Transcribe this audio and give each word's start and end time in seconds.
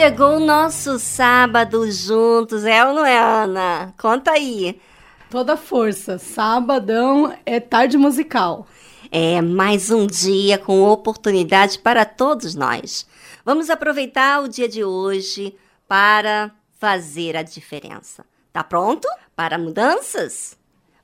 Chegou 0.00 0.36
o 0.36 0.40
nosso 0.40 0.98
sábado 0.98 1.90
juntos, 1.90 2.64
é 2.64 2.82
ou 2.86 2.94
não 2.94 3.04
é, 3.04 3.18
Ana? 3.18 3.92
Conta 3.98 4.30
aí. 4.30 4.80
Toda 5.28 5.58
força. 5.58 6.16
Sabadão 6.16 7.36
é 7.44 7.60
tarde 7.60 7.98
musical. 7.98 8.66
É 9.12 9.42
mais 9.42 9.90
um 9.90 10.06
dia 10.06 10.56
com 10.56 10.84
oportunidade 10.84 11.78
para 11.80 12.06
todos 12.06 12.54
nós. 12.54 13.06
Vamos 13.44 13.68
aproveitar 13.68 14.40
o 14.40 14.48
dia 14.48 14.66
de 14.66 14.82
hoje 14.82 15.54
para 15.86 16.50
fazer 16.78 17.36
a 17.36 17.42
diferença. 17.42 18.24
Tá 18.54 18.64
pronto 18.64 19.06
para 19.36 19.58
mudanças? 19.58 20.56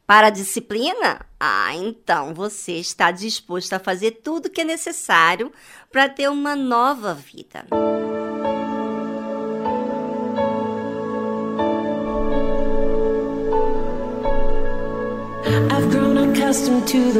Para 0.06 0.28
a 0.28 0.31
disciplina? 0.31 1.20
Ah, 1.38 1.76
então 1.76 2.32
você 2.32 2.72
está 2.72 3.10
disposto 3.10 3.75
a 3.75 3.78
fazer 3.78 4.22
tudo 4.22 4.46
o 4.46 4.50
que 4.50 4.62
é 4.62 4.64
necessário 4.64 5.52
para 5.92 6.08
ter 6.08 6.31
uma 6.31 6.56
nova 6.56 7.12
vida. 7.12 7.66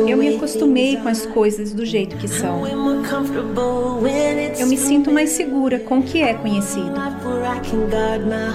Eu 0.09 0.17
me 0.17 0.37
acostumei 0.37 0.97
com 0.99 1.09
as 1.09 1.27
coisas 1.27 1.73
do 1.73 1.85
jeito 1.85 2.17
que 2.17 2.29
são. 2.29 2.65
Eu 4.59 4.67
me 4.69 4.77
sinto 4.77 5.11
mais 5.11 5.31
segura 5.31 5.81
com 5.81 5.99
o 5.99 6.03
que 6.03 6.23
é 6.23 6.35
conhecido. 6.35 6.93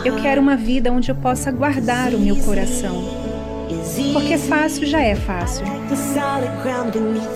Eu 0.06 0.15
quero 0.21 0.41
uma 0.41 0.56
vida 0.56 0.91
onde 0.91 1.12
eu 1.12 1.15
possa 1.15 1.51
guardar 1.51 2.13
o 2.13 2.19
meu 2.19 2.38
coração. 2.38 3.03
Porque 4.13 4.38
fácil 4.38 4.85
já 4.88 5.01
é 5.01 5.15
fácil. 5.15 5.65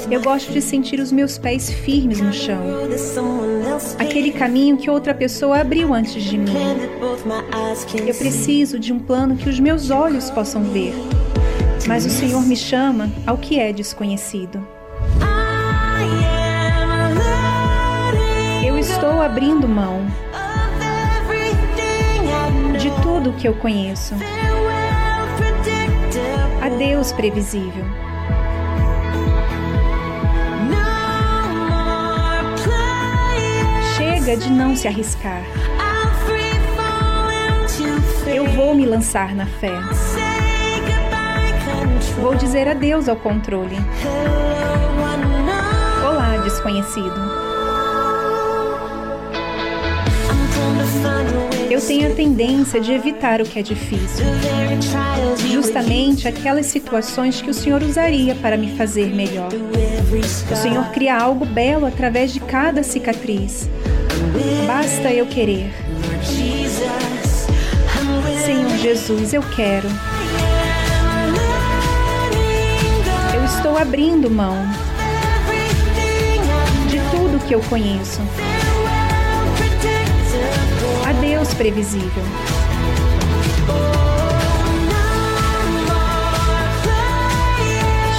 Eu 0.09 0.21
gosto 0.21 0.53
de 0.53 0.61
sentir 0.61 0.99
os 1.01 1.11
meus 1.11 1.37
pés 1.37 1.69
firmes 1.69 2.21
no 2.21 2.31
chão. 2.31 2.61
Aquele 3.99 4.31
caminho 4.31 4.77
que 4.77 4.89
outra 4.89 5.13
pessoa 5.13 5.59
abriu 5.59 5.93
antes 5.93 6.23
de 6.23 6.37
mim. 6.37 6.53
Eu 8.07 8.15
preciso 8.15 8.79
de 8.79 8.93
um 8.93 8.99
plano 8.99 9.35
que 9.35 9.49
os 9.49 9.59
meus 9.59 9.89
olhos 9.89 10.29
possam 10.29 10.63
ver. 10.63 10.93
Mas 11.87 12.05
o 12.05 12.09
Senhor 12.09 12.41
me 12.41 12.55
chama 12.55 13.11
ao 13.27 13.37
que 13.37 13.59
é 13.59 13.71
desconhecido. 13.71 14.65
Eu 18.65 18.77
estou 18.77 19.21
abrindo 19.21 19.67
mão 19.67 20.05
de 22.79 22.89
tudo 23.01 23.33
que 23.33 23.47
eu 23.47 23.53
conheço. 23.53 24.15
Adeus, 26.61 27.11
previsível. 27.11 27.85
Chega 33.95 34.35
de 34.35 34.49
não 34.49 34.75
se 34.75 34.87
arriscar. 34.87 35.43
Eu 38.25 38.45
vou 38.47 38.73
me 38.73 38.85
lançar 38.85 39.35
na 39.35 39.45
fé. 39.45 39.71
Vou 42.21 42.33
dizer 42.35 42.67
adeus 42.67 43.09
ao 43.09 43.15
controle. 43.15 43.75
Olá, 46.03 46.37
desconhecido. 46.43 47.13
Eu 51.69 51.81
tenho 51.81 52.11
a 52.11 52.15
tendência 52.15 52.79
de 52.79 52.93
evitar 52.93 53.41
o 53.41 53.43
que 53.43 53.59
é 53.59 53.61
difícil. 53.61 54.25
Justamente 55.51 56.27
aquelas 56.27 56.67
situações 56.67 57.41
que 57.41 57.49
o 57.49 57.53
Senhor 57.53 57.81
usaria 57.83 58.33
para 58.35 58.55
me 58.55 58.75
fazer 58.77 59.13
melhor. 59.13 59.49
O 60.49 60.55
Senhor 60.55 60.85
cria 60.91 61.17
algo 61.17 61.45
belo 61.45 61.85
através 61.85 62.31
de 62.31 62.39
cada 62.39 62.81
cicatriz. 62.81 63.69
Basta 64.65 65.11
eu 65.11 65.25
querer. 65.25 65.73
Senhor 68.45 68.77
Jesus, 68.77 69.33
eu 69.33 69.41
quero. 69.55 69.89
Estou 73.45 73.77
abrindo 73.77 74.29
mão 74.29 74.57
de 76.89 76.99
tudo 77.11 77.45
que 77.47 77.53
eu 77.53 77.61
conheço 77.61 78.21
Adeus, 81.07 81.53
previsível. 81.53 82.23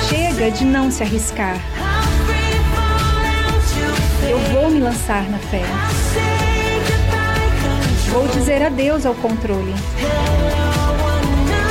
Chega 0.09 0.51
de 0.53 0.65
não 0.65 0.91
se 0.91 1.03
arriscar. 1.03 1.57
Eu 4.29 4.39
vou 4.53 4.71
me 4.71 4.79
lançar 4.79 5.29
na 5.29 5.39
fé. 5.39 5.63
Vou 8.13 8.29
dizer 8.29 8.63
adeus 8.63 9.05
ao 9.05 9.15
controle. 9.17 9.75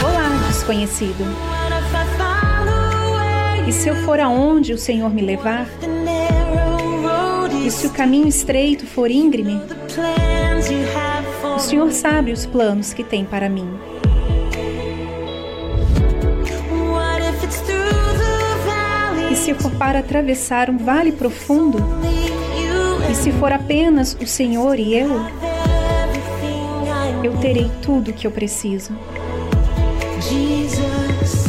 Olá, 0.03 0.47
desconhecido. 0.49 1.54
E 3.67 3.71
se 3.71 3.89
eu 3.89 3.95
for 4.03 4.19
aonde 4.19 4.73
o 4.73 4.77
Senhor 4.77 5.13
me 5.13 5.21
levar? 5.21 5.67
E 7.65 7.71
se 7.71 7.87
o 7.87 7.89
caminho 7.89 8.27
estreito 8.27 8.85
for 8.85 9.09
íngreme? 9.09 9.59
O 11.55 11.59
Senhor 11.59 11.91
sabe 11.91 12.31
os 12.31 12.45
planos 12.45 12.93
que 12.93 13.03
tem 13.03 13.25
para 13.25 13.49
mim. 13.49 13.67
E 19.31 19.35
se 19.35 19.53
for 19.55 19.71
para 19.71 19.99
atravessar 19.99 20.69
um 20.69 20.77
vale 20.77 21.11
profundo? 21.11 21.79
E 23.09 23.15
se 23.15 23.31
for 23.31 23.51
apenas 23.51 24.15
o 24.21 24.27
Senhor 24.27 24.79
e 24.79 24.93
eu? 24.93 25.09
Eu 27.23 27.35
terei 27.37 27.71
tudo 27.81 28.11
o 28.11 28.13
que 28.13 28.27
eu 28.27 28.31
preciso. 28.31 28.91
Jesus, 30.21 31.45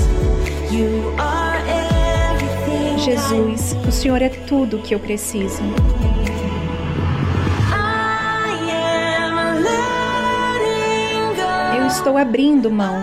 o 3.87 3.93
Senhor 3.93 4.20
é 4.20 4.29
tudo 4.29 4.79
o 4.79 4.82
que 4.82 4.94
eu 4.94 4.99
preciso. 4.99 5.62
estou 12.06 12.19
abrindo 12.19 12.70
mão 12.70 12.94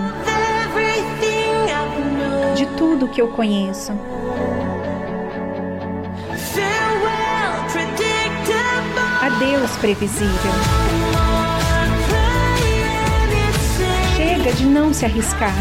de 2.56 2.66
tudo 2.78 3.08
que 3.08 3.22
eu 3.22 3.28
conheço. 3.30 3.92
Adeus, 9.22 9.72
previsível. 9.78 10.52
Chega 14.16 14.54
de 14.54 14.66
não 14.66 14.94
se 14.94 15.06
arriscar. 15.06 15.56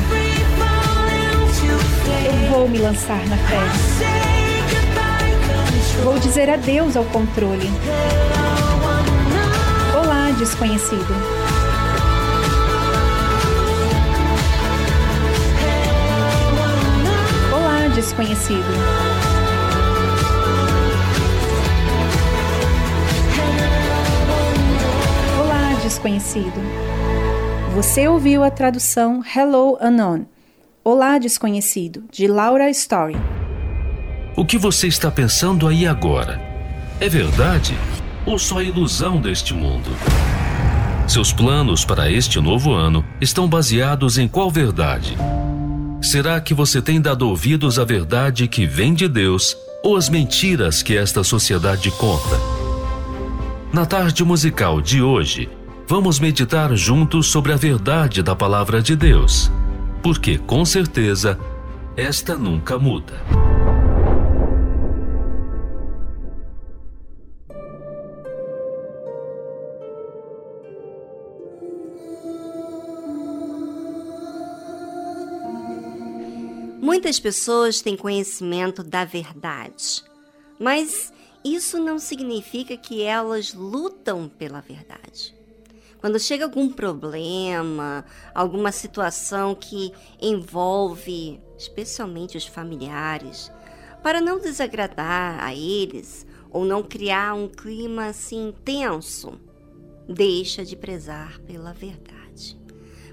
Eu 2.24 2.50
vou 2.50 2.68
me 2.68 2.78
lançar 2.78 3.24
na 3.26 3.36
fé. 3.36 4.31
Vou 6.02 6.18
dizer 6.18 6.50
adeus 6.50 6.96
ao 6.96 7.04
controle. 7.04 7.68
Olá, 9.94 10.30
desconhecido. 10.38 11.42
desconhecido. 18.02 18.58
Olá, 25.40 25.80
desconhecido. 25.82 26.52
Você 27.74 28.08
ouviu 28.08 28.42
a 28.42 28.50
tradução 28.50 29.22
Hello 29.24 29.78
Unknown. 29.80 30.26
Olá, 30.82 31.18
desconhecido, 31.18 32.04
de 32.10 32.26
Laura 32.26 32.68
Story. 32.70 33.41
O 34.34 34.46
que 34.46 34.56
você 34.56 34.86
está 34.86 35.10
pensando 35.10 35.68
aí 35.68 35.86
agora? 35.86 36.40
É 36.98 37.06
verdade 37.06 37.76
ou 38.24 38.38
só 38.38 38.62
ilusão 38.62 39.20
deste 39.20 39.52
mundo? 39.52 39.90
Seus 41.06 41.32
planos 41.32 41.84
para 41.84 42.10
este 42.10 42.40
novo 42.40 42.72
ano 42.72 43.04
estão 43.20 43.46
baseados 43.46 44.16
em 44.16 44.26
qual 44.26 44.50
verdade? 44.50 45.18
Será 46.00 46.40
que 46.40 46.54
você 46.54 46.80
tem 46.80 46.98
dado 46.98 47.28
ouvidos 47.28 47.78
à 47.78 47.84
verdade 47.84 48.48
que 48.48 48.66
vem 48.66 48.94
de 48.94 49.06
Deus 49.06 49.54
ou 49.84 49.96
às 49.96 50.08
mentiras 50.08 50.82
que 50.82 50.96
esta 50.96 51.22
sociedade 51.22 51.90
conta? 51.90 52.40
Na 53.70 53.84
tarde 53.84 54.24
musical 54.24 54.80
de 54.80 55.02
hoje, 55.02 55.48
vamos 55.86 56.18
meditar 56.18 56.74
juntos 56.74 57.26
sobre 57.26 57.52
a 57.52 57.56
verdade 57.56 58.22
da 58.22 58.34
palavra 58.34 58.80
de 58.80 58.96
Deus, 58.96 59.52
porque 60.02 60.38
com 60.38 60.64
certeza 60.64 61.38
esta 61.96 62.34
nunca 62.34 62.78
muda. 62.78 63.41
Muitas 77.12 77.20
pessoas 77.20 77.82
têm 77.82 77.94
conhecimento 77.94 78.82
da 78.82 79.04
verdade, 79.04 80.02
mas 80.58 81.12
isso 81.44 81.78
não 81.78 81.98
significa 81.98 82.74
que 82.74 83.02
elas 83.02 83.52
lutam 83.52 84.30
pela 84.30 84.62
verdade. 84.62 85.36
Quando 86.00 86.18
chega 86.18 86.46
algum 86.46 86.72
problema, 86.72 88.02
alguma 88.34 88.72
situação 88.72 89.54
que 89.54 89.92
envolve 90.22 91.38
especialmente 91.58 92.38
os 92.38 92.46
familiares, 92.46 93.52
para 94.02 94.18
não 94.18 94.40
desagradar 94.40 95.44
a 95.44 95.54
eles 95.54 96.26
ou 96.50 96.64
não 96.64 96.82
criar 96.82 97.34
um 97.34 97.46
clima 97.46 98.06
assim 98.06 98.54
tenso, 98.64 99.38
deixa 100.08 100.64
de 100.64 100.76
prezar 100.76 101.38
pela 101.40 101.74
verdade, 101.74 102.58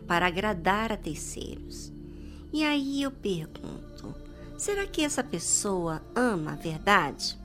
para 0.07 0.25
agradar 0.25 0.89
a 0.89 0.95
terceiros 0.95 1.98
e 2.51 2.63
aí 2.63 3.01
eu 3.01 3.11
pergunto: 3.11 4.15
será 4.57 4.85
que 4.87 5.03
essa 5.03 5.23
pessoa 5.23 6.01
ama 6.15 6.53
a 6.53 6.55
verdade? 6.55 7.37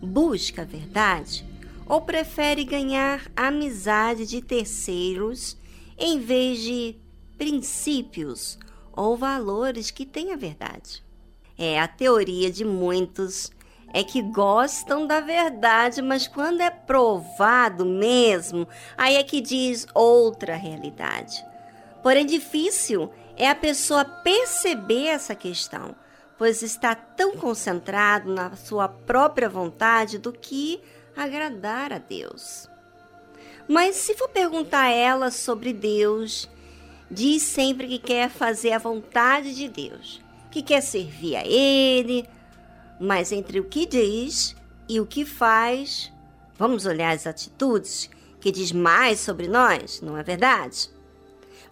Busca 0.00 0.62
a 0.62 0.64
verdade? 0.64 1.44
Ou 1.86 2.02
prefere 2.02 2.64
ganhar 2.64 3.30
amizade 3.34 4.26
de 4.26 4.42
terceiros 4.42 5.56
em 5.96 6.20
vez 6.20 6.60
de 6.60 6.96
princípios 7.38 8.58
ou 8.92 9.16
valores 9.16 9.90
que 9.90 10.04
têm 10.04 10.32
a 10.32 10.36
verdade? 10.36 11.02
É 11.56 11.80
a 11.80 11.88
teoria 11.88 12.50
de 12.50 12.64
muitos 12.64 13.50
é 13.92 14.04
que 14.04 14.20
gostam 14.20 15.06
da 15.06 15.20
verdade, 15.20 16.02
mas 16.02 16.26
quando 16.26 16.60
é 16.60 16.68
provado 16.68 17.86
mesmo, 17.86 18.68
aí 18.98 19.14
é 19.14 19.22
que 19.22 19.40
diz 19.40 19.86
outra 19.94 20.54
realidade. 20.54 21.42
Porém, 22.02 22.26
difícil 22.26 23.10
é 23.36 23.48
a 23.48 23.54
pessoa 23.54 24.04
perceber 24.04 25.06
essa 25.06 25.34
questão, 25.34 25.94
pois 26.38 26.62
está 26.62 26.94
tão 26.94 27.36
concentrado 27.36 28.32
na 28.32 28.56
sua 28.56 28.88
própria 28.88 29.48
vontade 29.48 30.18
do 30.18 30.32
que 30.32 30.80
agradar 31.14 31.92
a 31.92 31.98
Deus. 31.98 32.68
Mas 33.68 33.96
se 33.96 34.14
for 34.14 34.28
perguntar 34.28 34.84
a 34.84 34.90
ela 34.90 35.30
sobre 35.30 35.72
Deus, 35.72 36.48
diz 37.10 37.42
sempre 37.42 37.88
que 37.88 37.98
quer 37.98 38.30
fazer 38.30 38.72
a 38.72 38.78
vontade 38.78 39.54
de 39.54 39.68
Deus, 39.68 40.22
que 40.50 40.62
quer 40.62 40.80
servir 40.80 41.36
a 41.36 41.46
Ele, 41.46 42.28
mas 42.98 43.32
entre 43.32 43.60
o 43.60 43.64
que 43.64 43.86
diz 43.86 44.56
e 44.88 45.00
o 45.00 45.06
que 45.06 45.24
faz, 45.24 46.12
vamos 46.56 46.86
olhar 46.86 47.14
as 47.14 47.26
atitudes 47.26 48.08
que 48.40 48.52
diz 48.52 48.72
mais 48.72 49.20
sobre 49.20 49.48
nós, 49.48 50.00
não 50.00 50.16
é 50.16 50.22
verdade? 50.22 50.88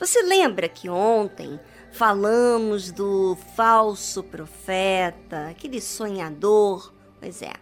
Você 0.04 0.22
lembra 0.22 0.68
que 0.68 0.86
ontem 0.90 1.58
falamos 1.90 2.92
do 2.92 3.38
falso 3.56 4.22
profeta, 4.22 5.48
aquele 5.48 5.80
sonhador? 5.80 6.92
Pois 7.18 7.40
é, 7.40 7.54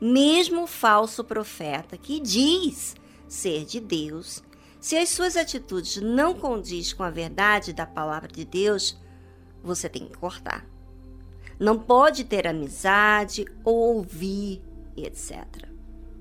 mesmo 0.00 0.62
o 0.62 0.66
falso 0.68 1.24
profeta 1.24 1.96
que 1.98 2.20
diz 2.20 2.94
ser 3.26 3.64
de 3.64 3.80
Deus, 3.80 4.40
se 4.80 4.96
as 4.96 5.08
suas 5.08 5.36
atitudes 5.36 5.96
não 5.96 6.32
condiz 6.32 6.92
com 6.92 7.02
a 7.02 7.10
verdade 7.10 7.72
da 7.72 7.86
palavra 7.86 8.28
de 8.28 8.44
Deus, 8.44 8.96
você 9.60 9.88
tem 9.88 10.06
que 10.06 10.16
cortar. 10.16 10.64
Não 11.58 11.76
pode 11.76 12.22
ter 12.22 12.46
amizade 12.46 13.44
ou 13.64 13.96
ouvir, 13.96 14.62
etc. 14.96 15.44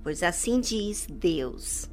Pois 0.02 0.24
assim 0.24 0.60
diz 0.60 1.06
Deus. 1.08 1.88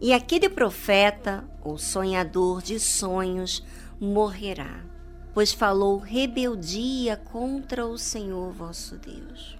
E 0.00 0.12
aquele 0.12 0.48
profeta, 0.48 1.48
ou 1.62 1.78
sonhador 1.78 2.60
de 2.60 2.78
sonhos, 2.78 3.64
morrerá, 3.98 4.84
pois 5.32 5.52
falou 5.52 5.98
rebeldia 5.98 7.16
contra 7.16 7.86
o 7.86 7.96
Senhor 7.96 8.52
vosso 8.52 8.96
Deus. 8.98 9.58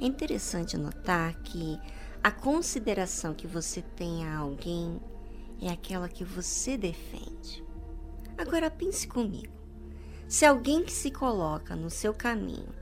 É 0.00 0.06
interessante 0.06 0.76
notar 0.76 1.34
que 1.42 1.78
a 2.22 2.30
consideração 2.30 3.34
que 3.34 3.46
você 3.46 3.82
tem 3.82 4.26
a 4.26 4.38
alguém 4.38 5.00
é 5.60 5.68
aquela 5.68 6.08
que 6.08 6.24
você 6.24 6.76
defende. 6.76 7.62
Agora 8.36 8.70
pense 8.70 9.06
comigo. 9.06 9.52
Se 10.26 10.44
alguém 10.44 10.82
que 10.82 10.92
se 10.92 11.10
coloca 11.10 11.76
no 11.76 11.90
seu 11.90 12.14
caminho 12.14 12.74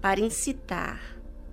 para 0.00 0.20
incitar, 0.20 1.00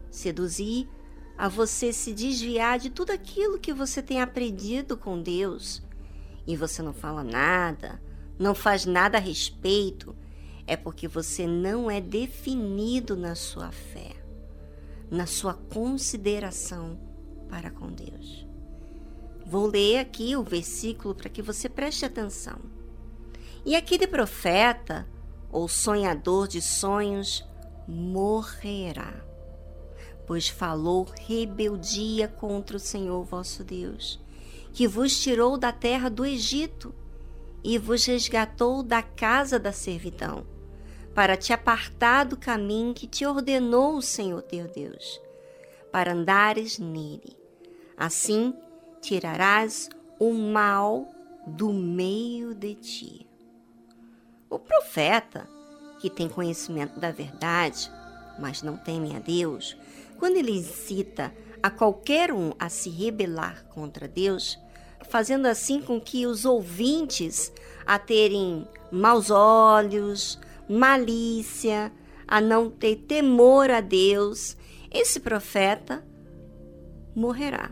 seduzir 0.10 0.90
a 1.38 1.50
você 1.50 1.92
se 1.92 2.14
desviar 2.14 2.80
de 2.80 2.90
tudo 2.90 3.12
aquilo 3.12 3.60
que 3.60 3.74
você 3.74 4.02
tem 4.02 4.22
aprendido 4.22 4.96
com 4.96 5.22
Deus 5.22 5.82
e 6.48 6.56
você 6.56 6.82
não 6.82 6.94
fala 6.94 7.24
nada, 7.24 8.02
não 8.40 8.56
faz 8.56 8.86
nada 8.86 9.18
a 9.18 9.22
respeito, 9.22 10.16
é 10.68 10.78
porque 10.78 11.08
você 11.08 11.46
não 11.46 11.90
é 11.90 12.00
definido 12.00 13.16
na 13.16 13.36
sua 13.36 13.72
fé, 13.72 14.12
na 15.10 15.26
sua 15.26 15.54
consideração 15.54 17.00
para 17.50 17.70
com 17.70 17.92
Deus. 17.92 18.48
Vou 19.46 19.68
ler 19.68 20.00
aqui 20.00 20.36
o 20.36 20.44
versículo 20.44 21.14
para 21.14 21.30
que 21.30 21.42
você 21.42 21.70
preste 21.70 22.06
atenção. 22.06 22.60
E 23.64 23.76
aquele 23.76 24.08
profeta, 24.08 25.08
ou 25.52 25.68
sonhador 25.68 26.48
de 26.48 26.62
sonhos, 26.62 27.46
morrerá 27.88 29.24
pois 30.26 30.48
falou 30.48 31.08
rebeldia 31.28 32.28
contra 32.28 32.78
o 32.78 32.80
Senhor 32.80 33.24
vosso 33.24 33.64
Deus, 33.64 34.20
que 34.74 34.88
vos 34.88 35.20
tirou 35.20 35.58
da 35.58 35.72
terra 35.72 36.10
do 36.10 36.26
Egito 36.26 36.94
e 37.64 37.78
vos 37.78 38.06
resgatou 38.06 38.84
da 38.84 39.02
casa 39.02 39.58
da 39.58 39.72
servidão, 39.72 40.46
para 41.14 41.38
te 41.38 41.54
apartar 41.54 42.26
do 42.26 42.38
caminho 42.38 42.94
que 42.94 43.08
te 43.08 43.26
ordenou 43.26 43.98
o 43.98 44.02
Senhor 44.02 44.42
teu 44.42 44.68
Deus, 44.68 45.20
para 45.92 46.14
andares 46.14 46.78
nele. 46.78 47.36
Assim 47.98 48.54
tirarás 49.02 49.90
o 50.20 50.34
mal 50.34 51.08
do 51.48 51.72
meio 51.72 52.54
de 52.54 52.76
ti. 52.76 53.28
O 54.50 54.60
profeta, 54.60 55.48
que 56.00 56.10
tem 56.10 56.28
conhecimento 56.28 57.00
da 57.00 57.12
verdade, 57.12 57.90
mas 58.38 58.62
não 58.62 58.78
teme 58.78 59.16
a 59.16 59.20
Deus, 59.20 59.78
quando 60.18 60.38
ele 60.38 60.52
incita 60.52 61.34
a 61.62 61.70
qualquer 61.70 62.32
um 62.32 62.54
a 62.60 62.70
se 62.70 62.90
rebelar 62.90 63.66
contra 63.66 64.08
Deus, 64.08 64.60
fazendo 65.10 65.46
assim 65.48 65.82
com 65.82 66.00
que 66.00 66.26
os 66.26 66.46
ouvintes 66.46 67.52
a 67.86 68.00
terem 68.00 68.68
maus 68.92 69.30
olhos, 69.30 70.40
malícia, 70.70 71.92
a 72.28 72.42
não 72.42 72.70
ter 72.70 72.98
temor 73.08 73.70
a 73.70 73.82
Deus, 73.82 74.58
esse 74.92 75.20
profeta 75.20 76.04
morrerá. 77.16 77.72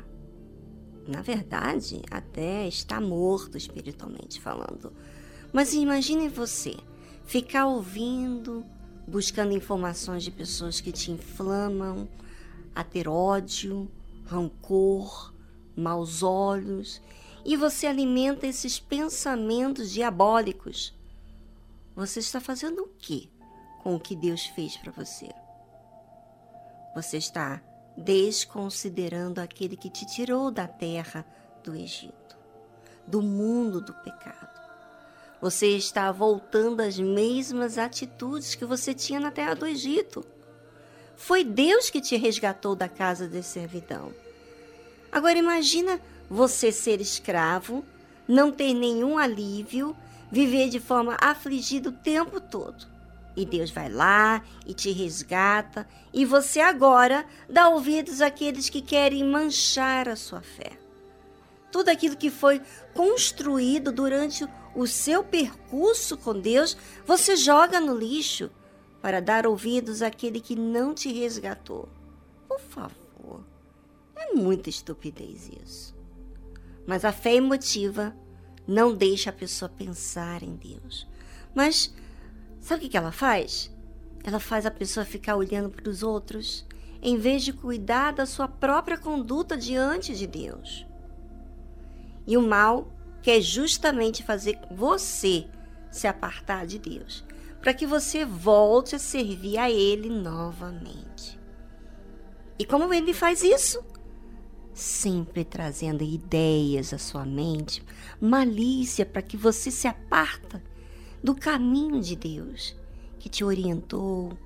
Na 1.07 1.21
verdade, 1.21 2.01
até 2.09 2.67
está 2.67 3.01
morto 3.01 3.57
espiritualmente 3.57 4.39
falando. 4.39 4.93
Mas 5.51 5.73
imagine 5.73 6.29
você 6.29 6.75
ficar 7.25 7.65
ouvindo, 7.65 8.65
buscando 9.07 9.53
informações 9.53 10.23
de 10.23 10.31
pessoas 10.31 10.79
que 10.79 10.91
te 10.91 11.11
inflamam, 11.11 12.07
a 12.75 12.83
ter 12.83 13.07
ódio, 13.07 13.91
rancor, 14.25 15.33
maus 15.75 16.23
olhos, 16.23 17.01
e 17.45 17.57
você 17.57 17.87
alimenta 17.87 18.47
esses 18.47 18.79
pensamentos 18.79 19.91
diabólicos, 19.91 20.93
você 21.95 22.19
está 22.19 22.39
fazendo 22.39 22.83
o 22.83 22.87
que 22.97 23.29
com 23.83 23.95
o 23.95 23.99
que 23.99 24.15
Deus 24.15 24.45
fez 24.47 24.77
para 24.77 24.91
você? 24.91 25.29
Você 26.95 27.17
está 27.17 27.61
desconsiderando 27.97 29.41
aquele 29.41 29.75
que 29.75 29.89
te 29.89 30.05
tirou 30.05 30.49
da 30.49 30.67
terra 30.67 31.25
do 31.63 31.75
Egito, 31.75 32.37
do 33.05 33.21
mundo 33.21 33.81
do 33.81 33.93
pecado. 33.93 34.61
Você 35.41 35.67
está 35.75 36.11
voltando 36.11 36.79
às 36.79 36.97
mesmas 36.97 37.77
atitudes 37.77 38.55
que 38.55 38.63
você 38.63 38.93
tinha 38.93 39.19
na 39.19 39.29
terra 39.29 39.53
do 39.53 39.67
Egito. 39.67 40.25
Foi 41.25 41.41
Deus 41.41 41.89
que 41.89 42.01
te 42.01 42.17
resgatou 42.17 42.75
da 42.75 42.89
casa 42.89 43.29
de 43.29 43.41
servidão. 43.41 44.13
Agora 45.09 45.39
imagina 45.39 45.97
você 46.29 46.69
ser 46.69 46.99
escravo, 46.99 47.85
não 48.27 48.51
ter 48.51 48.73
nenhum 48.73 49.17
alívio, 49.17 49.95
viver 50.29 50.67
de 50.67 50.81
forma 50.81 51.17
afligida 51.21 51.87
o 51.87 51.93
tempo 51.93 52.41
todo. 52.41 52.85
E 53.37 53.45
Deus 53.45 53.71
vai 53.71 53.87
lá 53.87 54.43
e 54.65 54.73
te 54.73 54.91
resgata, 54.91 55.87
e 56.13 56.25
você 56.25 56.59
agora 56.59 57.25
dá 57.49 57.69
ouvidos 57.69 58.19
àqueles 58.19 58.67
que 58.69 58.81
querem 58.81 59.23
manchar 59.23 60.09
a 60.09 60.17
sua 60.17 60.41
fé. 60.41 60.73
Tudo 61.71 61.87
aquilo 61.87 62.17
que 62.17 62.29
foi 62.29 62.61
construído 62.93 63.93
durante 63.93 64.45
o 64.75 64.85
seu 64.85 65.23
percurso 65.23 66.17
com 66.17 66.37
Deus, 66.37 66.75
você 67.05 67.37
joga 67.37 67.79
no 67.79 67.95
lixo 67.95 68.51
para 69.03 69.19
dar 69.19 69.45
ouvidos 69.45 70.01
àquele 70.01 70.39
que 70.39 70.55
não 70.55 70.93
te 70.93 71.11
resgatou. 71.11 71.89
Por 72.47 72.57
favor, 72.57 73.43
é 74.15 74.33
muita 74.33 74.69
estupidez 74.69 75.51
isso. 75.61 75.93
Mas 76.87 77.03
a 77.03 77.11
fé 77.11 77.35
emotiva 77.35 78.15
não 78.65 78.95
deixa 78.95 79.29
a 79.29 79.33
pessoa 79.33 79.67
pensar 79.67 80.41
em 80.41 80.55
Deus. 80.55 81.05
Mas 81.53 81.93
sabe 82.61 82.85
o 82.85 82.89
que 82.89 82.95
ela 82.95 83.11
faz? 83.11 83.69
Ela 84.23 84.39
faz 84.39 84.65
a 84.65 84.71
pessoa 84.71 85.05
ficar 85.05 85.35
olhando 85.35 85.69
para 85.69 85.89
os 85.89 86.01
outros 86.01 86.65
em 87.01 87.17
vez 87.17 87.43
de 87.43 87.51
cuidar 87.51 88.13
da 88.13 88.25
sua 88.25 88.47
própria 88.47 88.97
conduta 88.97 89.57
diante 89.57 90.15
de 90.15 90.25
Deus. 90.25 90.87
E 92.25 92.37
o 92.37 92.41
mal 92.41 92.87
quer 93.21 93.41
justamente 93.41 94.23
fazer 94.23 94.57
você 94.71 95.45
se 95.91 96.07
apartar 96.07 96.65
de 96.65 96.79
Deus 96.79 97.25
para 97.63 97.73
que 97.73 97.87
você 97.87 98.25
volte 98.25 98.93
a 98.93 98.99
servir 98.99 99.57
a 99.57 99.71
Ele 99.71 100.09
novamente. 100.09 101.39
E 102.59 102.65
como 102.65 102.93
ele 102.93 103.13
faz 103.13 103.41
isso? 103.41 103.81
Sempre 104.73 105.45
trazendo 105.45 106.03
ideias 106.03 106.93
à 106.93 106.97
sua 106.97 107.25
mente, 107.25 107.81
malícia 108.19 109.05
para 109.05 109.21
que 109.21 109.37
você 109.37 109.71
se 109.71 109.87
aparta 109.87 110.61
do 111.23 111.33
caminho 111.33 112.01
de 112.01 112.17
Deus 112.17 112.75
que 113.17 113.29
te 113.29 113.45
orientou, 113.45 114.37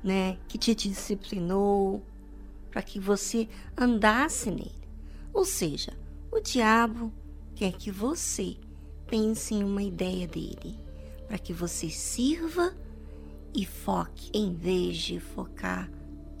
né, 0.00 0.38
que 0.46 0.56
te 0.56 0.76
disciplinou, 0.76 2.00
para 2.70 2.80
que 2.80 3.00
você 3.00 3.48
andasse 3.76 4.52
nele. 4.52 4.70
Ou 5.34 5.44
seja, 5.44 5.98
o 6.30 6.38
diabo 6.38 7.12
quer 7.56 7.72
que 7.72 7.90
você 7.90 8.56
pense 9.08 9.52
em 9.52 9.64
uma 9.64 9.82
ideia 9.82 10.28
dele 10.28 10.87
para 11.28 11.38
que 11.38 11.52
você 11.52 11.90
sirva 11.90 12.74
e 13.54 13.64
foque 13.64 14.30
em 14.32 14.54
vez 14.54 14.96
de 14.96 15.20
focar 15.20 15.90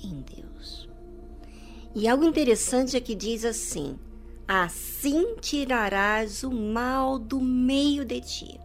em 0.02 0.22
Deus. 0.22 0.88
E 1.94 2.08
algo 2.08 2.24
interessante 2.24 2.96
é 2.96 3.00
que 3.00 3.14
diz 3.14 3.44
assim: 3.44 3.98
Assim 4.46 5.36
tirarás 5.40 6.42
o 6.42 6.50
mal 6.50 7.18
do 7.18 7.38
meio 7.38 8.04
de 8.04 8.20
ti. 8.20 8.60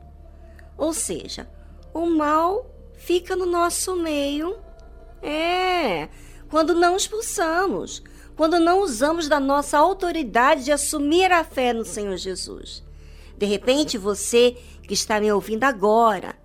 Ou 0.77 0.93
seja, 0.93 1.49
o 1.93 2.05
mal 2.05 2.65
fica 2.93 3.35
no 3.35 3.45
nosso 3.45 3.95
meio. 3.97 4.55
É, 5.21 6.09
quando 6.49 6.73
não 6.73 6.95
expulsamos, 6.95 8.03
quando 8.35 8.59
não 8.59 8.81
usamos 8.81 9.27
da 9.27 9.39
nossa 9.39 9.77
autoridade 9.77 10.65
de 10.65 10.71
assumir 10.71 11.31
a 11.31 11.43
fé 11.43 11.73
no 11.73 11.85
Senhor 11.85 12.17
Jesus. 12.17 12.83
De 13.37 13.45
repente, 13.45 13.97
você 13.97 14.57
que 14.87 14.93
está 14.93 15.19
me 15.19 15.31
ouvindo 15.31 15.63
agora 15.63 16.35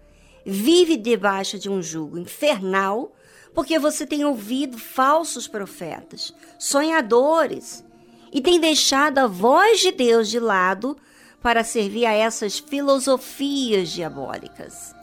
vive 0.45 0.97
debaixo 0.97 1.59
de 1.59 1.68
um 1.68 1.83
jugo 1.83 2.18
infernal 2.18 3.12
porque 3.54 3.78
você 3.78 4.07
tem 4.07 4.25
ouvido 4.25 4.78
falsos 4.78 5.49
profetas, 5.49 6.33
sonhadores 6.59 7.85
e 8.33 8.40
tem 8.40 8.61
deixado 8.61 9.18
a 9.18 9.26
voz 9.26 9.80
de 9.80 9.92
Deus 9.92 10.28
de 10.28 10.38
lado 10.38 10.97
para 11.42 11.64
servir 11.64 12.07
a 12.07 12.12
essas 12.12 12.59
filosofias 12.59 13.90
diabólicas. 13.90 14.95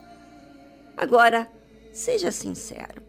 Agora, 0.96 1.50
seja 1.92 2.32
sincero. 2.32 3.02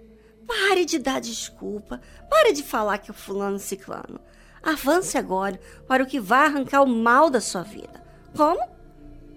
Pare 0.46 0.86
de 0.86 1.00
dar 1.00 1.20
desculpa. 1.20 2.02
Pare 2.30 2.54
de 2.54 2.64
falar 2.64 2.98
que 3.00 3.12
é 3.12 3.14
fulano 3.14 3.60
ciclano. 3.60 4.20
Avance 4.64 5.18
agora 5.18 5.60
para 5.88 6.04
o 6.04 6.08
que 6.08 6.20
vai 6.20 6.46
arrancar 6.46 6.82
o 6.82 6.88
mal 6.88 7.30
da 7.30 7.42
sua 7.42 7.64
vida. 7.64 8.04
Como? 8.36 8.60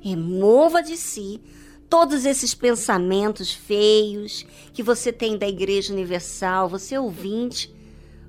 Remova 0.00 0.82
de 0.82 0.96
si 0.96 1.40
todos 1.88 2.24
esses 2.24 2.54
pensamentos 2.54 3.52
feios 3.52 4.46
que 4.72 4.82
você 4.82 5.12
tem 5.12 5.36
da 5.36 5.48
Igreja 5.48 5.92
Universal, 5.92 6.68
você 6.68 6.94
é 6.94 7.00
ouvinte, 7.00 7.74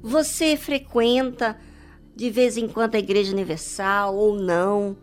você 0.02 0.58
frequenta 0.58 1.60
de 2.16 2.30
vez 2.30 2.58
em 2.58 2.68
quando 2.68 2.96
a 2.96 3.00
Igreja 3.00 3.32
Universal 3.32 4.16
ou 4.16 4.36
não, 4.36 4.98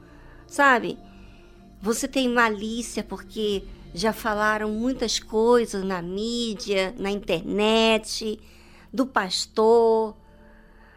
sabe? 0.46 0.98
Você 1.80 2.08
tem 2.08 2.28
malícia 2.28 3.04
porque 3.04 3.62
já 3.94 4.12
falaram 4.12 4.70
muitas 4.70 5.18
coisas 5.18 5.84
na 5.84 6.02
mídia, 6.02 6.94
na 6.98 7.10
internet, 7.10 8.38
do 8.92 9.06
pastor, 9.06 10.16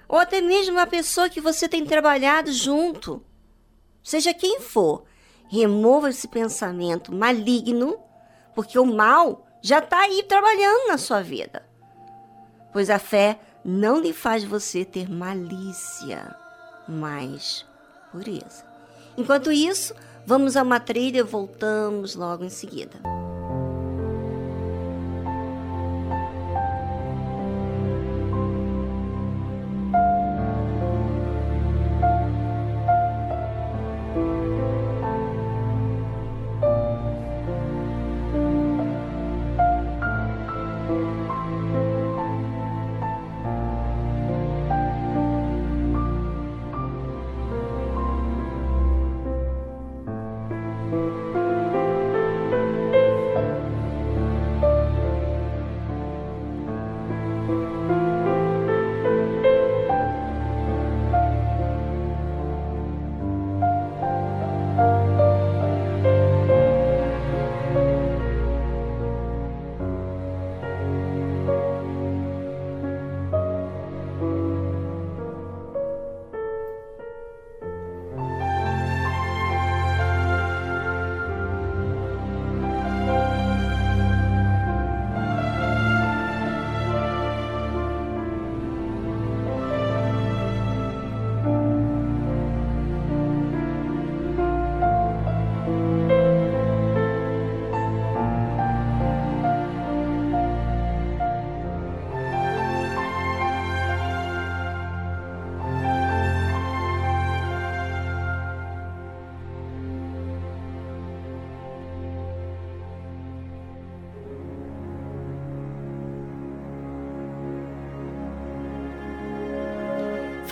ou 0.07 0.17
até 0.17 0.41
mesmo 0.41 0.79
a 0.79 0.87
pessoa 0.87 1.29
que 1.29 1.39
você 1.39 1.69
tem 1.69 1.85
trabalhado 1.85 2.51
junto. 2.51 3.23
Seja 4.03 4.33
quem 4.33 4.59
for, 4.59 5.03
remova 5.51 6.09
esse 6.09 6.29
pensamento 6.29 7.13
maligno, 7.13 7.99
porque 8.55 8.79
o 8.79 8.85
mal 8.85 9.45
já 9.61 9.79
está 9.79 9.99
aí 9.99 10.23
trabalhando 10.23 10.87
na 10.87 10.97
sua 10.97 11.21
vida. 11.21 11.61
Pois 12.71 12.89
a 12.89 12.97
fé 12.97 13.37
não 13.63 13.99
lhe 13.99 14.13
faz 14.13 14.45
você 14.45 14.85
ter 14.85 15.09
malícia, 15.09 16.33
mas 16.87 17.65
pureza. 18.13 18.65
Enquanto 19.17 19.51
isso, 19.51 19.93
vamos 20.25 20.55
a 20.55 20.63
uma 20.63 20.79
trilha 20.79 21.19
e 21.19 21.23
voltamos 21.23 22.15
logo 22.15 22.45
em 22.45 22.49
seguida. 22.49 22.97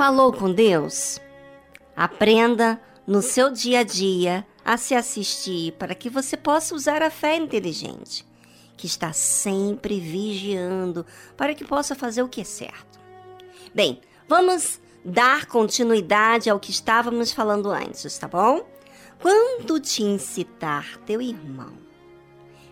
Falou 0.09 0.33
com 0.33 0.51
Deus? 0.51 1.21
Aprenda 1.95 2.81
no 3.05 3.21
seu 3.21 3.51
dia 3.51 3.81
a 3.81 3.83
dia 3.83 4.43
a 4.65 4.75
se 4.75 4.95
assistir 4.95 5.73
para 5.73 5.93
que 5.93 6.09
você 6.09 6.35
possa 6.35 6.73
usar 6.73 7.03
a 7.03 7.11
fé 7.11 7.35
inteligente, 7.35 8.25
que 8.75 8.87
está 8.87 9.13
sempre 9.13 9.99
vigiando 9.99 11.05
para 11.37 11.53
que 11.53 11.63
possa 11.63 11.93
fazer 11.93 12.23
o 12.23 12.27
que 12.27 12.41
é 12.41 12.43
certo. 12.43 12.99
Bem, 13.71 14.01
vamos 14.27 14.81
dar 15.05 15.45
continuidade 15.45 16.49
ao 16.49 16.59
que 16.59 16.71
estávamos 16.71 17.31
falando 17.31 17.69
antes, 17.69 18.17
tá 18.17 18.27
bom? 18.27 18.67
Quando 19.21 19.79
te 19.79 20.01
incitar 20.01 20.97
teu 21.05 21.21
irmão, 21.21 21.73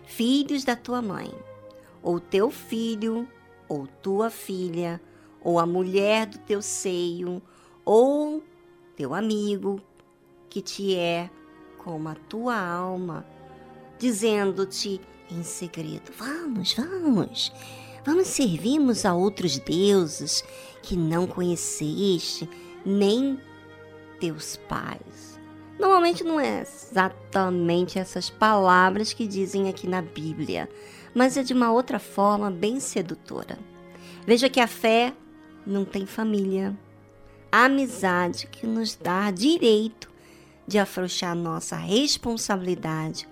filhos 0.04 0.64
da 0.64 0.74
tua 0.74 1.00
mãe, 1.00 1.32
ou 2.02 2.18
teu 2.18 2.50
filho, 2.50 3.28
ou 3.68 3.86
tua 3.86 4.28
filha, 4.28 5.00
ou 5.42 5.58
a 5.58 5.66
mulher 5.66 6.26
do 6.26 6.38
teu 6.38 6.60
seio, 6.60 7.42
ou 7.84 8.42
teu 8.96 9.14
amigo 9.14 9.80
que 10.48 10.60
te 10.60 10.94
é 10.94 11.30
como 11.78 12.08
a 12.08 12.14
tua 12.14 12.58
alma, 12.58 13.24
dizendo-te 13.98 15.00
em 15.30 15.42
segredo: 15.42 16.12
Vamos, 16.16 16.74
vamos, 16.74 17.52
vamos 18.04 18.26
servirmos 18.26 19.04
a 19.04 19.14
outros 19.14 19.58
deuses 19.58 20.44
que 20.82 20.96
não 20.96 21.26
conheceste, 21.26 22.48
nem 22.84 23.40
teus 24.18 24.56
pais. 24.68 25.38
Normalmente 25.78 26.24
não 26.24 26.40
é 26.40 26.60
exatamente 26.60 27.98
essas 27.98 28.28
palavras 28.28 29.12
que 29.12 29.28
dizem 29.28 29.68
aqui 29.68 29.86
na 29.86 30.02
Bíblia, 30.02 30.68
mas 31.14 31.36
é 31.36 31.42
de 31.42 31.54
uma 31.54 31.70
outra 31.70 32.00
forma 32.00 32.50
bem 32.50 32.80
sedutora. 32.80 33.58
Veja 34.26 34.50
que 34.50 34.60
a 34.60 34.66
fé 34.66 35.14
não 35.66 35.84
tem 35.84 36.06
família. 36.06 36.76
A 37.50 37.64
amizade 37.64 38.46
que 38.46 38.66
nos 38.66 38.94
dá 38.94 39.30
direito 39.30 40.10
de 40.66 40.78
afrouxar 40.78 41.34
nossa 41.34 41.76
responsabilidade 41.76 43.28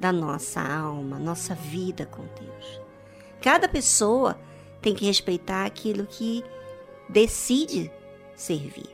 da 0.00 0.12
nossa 0.12 0.60
alma, 0.60 1.18
nossa 1.18 1.54
vida 1.54 2.06
com 2.06 2.22
Deus. 2.38 2.80
Cada 3.40 3.68
pessoa 3.68 4.40
tem 4.80 4.94
que 4.94 5.04
respeitar 5.04 5.66
aquilo 5.66 6.06
que 6.06 6.42
decide 7.08 7.90
servir. 8.34 8.88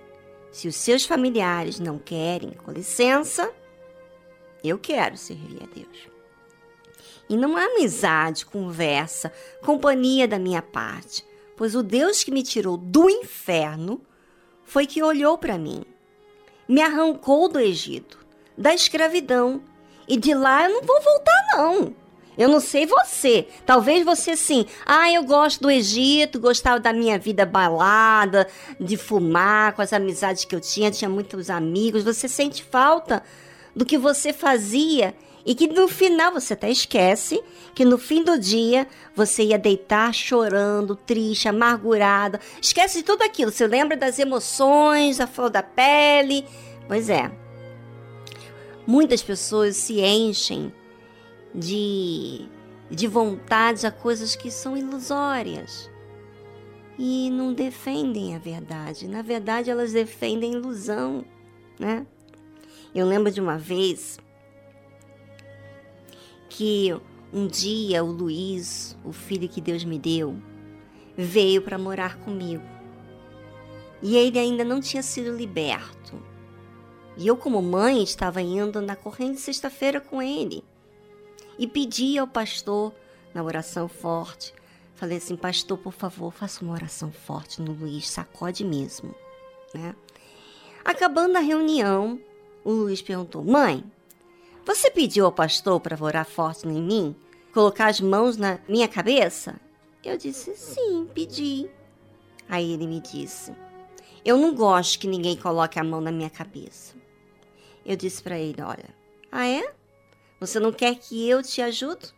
Se 0.50 0.66
os 0.66 0.74
seus 0.74 1.04
familiares 1.04 1.78
não 1.78 1.98
querem, 1.98 2.50
com 2.50 2.72
licença, 2.72 3.52
eu 4.64 4.78
quero 4.78 5.16
servir 5.16 5.62
a 5.62 5.66
Deus. 5.66 6.08
E 7.28 7.36
não 7.36 7.56
há 7.56 7.64
amizade, 7.64 8.44
conversa, 8.44 9.32
companhia 9.62 10.26
da 10.26 10.38
minha 10.38 10.60
parte 10.60 11.24
pois 11.60 11.74
o 11.74 11.82
Deus 11.82 12.24
que 12.24 12.30
me 12.30 12.42
tirou 12.42 12.78
do 12.78 13.10
inferno 13.10 14.00
foi 14.64 14.86
que 14.86 15.02
olhou 15.02 15.36
para 15.36 15.58
mim, 15.58 15.82
me 16.66 16.80
arrancou 16.80 17.50
do 17.50 17.60
Egito, 17.60 18.18
da 18.56 18.72
escravidão, 18.72 19.60
e 20.08 20.16
de 20.16 20.32
lá 20.32 20.64
eu 20.64 20.70
não 20.70 20.82
vou 20.82 20.98
voltar 21.02 21.46
não. 21.52 21.94
Eu 22.38 22.48
não 22.48 22.60
sei 22.60 22.86
você. 22.86 23.46
Talvez 23.66 24.06
você 24.06 24.38
sim. 24.38 24.64
Ah, 24.86 25.12
eu 25.12 25.22
gosto 25.22 25.60
do 25.60 25.70
Egito, 25.70 26.40
gostava 26.40 26.80
da 26.80 26.94
minha 26.94 27.18
vida 27.18 27.44
balada, 27.44 28.48
de 28.80 28.96
fumar, 28.96 29.74
com 29.74 29.82
as 29.82 29.92
amizades 29.92 30.46
que 30.46 30.54
eu 30.54 30.62
tinha, 30.62 30.90
tinha 30.90 31.10
muitos 31.10 31.50
amigos. 31.50 32.04
Você 32.04 32.26
sente 32.26 32.64
falta 32.64 33.22
do 33.76 33.84
que 33.84 33.98
você 33.98 34.32
fazia 34.32 35.14
E 35.44 35.54
que 35.54 35.66
no 35.66 35.88
final 35.88 36.32
você 36.32 36.52
até 36.52 36.70
esquece 36.70 37.42
que 37.74 37.84
no 37.84 37.96
fim 37.96 38.22
do 38.22 38.38
dia 38.38 38.86
você 39.14 39.44
ia 39.44 39.58
deitar 39.58 40.12
chorando, 40.12 40.94
triste, 40.94 41.48
amargurada. 41.48 42.40
Esquece 42.60 42.98
de 42.98 43.04
tudo 43.04 43.22
aquilo. 43.22 43.50
Você 43.50 43.66
lembra 43.66 43.96
das 43.96 44.18
emoções, 44.18 45.16
da 45.16 45.26
flor 45.26 45.50
da 45.50 45.62
pele. 45.62 46.44
Pois 46.86 47.08
é. 47.08 47.30
Muitas 48.86 49.22
pessoas 49.22 49.76
se 49.76 50.00
enchem 50.00 50.72
de, 51.54 52.46
de 52.90 53.06
vontade 53.06 53.86
a 53.86 53.90
coisas 53.90 54.34
que 54.34 54.50
são 54.50 54.76
ilusórias 54.76 55.90
e 56.98 57.30
não 57.30 57.54
defendem 57.54 58.34
a 58.34 58.38
verdade. 58.38 59.08
Na 59.08 59.22
verdade, 59.22 59.70
elas 59.70 59.92
defendem 59.92 60.52
ilusão, 60.52 61.24
né? 61.78 62.06
Eu 62.94 63.06
lembro 63.06 63.30
de 63.30 63.40
uma 63.40 63.56
vez 63.56 64.18
que 66.50 66.94
um 67.32 67.46
dia 67.46 68.04
o 68.04 68.10
Luiz, 68.10 68.98
o 69.04 69.12
filho 69.12 69.48
que 69.48 69.60
Deus 69.60 69.84
me 69.84 69.98
deu, 69.98 70.36
veio 71.16 71.62
para 71.62 71.78
morar 71.78 72.18
comigo. 72.18 72.64
E 74.02 74.16
ele 74.16 74.38
ainda 74.38 74.64
não 74.64 74.80
tinha 74.80 75.02
sido 75.02 75.34
liberto. 75.34 76.20
E 77.16 77.26
eu, 77.26 77.36
como 77.36 77.62
mãe, 77.62 78.02
estava 78.02 78.42
indo 78.42 78.80
na 78.80 78.96
corrente 78.96 79.40
sexta-feira 79.40 80.00
com 80.00 80.20
ele. 80.20 80.64
E 81.58 81.66
pedi 81.66 82.18
ao 82.18 82.26
pastor, 82.26 82.92
na 83.32 83.42
oração 83.42 83.86
forte, 83.86 84.52
falei 84.94 85.18
assim, 85.18 85.36
pastor, 85.36 85.78
por 85.78 85.92
favor, 85.92 86.32
faça 86.32 86.64
uma 86.64 86.74
oração 86.74 87.12
forte 87.12 87.60
no 87.62 87.72
Luiz, 87.72 88.08
sacode 88.08 88.64
mesmo, 88.64 89.14
né? 89.74 89.94
Acabando 90.84 91.36
a 91.36 91.40
reunião, 91.40 92.18
o 92.64 92.72
Luiz 92.72 93.02
perguntou, 93.02 93.44
mãe, 93.44 93.84
você 94.64 94.90
pediu 94.90 95.24
ao 95.24 95.32
pastor 95.32 95.80
para 95.80 96.02
orar 96.02 96.26
forte 96.26 96.66
em 96.66 96.82
mim? 96.82 97.16
Colocar 97.52 97.86
as 97.86 98.00
mãos 98.00 98.36
na 98.36 98.58
minha 98.68 98.86
cabeça? 98.86 99.60
Eu 100.04 100.16
disse, 100.16 100.54
sim, 100.56 101.08
pedi. 101.14 101.68
Aí 102.48 102.72
ele 102.72 102.86
me 102.86 103.00
disse, 103.00 103.54
eu 104.24 104.36
não 104.36 104.54
gosto 104.54 104.98
que 104.98 105.06
ninguém 105.06 105.36
coloque 105.36 105.78
a 105.78 105.84
mão 105.84 106.00
na 106.00 106.12
minha 106.12 106.30
cabeça. 106.30 106.94
Eu 107.84 107.96
disse 107.96 108.22
para 108.22 108.38
ele, 108.38 108.60
olha, 108.62 108.94
ah 109.32 109.46
é? 109.46 109.74
Você 110.38 110.60
não 110.60 110.72
quer 110.72 110.94
que 110.96 111.28
eu 111.28 111.42
te 111.42 111.60
ajude? 111.62 112.12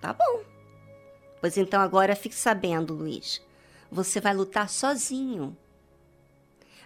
Tá 0.00 0.12
bom. 0.12 0.44
Pois 1.40 1.56
então 1.56 1.80
agora 1.80 2.16
fique 2.16 2.34
sabendo, 2.34 2.94
Luiz. 2.94 3.42
Você 3.90 4.20
vai 4.20 4.34
lutar 4.34 4.68
sozinho. 4.68 5.56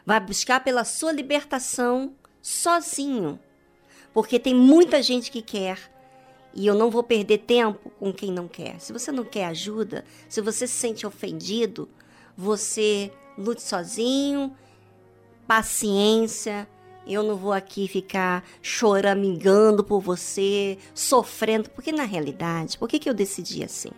Vai 0.06 0.20
buscar 0.20 0.62
pela 0.62 0.84
sua 0.84 1.12
libertação 1.12 2.14
sozinho 2.40 3.38
porque 4.14 4.38
tem 4.38 4.55
muita 4.55 5.03
gente 5.03 5.31
que 5.31 5.42
quer 5.42 5.77
e 6.55 6.68
eu 6.68 6.74
não 6.74 6.88
vou 6.88 7.03
perder 7.03 7.38
tempo 7.38 7.90
com 7.98 8.12
quem 8.12 8.31
não 8.31 8.46
quer. 8.46 8.81
Se 8.81 8.92
você 8.92 9.11
não 9.11 9.24
quer 9.24 9.46
ajuda, 9.46 10.05
se 10.29 10.40
você 10.40 10.68
se 10.68 10.74
sente 10.74 11.05
ofendido, 11.05 11.88
você 12.37 13.12
lute 13.37 13.61
sozinho, 13.61 14.57
paciência. 15.48 16.68
Eu 17.05 17.24
não 17.24 17.37
vou 17.37 17.53
aqui 17.53 17.88
ficar 17.88 18.44
choramingando 18.62 19.83
por 19.83 20.00
você, 20.00 20.79
sofrendo, 20.94 21.68
porque 21.70 21.92
na 21.92 22.05
realidade, 22.05 22.79
por 22.79 22.88
que, 22.88 23.00
que 23.00 23.11
eu 23.11 23.14
decidi 23.14 23.64
assim? 23.64 23.90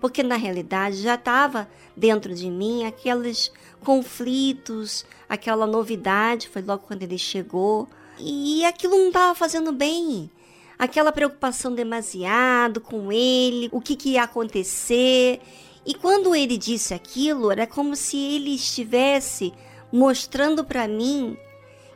Porque 0.00 0.22
na 0.22 0.36
realidade 0.36 0.96
já 0.96 1.14
estava 1.14 1.68
dentro 1.96 2.34
de 2.34 2.50
mim 2.50 2.84
aqueles 2.84 3.52
conflitos, 3.84 5.04
aquela 5.28 5.66
novidade, 5.66 6.48
foi 6.48 6.62
logo 6.62 6.84
quando 6.86 7.02
ele 7.02 7.18
chegou 7.18 7.86
e 8.18 8.64
aquilo 8.64 8.96
não 8.96 9.08
estava 9.08 9.34
fazendo 9.34 9.72
bem. 9.72 10.30
Aquela 10.78 11.10
preocupação 11.10 11.74
demasiado 11.74 12.80
com 12.80 13.10
ele, 13.10 13.68
o 13.72 13.80
que, 13.80 13.96
que 13.96 14.10
ia 14.10 14.24
acontecer. 14.24 15.40
E 15.84 15.94
quando 15.94 16.34
ele 16.34 16.58
disse 16.58 16.92
aquilo, 16.92 17.50
era 17.50 17.66
como 17.66 17.96
se 17.96 18.16
ele 18.16 18.54
estivesse 18.54 19.54
mostrando 19.92 20.64
para 20.64 20.86
mim 20.86 21.36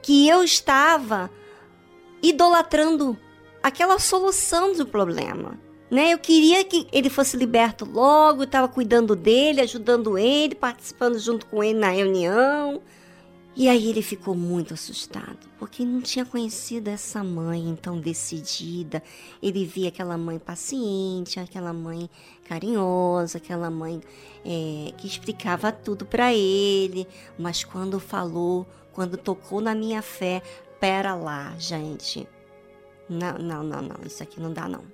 que 0.03 0.27
eu 0.29 0.43
estava 0.43 1.31
idolatrando 2.23 3.19
aquela 3.63 3.99
solução 3.99 4.73
do 4.73 4.87
problema. 4.87 5.59
Né? 5.91 6.13
Eu 6.13 6.19
queria 6.19 6.65
que 6.65 6.87
ele 6.93 7.11
fosse 7.11 7.37
liberto 7.37 7.85
logo, 7.85 8.45
estava 8.45 8.69
cuidando 8.69 9.17
dele, 9.17 9.61
ajudando 9.61 10.17
ele, 10.17 10.55
participando 10.55 11.19
junto 11.19 11.47
com 11.47 11.63
ele 11.63 11.79
na 11.79 11.91
reunião. 11.91 12.81
E 13.57 13.69
aí 13.69 13.89
ele 13.89 14.01
ficou 14.01 14.35
muito 14.35 14.75
assustado, 14.75 15.49
porque 15.59 15.85
não 15.85 16.01
tinha 16.01 16.25
conhecido 16.25 16.89
essa 16.89 17.23
mãe 17.25 17.77
tão 17.83 17.99
decidida. 17.99 19.03
Ele 19.43 19.65
via 19.67 19.89
aquela 19.89 20.17
mãe 20.17 20.39
paciente, 20.39 21.41
aquela 21.41 21.73
mãe 21.73 22.09
carinhosa, 22.45 23.39
aquela 23.39 23.69
mãe 23.69 24.01
é, 24.45 24.93
que 24.97 25.07
explicava 25.07 25.73
tudo 25.73 26.07
para 26.07 26.33
ele. 26.33 27.09
Mas 27.37 27.65
quando 27.65 27.99
falou, 27.99 28.67
quando 28.93 29.17
tocou 29.17 29.61
na 29.61 29.75
minha 29.75 30.01
fé, 30.01 30.43
pera 30.79 31.15
lá, 31.15 31.55
gente. 31.59 32.27
Não, 33.09 33.37
não, 33.37 33.65
não, 33.65 33.83
não, 33.83 33.97
isso 34.07 34.23
aqui 34.23 34.41
não 34.41 34.53
dá 34.53 34.69
não. 34.69 34.85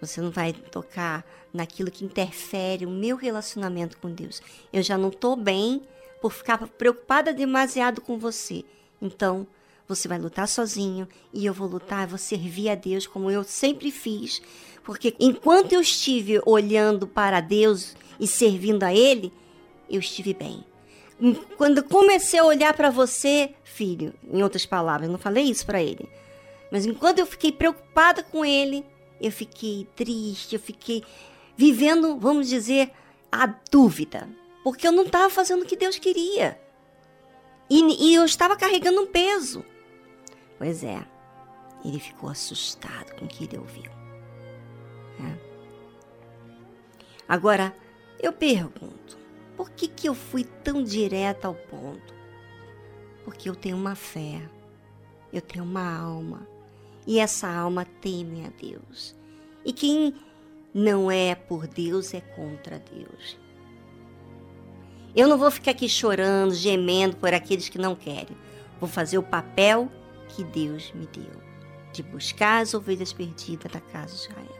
Você 0.00 0.22
não 0.22 0.30
vai 0.30 0.54
tocar 0.54 1.26
naquilo 1.52 1.90
que 1.90 2.06
interfere 2.06 2.86
o 2.86 2.90
meu 2.90 3.16
relacionamento 3.16 3.98
com 3.98 4.10
Deus. 4.10 4.40
Eu 4.72 4.82
já 4.82 4.96
não 4.96 5.10
tô 5.10 5.36
bem 5.36 5.82
por 6.20 6.32
ficar 6.32 6.58
preocupada 6.66 7.32
demasiado 7.32 8.00
com 8.00 8.18
você. 8.18 8.64
Então, 9.00 9.46
você 9.88 10.06
vai 10.06 10.18
lutar 10.18 10.46
sozinho 10.46 11.08
e 11.32 11.44
eu 11.44 11.52
vou 11.52 11.66
lutar, 11.66 12.06
vou 12.06 12.18
servir 12.18 12.68
a 12.70 12.74
Deus 12.74 13.06
como 13.06 13.30
eu 13.30 13.42
sempre 13.42 13.90
fiz. 13.90 14.40
Porque 14.84 15.14
enquanto 15.18 15.72
eu 15.72 15.80
estive 15.80 16.40
olhando 16.46 17.06
para 17.06 17.40
Deus 17.40 17.96
e 18.18 18.26
servindo 18.26 18.84
a 18.84 18.94
Ele, 18.94 19.32
eu 19.88 20.00
estive 20.00 20.32
bem. 20.32 20.64
Quando 21.56 21.82
comecei 21.82 22.38
a 22.38 22.44
olhar 22.44 22.72
para 22.72 22.88
você, 22.88 23.52
filho, 23.62 24.14
em 24.32 24.42
outras 24.42 24.64
palavras, 24.64 25.10
não 25.10 25.18
falei 25.18 25.44
isso 25.44 25.66
para 25.66 25.82
ele, 25.82 26.08
mas 26.72 26.86
enquanto 26.86 27.18
eu 27.18 27.26
fiquei 27.26 27.52
preocupada 27.52 28.22
com 28.22 28.42
ele, 28.42 28.86
eu 29.20 29.30
fiquei 29.30 29.86
triste, 29.94 30.54
eu 30.54 30.60
fiquei 30.60 31.04
vivendo, 31.58 32.16
vamos 32.16 32.48
dizer, 32.48 32.90
a 33.30 33.46
dúvida 33.70 34.26
porque 34.70 34.86
eu 34.86 34.92
não 34.92 35.02
estava 35.02 35.28
fazendo 35.28 35.62
o 35.62 35.66
que 35.66 35.76
Deus 35.76 35.98
queria. 35.98 36.56
E, 37.68 38.10
e 38.10 38.14
eu 38.14 38.24
estava 38.24 38.56
carregando 38.56 39.00
um 39.00 39.06
peso. 39.08 39.64
Pois 40.56 40.84
é, 40.84 41.04
ele 41.84 41.98
ficou 41.98 42.30
assustado 42.30 43.16
com 43.16 43.24
o 43.24 43.28
que 43.28 43.46
ele 43.46 43.58
ouviu. 43.58 43.90
É. 45.18 45.36
Agora, 47.26 47.74
eu 48.20 48.32
pergunto, 48.32 49.18
por 49.56 49.70
que, 49.70 49.88
que 49.88 50.08
eu 50.08 50.14
fui 50.14 50.44
tão 50.44 50.84
direta 50.84 51.48
ao 51.48 51.54
ponto? 51.56 52.14
Porque 53.24 53.50
eu 53.50 53.56
tenho 53.56 53.76
uma 53.76 53.96
fé, 53.96 54.40
eu 55.32 55.42
tenho 55.42 55.64
uma 55.64 55.98
alma, 55.98 56.46
e 57.04 57.18
essa 57.18 57.48
alma 57.48 57.84
teme 58.00 58.46
a 58.46 58.50
Deus. 58.50 59.16
E 59.64 59.72
quem 59.72 60.14
não 60.72 61.10
é 61.10 61.34
por 61.34 61.66
Deus 61.66 62.14
é 62.14 62.20
contra 62.20 62.78
Deus. 62.78 63.36
Eu 65.14 65.26
não 65.26 65.36
vou 65.36 65.50
ficar 65.50 65.72
aqui 65.72 65.88
chorando, 65.88 66.54
gemendo 66.54 67.16
por 67.16 67.34
aqueles 67.34 67.68
que 67.68 67.78
não 67.78 67.96
querem. 67.96 68.36
Vou 68.78 68.88
fazer 68.88 69.18
o 69.18 69.22
papel 69.22 69.90
que 70.28 70.44
Deus 70.44 70.92
me 70.92 71.06
deu, 71.06 71.42
de 71.92 72.02
buscar 72.02 72.62
as 72.62 72.74
ovelhas 72.74 73.12
perdidas 73.12 73.72
da 73.72 73.80
casa 73.80 74.14
de 74.14 74.22
Israel. 74.22 74.58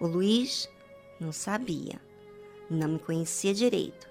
O 0.00 0.06
Luiz 0.06 0.68
não 1.20 1.30
sabia, 1.30 2.00
não 2.70 2.88
me 2.88 2.98
conhecia 2.98 3.52
direito. 3.52 4.08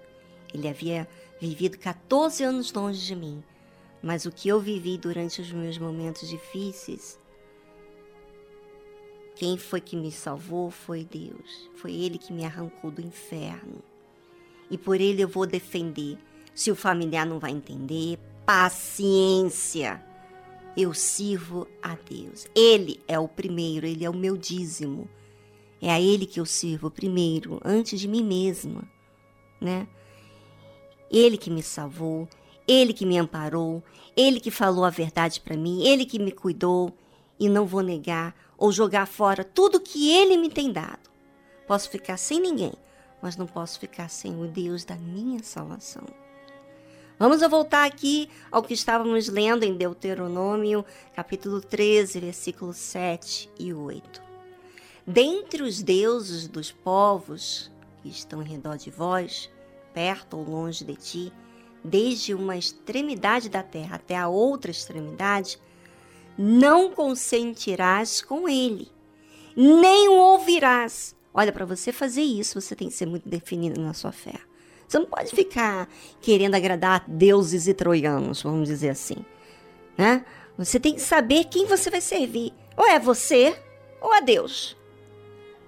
Ele 0.54 0.68
havia 0.68 1.08
vivido 1.42 1.80
14 1.80 2.44
anos 2.44 2.72
longe 2.72 3.04
de 3.04 3.16
mim, 3.16 3.44
mas 4.04 4.26
o 4.26 4.32
que 4.32 4.48
eu 4.48 4.60
vivi 4.60 5.00
durante 5.00 5.42
os 5.42 5.52
meus 5.52 5.80
momentos 5.80 6.30
difíceis, 6.30 7.20
quem 9.36 9.58
foi 9.58 9.82
que 9.82 9.96
me 9.96 10.12
salvou 10.12 10.70
foi 10.70 11.04
Deus. 11.04 11.72
Foi 11.76 11.92
Ele 11.92 12.20
que 12.20 12.32
me 12.32 12.46
arrancou 12.46 12.92
do 12.92 13.02
inferno 13.02 13.84
e 14.74 14.78
por 14.78 15.00
ele 15.00 15.22
eu 15.22 15.28
vou 15.28 15.46
defender. 15.46 16.18
Se 16.54 16.72
o 16.72 16.76
familiar 16.76 17.26
não 17.26 17.40
vai 17.40 17.52
entender, 17.52 18.18
paciência. 18.46 20.04
Eu 20.76 20.94
sirvo 20.94 21.68
a 21.82 21.96
Deus. 21.96 22.48
Ele 22.56 23.00
é 23.08 23.20
o 23.20 23.28
primeiro, 23.28 23.86
ele 23.86 24.04
é 24.04 24.10
o 24.10 24.16
meu 24.16 24.36
dízimo. 24.36 25.08
É 25.82 25.92
a 25.92 26.02
ele 26.02 26.26
que 26.26 26.40
eu 26.40 26.46
sirvo 26.46 26.90
primeiro, 26.90 27.60
antes 27.64 28.00
de 28.00 28.08
mim 28.08 28.24
mesma, 28.24 28.84
né? 29.60 29.88
Ele 31.12 31.38
que 31.38 31.52
me 31.52 31.62
salvou, 31.62 32.28
ele 32.68 32.94
que 32.94 33.06
me 33.06 33.18
amparou, 33.18 33.84
ele 34.16 34.40
que 34.40 34.50
falou 34.50 34.86
a 34.86 34.90
verdade 34.90 35.42
para 35.42 35.58
mim, 35.58 35.84
ele 35.86 36.06
que 36.06 36.18
me 36.18 36.32
cuidou 36.32 36.98
e 37.40 37.50
não 37.50 37.66
vou 37.66 37.82
negar 37.82 38.34
ou 38.58 38.72
jogar 38.72 39.06
fora 39.06 39.44
tudo 39.44 39.80
que 39.80 40.10
ele 40.10 40.38
me 40.38 40.50
tem 40.50 40.72
dado. 40.72 41.12
Posso 41.68 41.90
ficar 41.90 42.18
sem 42.18 42.40
ninguém, 42.40 42.74
mas 43.24 43.38
não 43.38 43.48
posso 43.48 43.80
ficar 43.80 44.10
sem 44.10 44.36
o 44.36 44.46
Deus 44.46 44.84
da 44.84 44.98
minha 44.98 45.42
salvação. 45.42 46.04
Vamos 47.18 47.40
voltar 47.40 47.86
aqui 47.86 48.30
ao 48.52 48.62
que 48.62 48.74
estávamos 48.74 49.30
lendo 49.30 49.64
em 49.64 49.78
Deuteronômio, 49.78 50.84
capítulo 51.16 51.62
13, 51.62 52.20
versículos 52.20 52.76
7 52.76 53.50
e 53.58 53.74
8. 53.74 54.22
Dentre 55.08 55.64
os 55.64 55.82
deuses 55.82 56.50
dos 56.50 56.70
povos 56.70 57.72
que 58.02 58.10
estão 58.10 58.42
em 58.42 58.46
redor 58.46 58.76
de 58.76 58.92
vós, 58.92 59.50
perto 59.94 60.36
ou 60.36 60.44
longe 60.44 60.84
de 60.84 60.96
ti, 60.96 61.34
desde 61.82 62.34
uma 62.34 62.58
extremidade 62.58 63.48
da 63.48 63.64
terra 63.64 63.96
até 63.96 64.18
a 64.18 64.28
outra 64.28 64.70
extremidade, 64.70 65.58
não 66.38 66.92
consentirás 66.92 68.22
com 68.22 68.50
ele, 68.50 68.92
nem 69.56 70.10
o 70.10 70.18
ouvirás. 70.18 71.16
Olha, 71.34 71.52
para 71.52 71.66
você 71.66 71.92
fazer 71.92 72.22
isso, 72.22 72.60
você 72.60 72.76
tem 72.76 72.90
que 72.90 72.94
ser 72.94 73.06
muito 73.06 73.28
definido 73.28 73.82
na 73.82 73.94
sua 73.94 74.12
fé. 74.12 74.36
Você 74.88 75.00
não 75.00 75.06
pode 75.06 75.32
ficar 75.32 75.90
querendo 76.22 76.56
agradar 76.56 77.04
deuses 77.08 77.68
e 77.68 77.74
troianos, 77.74 78.44
vamos 78.44 78.68
dizer 78.68 78.90
assim. 78.90 79.18
Né? 79.98 80.24
Você 80.58 80.80
tem 80.80 80.94
que 80.94 81.02
saber 81.02 81.46
quem 81.46 81.66
você 81.66 81.90
vai 81.90 82.02
servir. 82.02 82.54
Ou 82.78 82.86
é 82.88 83.00
você, 83.00 83.60
ou 84.00 84.14
é 84.14 84.22
Deus. 84.22 84.78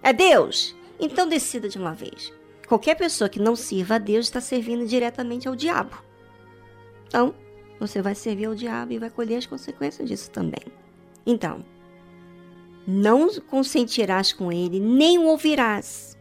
É 0.04 0.14
Deus? 0.14 0.76
Então 1.00 1.28
decida 1.28 1.68
de 1.68 1.78
uma 1.78 1.94
vez. 1.94 2.32
Qualquer 2.68 2.96
pessoa 2.96 3.30
que 3.30 3.40
não 3.40 3.56
sirva 3.56 3.96
a 3.96 4.00
Deus 4.00 4.26
está 4.26 4.42
servindo 4.42 4.86
diretamente 4.88 5.48
ao 5.48 5.56
diabo. 5.56 5.98
Então, 7.08 7.34
você 7.80 8.02
vai 8.02 8.16
servir 8.16 8.46
ao 8.46 8.56
diabo 8.56 8.94
e 8.94 9.00
vai 9.00 9.10
colher 9.10 9.38
as 9.38 9.46
consequências 9.46 10.08
disso 10.08 10.32
também. 10.32 10.64
Então, 11.26 11.64
não 12.88 13.30
consentirás 13.42 14.32
com 14.32 14.52
ele, 14.52 14.80
nem 14.80 15.18
o 15.18 15.26
ouvirás, 15.26 16.18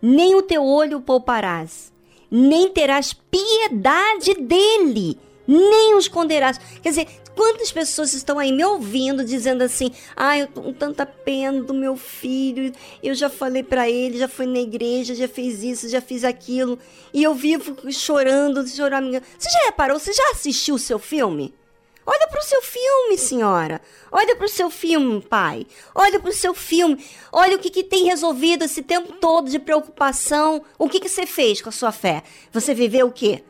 nem 0.00 0.34
o 0.34 0.42
teu 0.42 0.64
olho 0.64 1.00
pouparás, 1.00 1.92
nem 2.30 2.70
terás 2.70 3.12
piedade 3.12 4.34
dele, 4.34 5.18
nem 5.46 5.94
o 5.94 5.98
esconderás. 5.98 6.58
Quer 6.82 6.88
dizer, 6.90 7.08
Quantas 7.34 7.72
pessoas 7.72 8.12
estão 8.12 8.38
aí 8.38 8.52
me 8.52 8.64
ouvindo 8.64 9.24
dizendo 9.24 9.62
assim: 9.62 9.90
"Ah, 10.14 10.38
eu 10.38 10.46
tô 10.46 10.62
com 10.62 10.72
tanta 10.72 11.06
pena 11.06 11.62
do 11.62 11.72
meu 11.72 11.96
filho. 11.96 12.72
Eu 13.02 13.14
já 13.14 13.30
falei 13.30 13.62
para 13.62 13.88
ele, 13.88 14.18
já 14.18 14.28
fui 14.28 14.46
na 14.46 14.58
igreja, 14.58 15.14
já 15.14 15.26
fiz 15.26 15.62
isso, 15.62 15.88
já 15.88 16.00
fiz 16.00 16.24
aquilo, 16.24 16.78
e 17.12 17.22
eu 17.22 17.34
vivo 17.34 17.90
chorando, 17.90 18.66
chorando". 18.68 19.12
Você 19.38 19.50
já 19.50 19.64
reparou? 19.66 19.98
Você 19.98 20.12
já 20.12 20.30
assistiu 20.32 20.74
o 20.74 20.78
seu 20.78 20.98
filme? 20.98 21.54
Olha 22.04 22.26
para 22.28 22.40
o 22.40 22.42
seu 22.42 22.60
filme, 22.62 23.16
senhora. 23.16 23.80
Olha 24.10 24.34
para 24.34 24.46
o 24.46 24.48
seu 24.48 24.70
filme, 24.70 25.20
pai. 25.20 25.66
Olha 25.94 26.18
para 26.18 26.30
o 26.30 26.34
seu 26.34 26.52
filme. 26.52 27.04
Olha 27.30 27.56
o 27.56 27.58
que, 27.58 27.70
que 27.70 27.84
tem 27.84 28.06
resolvido 28.06 28.64
esse 28.64 28.82
tempo 28.82 29.12
todo 29.14 29.48
de 29.48 29.58
preocupação. 29.58 30.62
O 30.78 30.88
que, 30.88 30.98
que 30.98 31.08
você 31.08 31.26
fez 31.26 31.60
com 31.62 31.68
a 31.68 31.72
sua 31.72 31.92
fé? 31.92 32.22
Você 32.52 32.74
viveu 32.74 33.06
o 33.06 33.12
quê? 33.12 33.44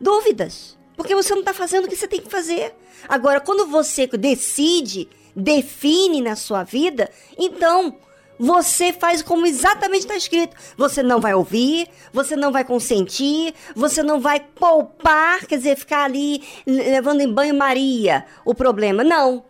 Dúvidas. 0.00 0.76
Porque 0.96 1.14
você 1.14 1.32
não 1.32 1.40
está 1.40 1.54
fazendo 1.54 1.84
o 1.84 1.88
que 1.88 1.96
você 1.96 2.08
tem 2.08 2.20
que 2.20 2.30
fazer. 2.30 2.74
Agora, 3.08 3.40
quando 3.40 3.66
você 3.66 4.06
decide, 4.06 5.08
define 5.34 6.20
na 6.20 6.36
sua 6.36 6.64
vida, 6.64 7.10
então 7.38 7.96
você 8.38 8.92
faz 8.92 9.22
como 9.22 9.46
exatamente 9.46 10.00
está 10.00 10.16
escrito. 10.16 10.56
Você 10.76 11.02
não 11.02 11.20
vai 11.20 11.34
ouvir, 11.34 11.88
você 12.12 12.34
não 12.34 12.50
vai 12.50 12.64
consentir, 12.64 13.54
você 13.74 14.02
não 14.02 14.20
vai 14.20 14.40
poupar, 14.40 15.46
quer 15.46 15.58
dizer, 15.58 15.76
ficar 15.76 16.04
ali 16.04 16.42
levando 16.66 17.20
em 17.20 17.32
banho-maria 17.32 18.24
o 18.44 18.54
problema. 18.54 19.04
Não. 19.04 19.44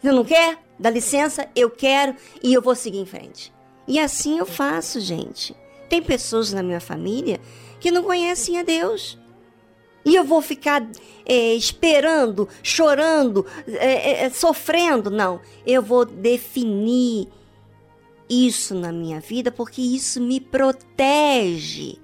Você 0.00 0.10
não 0.10 0.24
quer? 0.24 0.58
Dá 0.78 0.90
licença, 0.90 1.48
eu 1.54 1.70
quero 1.70 2.16
e 2.42 2.52
eu 2.52 2.60
vou 2.60 2.74
seguir 2.74 2.98
em 2.98 3.06
frente. 3.06 3.52
E 3.86 3.98
assim 3.98 4.38
eu 4.38 4.46
faço, 4.46 5.00
gente. 5.00 5.54
Tem 5.88 6.02
pessoas 6.02 6.52
na 6.52 6.62
minha 6.62 6.80
família 6.80 7.40
que 7.78 7.90
não 7.90 8.02
conhecem 8.02 8.58
a 8.58 8.62
Deus. 8.62 9.18
E 10.04 10.14
eu 10.16 10.24
vou 10.24 10.42
ficar 10.42 10.84
é, 11.24 11.54
esperando, 11.54 12.48
chorando, 12.62 13.46
é, 13.68 14.24
é, 14.24 14.30
sofrendo? 14.30 15.10
Não. 15.10 15.40
Eu 15.64 15.82
vou 15.82 16.04
definir 16.04 17.28
isso 18.32 18.74
na 18.74 18.90
minha 18.90 19.20
vida 19.20 19.52
porque 19.52 19.82
isso 19.82 20.20
me 20.20 20.40
protege. 20.40 21.98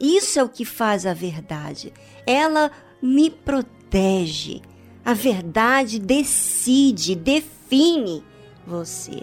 Isso 0.00 0.38
é 0.38 0.42
o 0.42 0.48
que 0.48 0.64
faz 0.64 1.04
a 1.04 1.12
verdade. 1.12 1.92
Ela 2.26 2.70
me 3.02 3.28
protege. 3.30 4.62
A 5.04 5.12
verdade 5.12 5.98
decide, 5.98 7.14
define 7.14 8.22
você. 8.66 9.22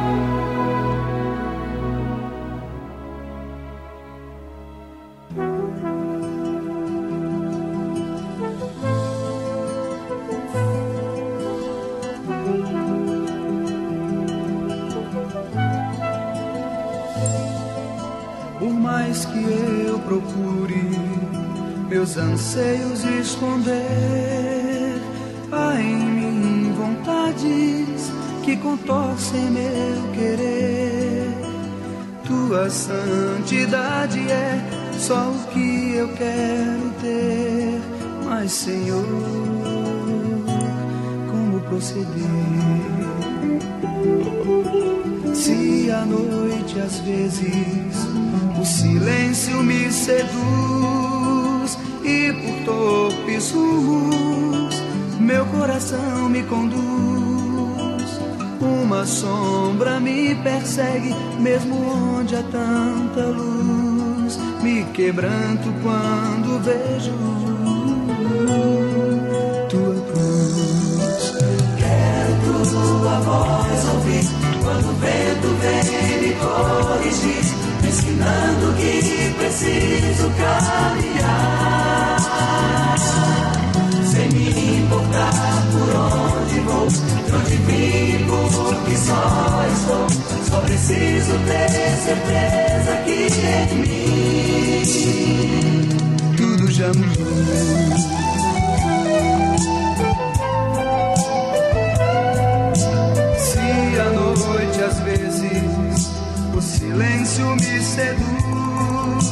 Contorcem 29.31 29.49
meu 29.51 30.11
querer. 30.13 31.31
Tua 32.25 32.69
santidade 32.69 34.19
é 34.19 34.59
só 34.97 35.31
o 35.31 35.47
que 35.51 35.95
eu 35.95 36.07
quero 36.09 36.91
ter, 37.01 37.81
mas 38.25 38.51
Senhor, 38.51 39.05
como 41.29 41.59
proceder? 41.61 42.05
Se 45.33 45.89
à 45.91 46.05
noite 46.05 46.79
às 46.79 46.99
vezes 46.99 47.95
o 48.59 48.65
silêncio 48.65 49.63
me 49.63 49.91
seduz 49.91 51.77
e 52.03 52.33
por 52.33 52.65
torpes 52.65 53.51
rumos 53.51 54.81
meu 55.19 55.45
coração 55.45 56.29
me 56.29 56.43
conduz. 56.43 57.10
Sombra 59.11 59.99
me 59.99 60.33
persegue, 60.35 61.13
mesmo 61.37 61.75
onde 62.17 62.33
há 62.33 62.43
tanta 62.43 63.25
luz. 63.27 64.39
Me 64.63 64.85
quebranto 64.93 65.71
quando 65.83 66.59
vejo 66.63 67.11
tua 69.69 70.01
cruz. 70.11 71.33
Quero 71.77 72.65
tua 72.71 73.19
voz 73.19 73.85
ouvir 73.93 74.23
quando 74.63 74.89
o 74.89 74.93
vento 74.93 75.47
vem 75.61 76.21
me 76.21 76.33
corrigir 76.35 77.43
ensinando 77.85 78.73
que 78.77 79.33
preciso 79.37 80.31
caminhar. 80.37 81.10
Preciso 90.91 91.39
ter 91.45 91.69
certeza 92.03 92.91
que 93.05 93.27
em 93.47 93.75
mim 93.79 94.83
tudo 96.35 96.69
já 96.71 96.87
mudou. 96.87 97.31
Se 103.37 103.99
à 103.99 104.09
noite 104.11 104.83
às 104.83 104.99
vezes 104.99 106.09
o 106.53 106.61
silêncio 106.61 107.45
me 107.55 107.81
seduz 107.81 109.31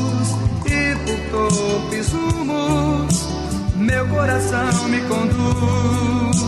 e 0.66 0.96
por 1.06 1.20
torpes 1.32 2.10
rumos 2.10 3.28
meu 3.76 4.08
coração 4.08 4.88
me 4.88 5.02
conduz. 5.02 6.40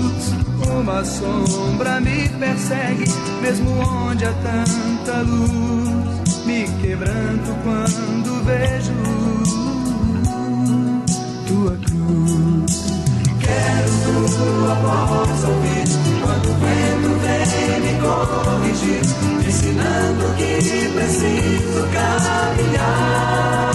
Uma 0.80 1.04
sombra 1.04 2.00
me 2.00 2.30
persegue, 2.30 3.06
mesmo 3.42 3.70
onde 3.82 4.26
há 4.26 4.34
luz. 5.20 6.46
Me 6.46 6.66
quebranto 6.82 7.56
quando 7.64 8.44
vejo 8.44 8.94
tua 11.48 11.76
cruz. 11.78 12.74
Quero 13.40 14.26
tua 14.38 14.74
voz 14.76 15.44
ouvir 15.44 15.88
quando 16.24 16.48
o 16.50 16.56
vento 16.60 17.12
vem 17.22 17.46
me 17.82 17.94
corrigir, 18.02 19.02
ensinando 19.46 20.24
que 20.38 20.90
preciso 20.94 21.82
caminhar. 21.94 23.72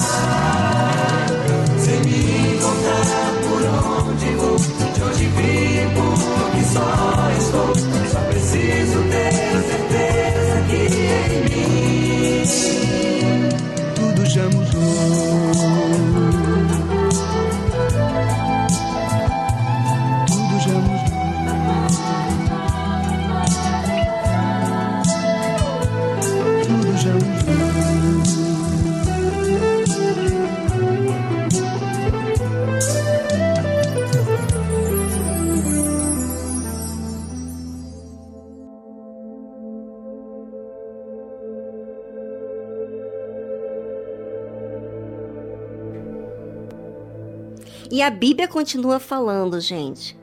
E 47.91 48.03
a 48.03 48.11
Bíblia 48.11 48.49
continua 48.49 48.99
falando, 48.99 49.61
gente. 49.61 50.17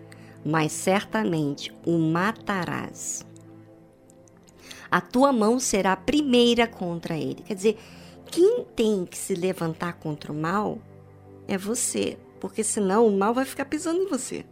Mas 0.45 0.72
certamente 0.72 1.74
o 1.86 1.97
matarás. 1.97 3.26
A 4.91 4.99
tua 4.99 5.32
mão 5.32 5.59
será 5.59 5.93
a 5.93 5.97
primeira 5.97 6.68
contra 6.68 7.18
ele. 7.18 7.41
Quer 7.43 7.55
dizer, 7.55 7.80
quem 8.26 8.66
tem 8.76 9.05
que 9.05 9.18
se 9.18 9.34
levantar 9.34 9.93
contra 9.93 10.32
o 10.32 10.36
mal 10.36 10.80
é 11.47 11.57
você. 11.57 12.18
Porque 12.39 12.64
senão 12.64 13.07
o 13.07 13.18
mal 13.18 13.34
vai 13.34 13.45
ficar 13.45 13.66
pisando 13.66 14.01
em 14.01 14.07
você. 14.07 14.45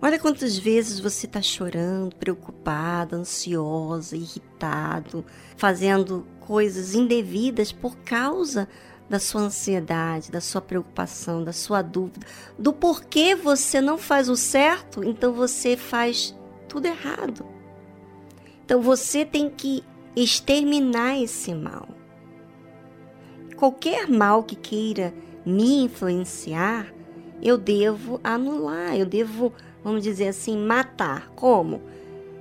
Olha 0.00 0.18
quantas 0.18 0.56
vezes 0.56 1.00
você 1.00 1.26
está 1.26 1.42
chorando, 1.42 2.14
preocupada, 2.16 3.16
ansiosa, 3.16 4.16
irritado, 4.16 5.24
fazendo 5.56 6.26
coisas 6.38 6.94
indevidas 6.94 7.72
por 7.72 7.96
causa 7.98 8.68
da 9.08 9.18
sua 9.18 9.42
ansiedade, 9.42 10.30
da 10.30 10.40
sua 10.40 10.60
preocupação, 10.60 11.44
da 11.44 11.52
sua 11.52 11.82
dúvida, 11.82 12.26
do 12.58 12.72
porquê 12.72 13.34
você 13.34 13.80
não 13.80 13.96
faz 13.96 14.28
o 14.28 14.36
certo, 14.36 15.04
então 15.04 15.32
você 15.32 15.76
faz 15.76 16.34
tudo 16.68 16.86
errado. 16.86 17.46
Então 18.64 18.80
você 18.82 19.24
tem 19.24 19.48
que 19.48 19.84
exterminar 20.14 21.20
esse 21.20 21.54
mal. 21.54 21.88
Qualquer 23.56 24.08
mal 24.08 24.42
que 24.42 24.56
queira 24.56 25.14
me 25.44 25.84
influenciar, 25.84 26.92
eu 27.40 27.56
devo 27.56 28.20
anular, 28.24 28.96
eu 28.96 29.06
devo, 29.06 29.52
vamos 29.84 30.02
dizer 30.02 30.28
assim, 30.28 30.58
matar. 30.58 31.28
Como? 31.36 31.80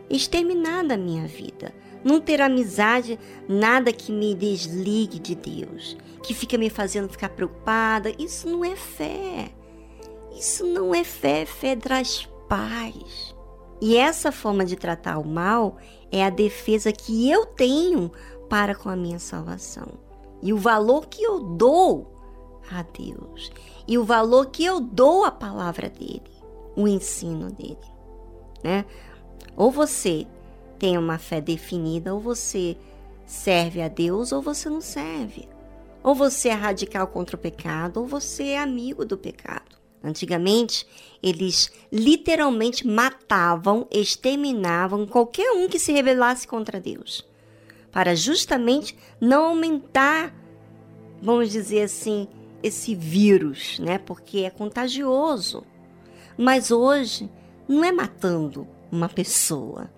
Exterminar 0.09 0.83
da 0.83 0.97
minha 0.97 1.27
vida. 1.27 1.73
Não 2.05 2.21
ter 2.21 2.39
amizade, 2.39 3.19
nada 3.49 3.91
que 3.91 4.11
me 4.11 4.35
desligue 4.35 5.17
de 5.17 5.33
Deus, 5.33 5.97
que 6.21 6.35
fica 6.35 6.55
me 6.55 6.69
fazendo 6.69 7.09
ficar 7.09 7.29
preocupada. 7.29 8.13
Isso 8.19 8.47
não 8.47 8.63
é 8.63 8.75
fé. 8.75 9.51
Isso 10.37 10.67
não 10.67 10.93
é 10.93 11.03
fé, 11.03 11.47
fé 11.47 11.75
traz 11.75 12.29
paz. 12.47 13.35
E 13.81 13.97
essa 13.97 14.31
forma 14.31 14.63
de 14.63 14.75
tratar 14.75 15.17
o 15.17 15.27
mal 15.27 15.77
é 16.11 16.23
a 16.23 16.29
defesa 16.29 16.91
que 16.91 17.27
eu 17.27 17.43
tenho 17.43 18.11
para 18.47 18.75
com 18.75 18.87
a 18.87 18.95
minha 18.95 19.17
salvação. 19.17 19.87
E 20.43 20.53
o 20.53 20.57
valor 20.57 21.07
que 21.07 21.23
eu 21.23 21.39
dou 21.39 22.15
a 22.71 22.83
Deus. 22.83 23.51
E 23.87 23.97
o 23.97 24.03
valor 24.03 24.47
que 24.47 24.63
eu 24.63 24.79
dou 24.79 25.23
à 25.23 25.31
palavra 25.31 25.89
dele, 25.89 26.21
o 26.75 26.87
ensino 26.87 27.51
dele, 27.51 27.77
né? 28.63 28.85
Ou 29.55 29.71
você 29.71 30.27
tem 30.77 30.97
uma 30.97 31.17
fé 31.17 31.41
definida, 31.41 32.13
ou 32.13 32.19
você 32.19 32.77
serve 33.25 33.81
a 33.81 33.87
Deus, 33.87 34.31
ou 34.31 34.41
você 34.41 34.69
não 34.69 34.81
serve. 34.81 35.47
Ou 36.03 36.13
você 36.13 36.49
é 36.49 36.53
radical 36.53 37.07
contra 37.07 37.35
o 37.35 37.39
pecado, 37.39 38.01
ou 38.01 38.05
você 38.05 38.49
é 38.49 38.59
amigo 38.59 39.03
do 39.03 39.17
pecado. 39.17 39.75
Antigamente, 40.03 40.85
eles 41.21 41.71
literalmente 41.91 42.85
matavam, 42.85 43.87
exterminavam 43.89 45.07
qualquer 45.07 45.51
um 45.53 45.67
que 45.67 45.79
se 45.79 45.91
rebelasse 45.91 46.47
contra 46.47 46.79
Deus, 46.79 47.27
para 47.91 48.15
justamente 48.15 48.95
não 49.19 49.45
aumentar, 49.45 50.31
vamos 51.19 51.49
dizer 51.49 51.81
assim, 51.81 52.27
esse 52.61 52.93
vírus, 52.93 53.79
né? 53.79 53.97
Porque 53.97 54.39
é 54.39 54.51
contagioso. 54.51 55.63
Mas 56.37 56.69
hoje 56.69 57.27
não 57.67 57.83
é 57.83 57.91
matando 57.91 58.67
uma 58.91 59.09
pessoa, 59.09 59.89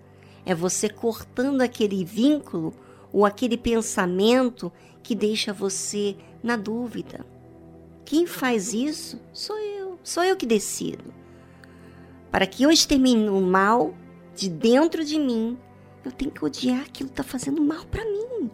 é 0.48 0.56
você 0.56 0.88
cortando 0.88 1.60
aquele 1.60 2.06
vínculo 2.06 2.74
ou 3.12 3.26
aquele 3.26 3.58
pensamento 3.58 4.72
que 5.04 5.14
deixa 5.14 5.52
você 5.52 6.16
na 6.42 6.56
dúvida. 6.56 7.26
Quem 8.06 8.26
faz 8.26 8.74
isso 8.74 9.20
sou 9.34 9.60
eu, 9.60 10.00
sou 10.02 10.24
eu 10.24 10.38
que 10.38 10.46
decido. 10.46 11.14
Para 12.32 12.48
que 12.48 12.64
eu 12.64 12.72
extermine 12.72 13.28
o 13.28 13.42
mal 13.42 13.94
de 14.34 14.50
dentro 14.50 15.04
de 15.04 15.20
mim, 15.20 15.58
eu 16.06 16.14
tenho 16.14 16.32
que 16.32 16.46
odiar 16.46 16.80
aquilo 16.80 17.10
que 17.10 17.14
está 17.14 17.24
fazendo 17.24 17.62
mal 17.62 17.84
para 17.92 18.06
mim. 18.06 18.50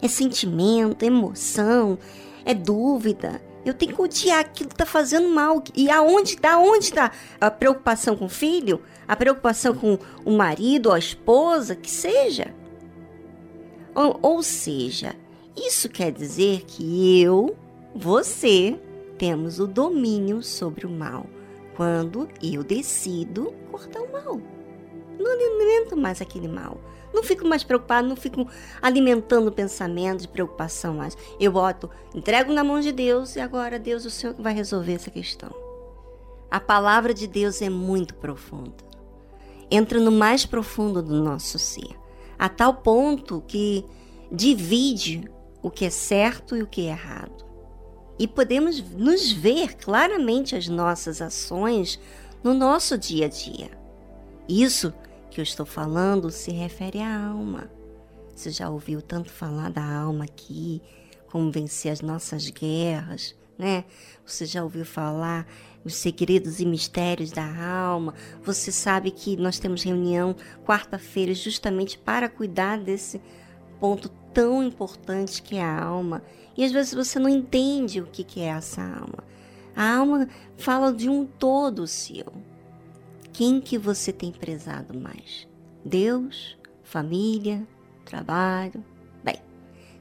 É 0.00 0.06
sentimento, 0.06 1.02
é 1.02 1.06
emoção, 1.06 1.98
é 2.44 2.54
dúvida. 2.54 3.42
Eu 3.64 3.74
tenho 3.74 3.92
que 3.92 4.00
odiar 4.00 4.38
aquilo 4.38 4.68
que 4.68 4.74
está 4.74 4.86
fazendo 4.86 5.28
mal. 5.28 5.64
E 5.74 5.90
aonde 5.90 6.34
está? 6.34 6.60
Onde 6.60 6.84
está 6.84 7.10
a 7.40 7.50
preocupação 7.50 8.16
com 8.16 8.26
o 8.26 8.28
filho? 8.28 8.80
A 9.08 9.16
preocupação 9.16 9.74
com 9.74 9.98
o 10.24 10.36
marido 10.36 10.90
ou 10.90 10.94
a 10.94 10.98
esposa? 10.98 11.74
Que 11.74 11.90
seja. 11.90 12.54
Ou, 13.94 14.18
ou 14.22 14.42
seja, 14.42 15.16
isso 15.56 15.88
quer 15.88 16.12
dizer 16.12 16.64
que 16.66 17.20
eu 17.20 17.56
você 17.94 18.78
temos 19.16 19.58
o 19.58 19.66
domínio 19.66 20.42
sobre 20.42 20.86
o 20.86 20.90
mal 20.90 21.26
quando 21.74 22.28
eu 22.42 22.62
decido 22.62 23.52
cortar 23.70 24.00
o 24.00 24.12
mal. 24.12 24.40
Não 25.18 25.32
alimento 25.32 25.96
mais 25.96 26.20
aquele 26.20 26.46
mal. 26.46 26.80
Não 27.12 27.22
fico 27.22 27.46
mais 27.46 27.64
preocupado, 27.64 28.06
não 28.06 28.16
fico 28.16 28.46
alimentando 28.82 29.50
pensamentos 29.50 30.26
de 30.26 30.28
preocupação 30.28 30.94
mais. 30.94 31.16
Eu 31.40 31.50
boto, 31.50 31.90
entrego 32.14 32.52
na 32.52 32.62
mão 32.62 32.80
de 32.80 32.92
Deus 32.92 33.34
e 33.34 33.40
agora 33.40 33.78
Deus, 33.78 34.04
o 34.04 34.10
Senhor 34.10 34.34
vai 34.38 34.52
resolver 34.52 34.92
essa 34.92 35.10
questão. 35.10 35.50
A 36.50 36.60
palavra 36.60 37.12
de 37.12 37.26
Deus 37.26 37.60
é 37.62 37.70
muito 37.70 38.14
profunda. 38.14 38.87
Entra 39.70 40.00
no 40.00 40.10
mais 40.10 40.46
profundo 40.46 41.02
do 41.02 41.22
nosso 41.22 41.58
ser, 41.58 41.96
a 42.38 42.48
tal 42.48 42.74
ponto 42.74 43.42
que 43.46 43.84
divide 44.30 45.30
o 45.62 45.70
que 45.70 45.84
é 45.84 45.90
certo 45.90 46.56
e 46.56 46.62
o 46.62 46.66
que 46.66 46.86
é 46.86 46.90
errado 46.90 47.48
e 48.18 48.26
podemos 48.26 48.82
nos 48.90 49.30
ver 49.30 49.76
claramente 49.76 50.56
as 50.56 50.66
nossas 50.66 51.22
ações 51.22 52.00
no 52.42 52.52
nosso 52.52 52.98
dia 52.98 53.26
a 53.26 53.28
dia. 53.28 53.70
Isso 54.48 54.92
que 55.30 55.40
eu 55.40 55.42
estou 55.42 55.64
falando 55.64 56.30
se 56.30 56.50
refere 56.50 57.00
à 57.00 57.26
alma. 57.28 57.70
Você 58.34 58.50
já 58.50 58.68
ouviu 58.68 59.00
tanto 59.00 59.30
falar 59.30 59.70
da 59.70 59.84
alma 59.84 60.24
aqui, 60.24 60.82
como 61.30 61.52
vencer 61.52 61.92
as 61.92 62.00
nossas 62.00 62.48
guerras, 62.50 63.36
né? 63.58 63.84
Você 64.24 64.46
já 64.46 64.62
ouviu 64.62 64.84
falar 64.84 65.46
os 65.84 65.94
segredos 65.94 66.60
e 66.60 66.66
mistérios 66.66 67.32
da 67.32 67.44
alma? 67.44 68.14
Você 68.42 68.70
sabe 68.70 69.10
que 69.10 69.36
nós 69.36 69.58
temos 69.58 69.82
reunião 69.82 70.36
quarta-feira 70.64 71.34
justamente 71.34 71.98
para 71.98 72.28
cuidar 72.28 72.78
desse 72.78 73.20
ponto 73.80 74.08
tão 74.32 74.62
importante 74.62 75.42
que 75.42 75.56
é 75.56 75.64
a 75.64 75.82
alma. 75.82 76.22
E 76.56 76.64
às 76.64 76.72
vezes 76.72 76.94
você 76.94 77.18
não 77.18 77.28
entende 77.28 78.00
o 78.00 78.06
que, 78.06 78.40
é 78.40 78.46
essa 78.46 78.82
alma. 78.82 79.24
A 79.74 79.96
alma 79.96 80.28
fala 80.56 80.92
de 80.92 81.08
um 81.08 81.24
todo 81.24 81.86
seu. 81.86 82.26
Quem 83.32 83.60
que 83.60 83.78
você 83.78 84.12
tem 84.12 84.32
prezado 84.32 84.98
mais? 84.98 85.46
Deus, 85.84 86.58
família, 86.82 87.66
trabalho? 88.04 88.84
Bem, 89.22 89.40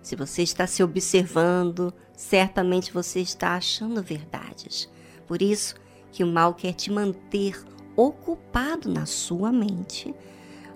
se 0.01 0.15
você 0.15 0.41
está 0.41 0.65
se 0.65 0.81
observando, 0.81 1.93
certamente 2.17 2.91
você 2.91 3.21
está 3.21 3.55
achando 3.55 4.01
verdades. 4.01 4.89
Por 5.27 5.39
isso 5.41 5.75
que 6.11 6.23
o 6.23 6.27
mal 6.27 6.55
quer 6.55 6.73
te 6.73 6.91
manter 6.91 7.63
ocupado 7.95 8.89
na 8.89 9.05
sua 9.05 9.51
mente. 9.51 10.13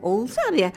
Ou, 0.01 0.27
sabe, 0.27 0.71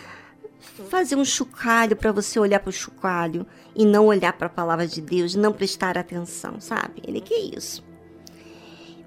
fazer 0.89 1.17
um 1.17 1.25
chocalho 1.25 1.95
para 1.95 2.11
você 2.12 2.39
olhar 2.39 2.61
para 2.61 2.71
o 2.71 2.73
chocalho 2.73 3.47
e 3.77 3.85
não 3.85 4.07
olhar 4.07 4.33
para 4.33 4.47
a 4.47 4.51
palavra 4.51 4.87
de 4.87 5.03
Deus, 5.03 5.35
não 5.35 5.53
prestar 5.53 5.99
atenção, 5.99 6.59
sabe? 6.61 7.03
Ele 7.07 7.21
quer 7.21 7.39
isso. 7.39 7.85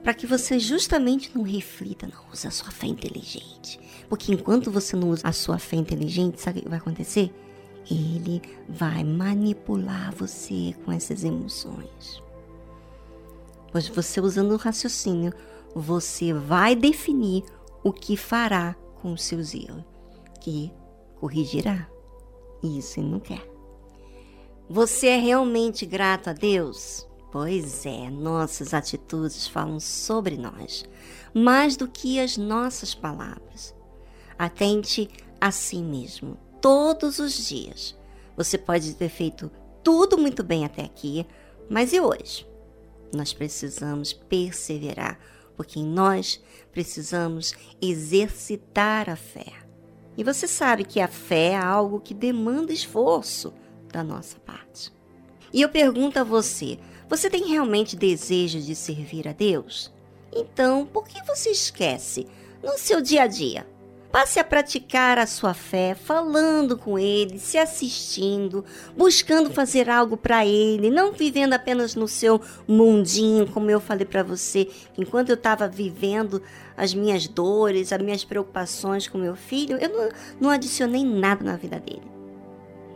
Para 0.03 0.13
que 0.13 0.27
você 0.27 0.59
justamente 0.59 1.31
não 1.35 1.43
reflita, 1.43 2.07
não 2.07 2.31
use 2.31 2.47
a 2.47 2.51
sua 2.51 2.71
fé 2.71 2.85
inteligente. 2.85 3.79
Porque 4.07 4.31
enquanto 4.31 4.69
você 4.71 4.95
não 4.95 5.09
usa 5.09 5.27
a 5.27 5.33
sua 5.33 5.57
fé 5.57 5.75
inteligente, 5.75 6.39
sabe 6.39 6.59
o 6.59 6.63
que 6.63 6.69
vai 6.69 6.77
acontecer? 6.77 7.33
Ele 7.89 8.41
vai 8.67 9.03
manipular 9.03 10.13
você 10.13 10.75
com 10.83 10.91
essas 10.91 11.23
emoções. 11.23 12.21
Pois 13.71 13.87
você 13.87 14.19
usando 14.19 14.51
o 14.51 14.57
raciocínio, 14.57 15.33
você 15.73 16.33
vai 16.33 16.75
definir 16.75 17.43
o 17.83 17.93
que 17.93 18.17
fará 18.17 18.75
com 19.01 19.13
os 19.13 19.23
seus 19.23 19.53
erros. 19.53 19.83
Que 20.41 20.71
corrigirá. 21.19 21.87
Isso 22.63 22.99
ele 22.99 23.09
não 23.09 23.19
quer. 23.19 23.47
Você 24.69 25.07
é 25.07 25.17
realmente 25.17 25.85
grato 25.85 26.29
a 26.29 26.33
Deus? 26.33 27.07
Pois 27.31 27.85
é, 27.85 28.09
nossas 28.09 28.73
atitudes 28.73 29.47
falam 29.47 29.79
sobre 29.79 30.37
nós, 30.37 30.85
mais 31.33 31.77
do 31.77 31.87
que 31.87 32.19
as 32.19 32.37
nossas 32.37 32.95
palavras. 32.95 33.75
Atente 34.39 35.09
a 35.39 35.51
si 35.51 35.77
mesmo, 35.77 36.37
todos 36.61 37.19
os 37.19 37.47
dias. 37.47 37.95
Você 38.35 38.57
pode 38.57 38.93
ter 38.93 39.09
feito 39.09 39.51
tudo 39.83 40.17
muito 40.17 40.43
bem 40.43 40.65
até 40.65 40.83
aqui, 40.83 41.25
mas 41.69 41.93
e 41.93 41.99
hoje? 41.99 42.47
Nós 43.13 43.33
precisamos 43.33 44.13
perseverar, 44.13 45.19
porque 45.55 45.79
nós 45.79 46.41
precisamos 46.71 47.53
exercitar 47.81 49.09
a 49.09 49.15
fé. 49.15 49.53
E 50.17 50.23
você 50.23 50.47
sabe 50.47 50.83
que 50.83 50.99
a 50.99 51.07
fé 51.07 51.51
é 51.51 51.57
algo 51.57 51.99
que 51.99 52.13
demanda 52.13 52.73
esforço 52.73 53.53
da 53.91 54.03
nossa 54.03 54.39
parte. 54.39 54.91
E 55.53 55.61
eu 55.61 55.69
pergunto 55.69 56.19
a 56.19 56.23
você: 56.23 56.77
você 57.07 57.29
tem 57.29 57.47
realmente 57.47 57.95
desejo 57.95 58.59
de 58.59 58.75
servir 58.75 59.27
a 59.27 59.31
Deus? 59.31 59.93
Então, 60.33 60.85
por 60.85 61.07
que 61.07 61.23
você 61.23 61.51
esquece 61.51 62.27
no 62.61 62.77
seu 62.77 63.01
dia 63.01 63.23
a 63.23 63.27
dia? 63.27 63.65
Passe 64.11 64.39
a 64.39 64.43
praticar 64.43 65.17
a 65.19 65.27
sua 65.27 65.53
fé, 65.53 65.93
falando 65.93 66.77
com 66.77 66.97
ele, 66.97 67.37
se 67.37 67.57
assistindo, 67.57 68.63
buscando 68.95 69.49
fazer 69.49 69.89
algo 69.89 70.15
para 70.15 70.45
ele, 70.45 70.89
não 70.89 71.11
vivendo 71.11 71.53
apenas 71.53 71.93
no 71.93 72.07
seu 72.07 72.41
mundinho, 72.65 73.47
como 73.47 73.69
eu 73.69 73.81
falei 73.81 74.05
para 74.05 74.23
você, 74.23 74.69
enquanto 74.97 75.29
eu 75.29 75.35
estava 75.35 75.67
vivendo 75.67 76.41
as 76.77 76.93
minhas 76.93 77.27
dores, 77.27 77.91
as 77.91 78.01
minhas 78.01 78.23
preocupações 78.23 79.07
com 79.07 79.17
meu 79.17 79.35
filho, 79.35 79.77
eu 79.77 79.89
não, 79.89 80.09
não 80.39 80.49
adicionei 80.49 81.03
nada 81.03 81.43
na 81.43 81.57
vida 81.57 81.77
dele. 81.79 82.09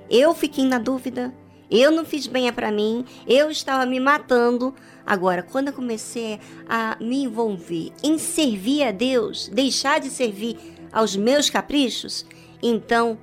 Eu 0.09 0.33
fiquei 0.33 0.65
na 0.65 0.79
dúvida, 0.79 1.33
eu 1.69 1.91
não 1.91 2.05
fiz 2.05 2.25
bem 2.25 2.51
para 2.53 2.71
mim, 2.71 3.05
eu 3.27 3.51
estava 3.51 3.85
me 3.85 3.99
matando. 3.99 4.73
Agora, 5.05 5.43
quando 5.43 5.67
eu 5.67 5.73
comecei 5.73 6.39
a 6.67 6.97
me 7.01 7.23
envolver 7.23 7.91
em 8.01 8.17
servir 8.17 8.83
a 8.83 8.91
Deus, 8.91 9.49
deixar 9.49 9.99
de 9.99 10.09
servir 10.09 10.57
aos 10.91 11.15
meus 11.15 11.49
caprichos, 11.49 12.25
então 12.61 13.17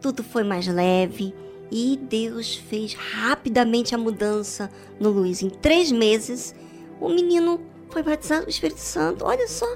tudo 0.00 0.22
foi 0.22 0.44
mais 0.44 0.66
leve 0.66 1.34
e 1.70 1.96
Deus 1.96 2.54
fez 2.54 2.94
rapidamente 2.94 3.94
a 3.94 3.98
mudança 3.98 4.70
no 4.98 5.10
Luiz. 5.10 5.42
Em 5.42 5.50
três 5.50 5.92
meses, 5.92 6.54
o 7.00 7.08
menino 7.08 7.60
foi 7.90 8.02
batizado 8.02 8.44
no 8.44 8.50
Espírito 8.50 8.80
Santo. 8.80 9.24
Olha 9.24 9.46
só 9.48 9.66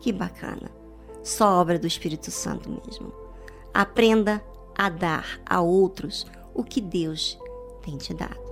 que 0.00 0.12
bacana. 0.12 0.70
Só 1.22 1.60
obra 1.60 1.78
do 1.78 1.86
Espírito 1.86 2.30
Santo 2.30 2.70
mesmo. 2.70 3.12
Aprenda 3.72 4.42
a 4.76 4.88
dar 4.88 5.40
a 5.44 5.60
outros 5.60 6.26
o 6.54 6.62
que 6.64 6.80
Deus 6.80 7.38
tem 7.82 7.96
te 7.96 8.14
dado. 8.14 8.47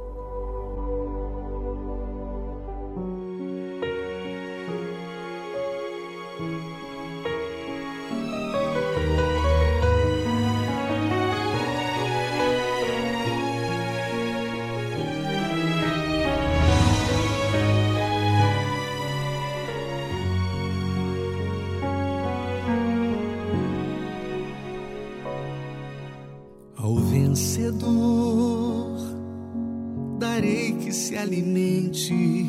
Alimente 31.16 32.44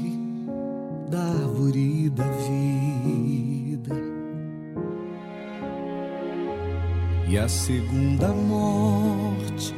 da 1.10 1.20
árvore 1.20 2.10
da 2.10 2.28
vida. 2.28 3.96
E 7.30 7.38
a 7.38 7.48
segunda 7.48 8.30
morte, 8.30 9.74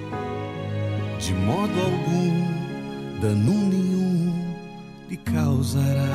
de 1.19 1.33
modo 1.33 1.73
algum, 1.81 3.19
dano 3.21 3.69
nenhum 3.69 4.55
lhe 5.09 5.17
causará. 5.17 6.09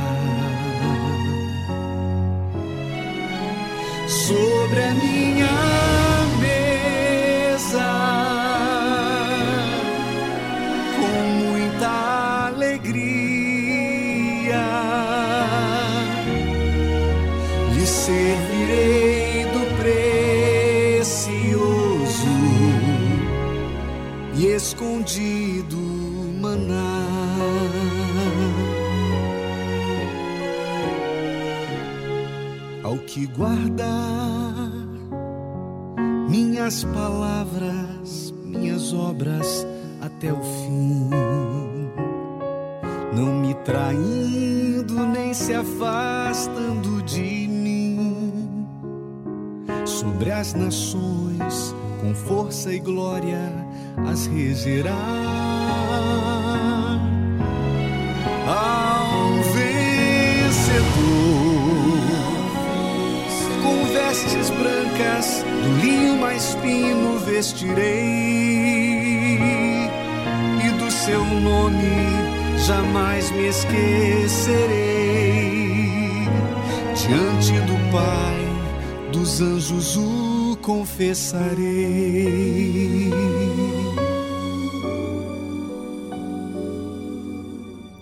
Sobre 4.09 4.83
a 4.83 4.95
minha 4.95 5.74
que 33.15 33.29
guardar 33.29 34.73
minhas 36.29 36.83
palavras, 36.83 38.35
minhas 38.45 38.93
obras 38.93 39.65
até 40.01 40.33
o 40.33 40.43
fim, 40.43 41.11
não 43.15 43.41
me 43.41 43.55
traindo 43.63 45.07
nem 45.07 45.33
se 45.33 45.55
afastando 45.55 47.01
de 47.03 47.45
sobre 49.87 50.33
as 50.33 50.55
nações, 50.55 51.75
com 52.01 52.15
força 52.15 52.73
e 52.73 52.81
glória 52.81 53.53
as 54.11 54.27
regerá. 54.27 56.34
Fino 66.53 67.19
vestirei, 67.21 67.85
e 70.65 70.71
do 70.79 70.91
seu 70.91 71.25
nome 71.25 71.95
jamais 72.67 73.31
me 73.31 73.49
esquecerei. 73.49 75.05
Diante 76.95 77.61
do 77.61 77.75
Pai 77.91 78.55
dos 79.13 79.41
anjos 79.41 79.97
o 79.97 80.57
confessarei. 80.63 81.55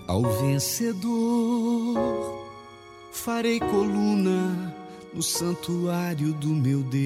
Ao 0.07 0.23
vencedor 0.23 1.99
farei 3.11 3.59
coluna 3.59 4.62
no 5.15 5.23
santuário 5.23 6.33
do 6.33 6.49
meu 6.49 6.83
Deus 6.83 7.03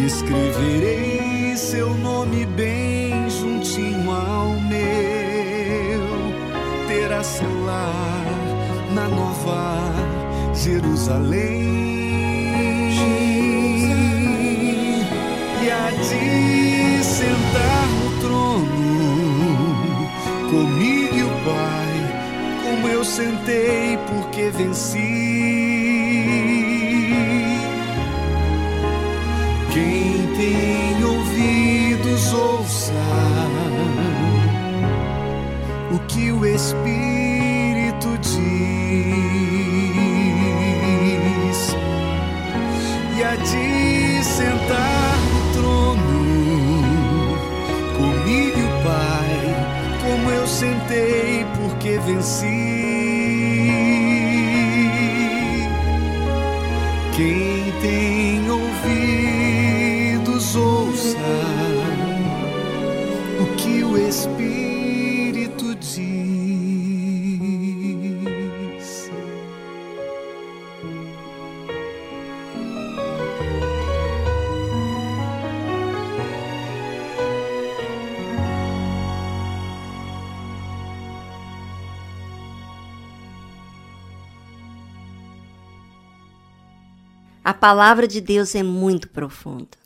e 0.00 0.06
escreverei 0.06 1.56
seu 1.56 1.94
nome 1.94 2.44
bem 2.46 3.30
juntinho 3.30 4.10
ao 4.10 4.50
meu. 4.60 6.02
Terá 6.88 7.22
seu 7.22 7.64
lar 7.64 8.24
na 8.92 9.08
nova 9.08 9.84
Jerusalém, 10.54 11.63
sentei 23.14 23.96
porque 24.08 24.50
venci. 24.50 24.98
Quem 29.72 30.26
tem 30.36 31.04
ouvidos 31.04 32.32
ouça 32.32 32.92
o 35.92 35.98
que 36.08 36.32
o 36.32 36.44
Espírito 36.44 38.18
diz. 38.20 38.44
de 43.36 44.24
sentar 44.24 45.18
no 45.32 45.52
trono 45.52 46.20
comigo, 47.96 48.62
Pai, 48.84 49.38
como 50.00 50.30
eu 50.30 50.46
sentei 50.46 51.44
porque 51.56 51.98
venci. 51.98 52.93
Quem 57.84 58.33
palavra 87.64 88.06
de 88.06 88.20
Deus 88.20 88.54
é 88.54 88.62
muito 88.62 89.08
profunda. 89.08 89.78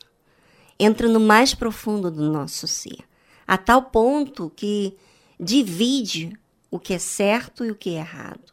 Entra 0.77 1.07
no 1.07 1.17
mais 1.17 1.55
profundo 1.55 2.11
do 2.11 2.29
nosso 2.29 2.67
ser, 2.67 3.05
a 3.47 3.57
tal 3.57 3.83
ponto 3.83 4.51
que 4.53 4.97
divide 5.39 6.37
o 6.69 6.77
que 6.77 6.93
é 6.93 6.99
certo 6.99 7.63
e 7.63 7.71
o 7.71 7.75
que 7.75 7.91
é 7.91 7.99
errado. 7.99 8.51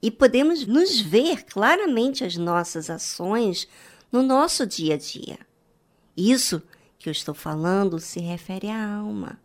E 0.00 0.08
podemos 0.08 0.68
nos 0.68 1.00
ver 1.00 1.42
claramente 1.46 2.22
as 2.22 2.36
nossas 2.36 2.88
ações 2.88 3.66
no 4.12 4.22
nosso 4.22 4.64
dia 4.64 4.94
a 4.94 4.98
dia. 4.98 5.38
Isso 6.16 6.62
que 6.96 7.08
eu 7.08 7.12
estou 7.12 7.34
falando 7.34 7.98
se 7.98 8.20
refere 8.20 8.68
à 8.68 8.98
alma. 8.98 9.36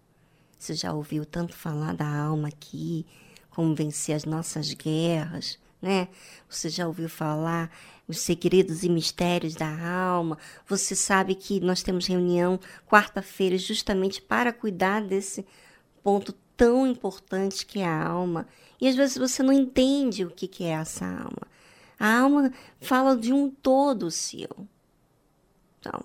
Você 0.55 0.75
já 0.75 0.93
ouviu 0.93 1.25
tanto 1.25 1.55
falar 1.55 1.95
da 1.95 2.07
alma 2.07 2.49
aqui, 2.49 3.07
como 3.49 3.73
vencer 3.73 4.15
as 4.15 4.25
nossas 4.25 4.71
guerras, 4.71 5.57
né? 5.81 6.09
Você 6.47 6.69
já 6.69 6.85
ouviu 6.85 7.09
falar 7.09 7.71
os 8.09 8.19
segredos 8.19 8.83
e 8.83 8.89
mistérios 8.89 9.53
da 9.53 9.69
alma. 9.69 10.37
Você 10.67 10.95
sabe 10.95 11.35
que 11.35 11.59
nós 11.59 11.83
temos 11.83 12.07
reunião 12.07 12.59
quarta-feira 12.87 13.57
justamente 13.57 14.19
para 14.19 14.51
cuidar 14.51 15.01
desse 15.01 15.45
ponto 16.03 16.33
tão 16.57 16.87
importante 16.87 17.65
que 17.65 17.79
é 17.79 17.85
a 17.85 18.03
alma. 18.03 18.47
E 18.81 18.87
às 18.87 18.95
vezes 18.95 19.17
você 19.17 19.43
não 19.43 19.53
entende 19.53 20.25
o 20.25 20.31
que, 20.31 20.47
que 20.47 20.63
é 20.63 20.69
essa 20.69 21.05
alma. 21.05 21.47
A 21.99 22.19
alma 22.19 22.51
fala 22.81 23.15
de 23.15 23.31
um 23.31 23.49
todo 23.49 24.09
seu. 24.09 24.49
Então, 25.79 26.03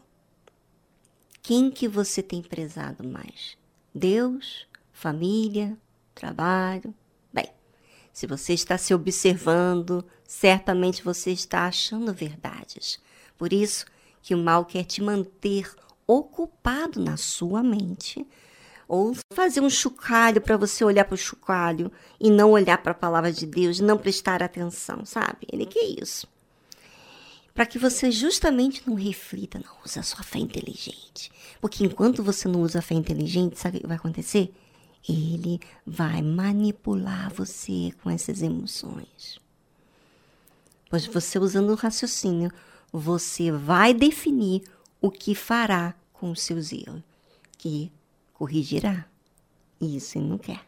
quem 1.43 1.71
que 1.71 1.89
você 1.89 2.23
tem 2.23 2.43
prezado 2.43 3.03
mais? 3.09 3.57
Deus, 3.95 4.67
família, 4.93 5.77
trabalho? 6.15 6.95
Se 8.15 8.29
você 8.29 8.55
está 8.55 8.79
se 8.79 8.95
observando, 8.95 10.05
certamente 10.25 11.03
você 11.03 11.33
está 11.33 11.67
achando 11.67 12.15
verdades. 12.15 13.01
Por 13.37 13.53
isso 13.53 13.85
que 14.23 14.37
o 14.37 14.39
mal 14.39 14.65
quer 14.65 14.85
te 14.85 15.03
manter 15.03 15.69
ocupado 16.07 17.03
na 17.03 17.17
sua 17.17 17.61
mente, 17.61 18.25
ou 18.87 19.17
fazer 19.33 19.61
um 19.61 19.69
chocalho 19.69 20.41
para 20.41 20.57
você 20.57 20.85
olhar 20.85 21.05
para 21.05 21.17
o 21.17 21.19
chocalho 21.19 21.91
e 22.21 22.31
não 22.31 22.53
olhar 22.53 22.79
para 22.79 22.93
a 22.93 22.95
palavra 22.95 23.33
de 23.33 23.47
Deus, 23.47 23.81
não 23.81 23.99
prestar 23.99 24.45
atenção, 24.45 25.05
sabe? 25.05 25.49
Ele 25.53 25.67
quer 25.67 25.85
isso. 26.01 26.29
Para 27.53 27.67
que 27.67 27.81
você 27.81 28.13
justamente 28.13 28.83
não 28.87 28.95
reflita, 28.95 29.59
não 29.59 29.73
use 29.85 29.99
a 29.99 30.05
sua 30.05 30.23
fé 30.23 30.39
inteligente. 30.39 31.33
Porque 31.61 31.85
enquanto 31.85 32.23
você 32.23 32.47
não 32.47 32.63
usa 32.63 32.79
a 32.79 32.83
fé 32.83 32.95
inteligente, 32.95 33.59
sabe 33.59 33.79
o 33.79 33.81
que 33.81 33.87
vai 33.89 33.97
acontecer? 33.97 34.55
Ele 35.09 35.61
vai 35.87 36.23
manipular 36.23 37.33
você 37.33 37.93
com 38.03 38.11
essas 38.11 38.43
emoções. 38.43 39.39
Pois 40.89 41.07
você 41.07 41.39
usando 41.39 41.71
o 41.71 41.75
raciocínio, 41.75 42.51
você 42.93 43.51
vai 43.51 43.93
definir 43.93 44.63
o 45.01 45.11
que 45.11 45.35
fará 45.35 45.95
com 46.13 46.31
os 46.31 46.43
seus 46.43 46.73
erros, 46.73 47.03
que 47.59 47.93
corrigirá. 48.33 49.07
Isso, 49.81 50.19
e 50.19 50.21
não 50.21 50.39
quer. 50.39 50.65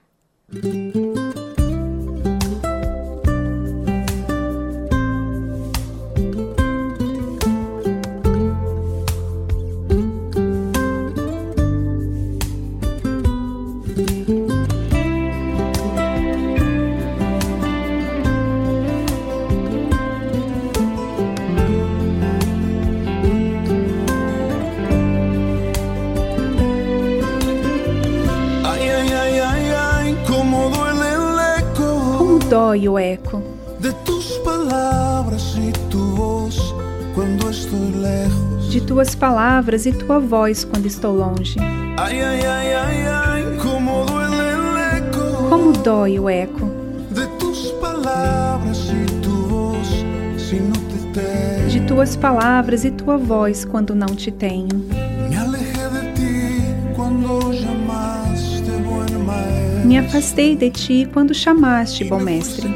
Tuas 38.97 39.15
palavras 39.15 39.85
e 39.85 39.93
tua 39.93 40.19
voz 40.19 40.65
quando 40.65 40.87
estou 40.87 41.15
longe. 41.15 41.59
Ay, 41.99 42.19
ay, 42.19 42.47
ay, 42.47 43.59
cómo 43.63 44.07
duele 44.07 44.35
el 44.35 44.97
eco 44.97 45.51
Como 45.51 45.73
dói 45.73 46.19
o 46.19 46.31
eco 46.31 46.67
de 47.11 47.27
tus 47.39 47.73
palabras 47.73 48.91
y 48.91 49.05
tu 49.21 49.33
voz 49.49 49.87
si 50.39 50.57
no 50.61 50.73
te 50.73 51.21
tengo. 51.21 51.69
de 51.69 51.81
tuas 51.81 52.17
palavras 52.17 52.87
e 52.87 52.91
tua 52.91 53.19
voz 53.19 53.67
quando 53.67 53.95
não 53.95 54.17
te 54.17 54.33
tenho. 54.33 54.69
Me 54.89 55.29
de 55.29 56.13
ti 56.15 56.63
buen 56.97 57.21
maestro. 59.27 59.87
Me 59.87 59.99
afastei 59.99 60.57
de 60.57 60.71
ti 60.71 61.07
quando 61.13 61.35
chamaste, 61.35 62.03
bom 62.05 62.19
mestre, 62.19 62.67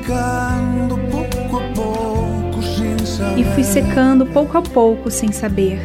e 3.41 3.45
fui 3.55 3.65
secando 3.65 4.27
pouco 4.27 4.59
a 4.59 4.63
pouco 4.63 5.11
sem 5.11 5.33
saber. 5.33 5.83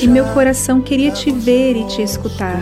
E 0.00 0.08
meu 0.08 0.24
coração 0.26 0.80
queria 0.80 1.12
te 1.12 1.30
ver 1.30 1.76
e 1.76 1.86
te 1.86 2.02
escutar. 2.02 2.60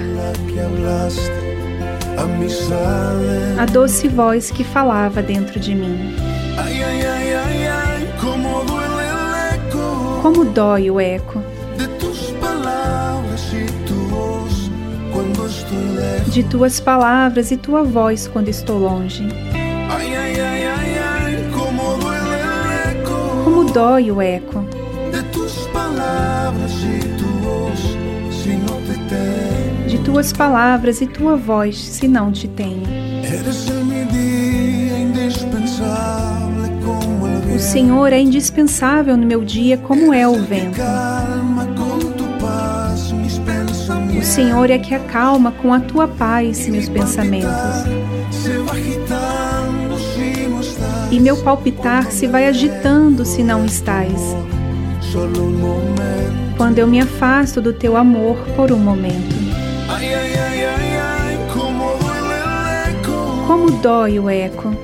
A 3.58 3.64
doce 3.64 4.06
voz 4.08 4.50
que 4.50 4.64
falava 4.64 5.22
dentro 5.22 5.58
de 5.58 5.74
mim. 5.74 6.14
Como 10.20 10.44
dói 10.44 10.90
o 10.90 11.00
eco 11.00 11.42
de 16.30 16.44
tuas 16.44 16.80
palavras 16.80 17.50
e 17.50 17.56
tua 17.56 17.82
voz 17.82 18.28
quando 18.28 18.48
estou 18.48 18.78
longe. 18.78 19.26
dói 23.76 24.10
o 24.10 24.22
eco. 24.22 24.64
De 29.86 29.98
tuas 29.98 30.32
palavras 30.32 31.02
e 31.02 31.06
tua 31.06 31.36
voz, 31.36 31.76
se 31.76 32.08
não 32.08 32.32
te 32.32 32.48
tenho. 32.48 32.84
O 37.54 37.58
Senhor 37.58 38.14
é 38.14 38.18
indispensável 38.18 39.14
no 39.14 39.26
meu 39.26 39.44
dia, 39.44 39.76
como 39.76 40.14
é 40.14 40.26
o 40.26 40.42
vento. 40.42 40.80
O 44.18 44.24
Senhor 44.24 44.70
é 44.70 44.78
que 44.78 44.94
acalma 44.94 45.52
com 45.52 45.74
a 45.74 45.80
tua 45.80 46.08
paz 46.08 46.66
meus 46.66 46.88
pensamentos 46.88 47.50
e 51.10 51.20
meu 51.20 51.36
palpitar 51.36 52.10
se 52.10 52.26
vai 52.26 52.46
agitando 52.46 53.24
se 53.24 53.42
não 53.42 53.64
estás. 53.64 54.36
Quando 56.56 56.78
eu 56.78 56.86
me 56.86 57.00
afasto 57.00 57.60
do 57.60 57.72
teu 57.72 57.96
amor 57.96 58.36
por 58.56 58.72
um 58.72 58.78
momento. 58.78 59.34
Como 63.46 63.70
dói 63.82 64.18
o 64.18 64.28
eco 64.28 64.74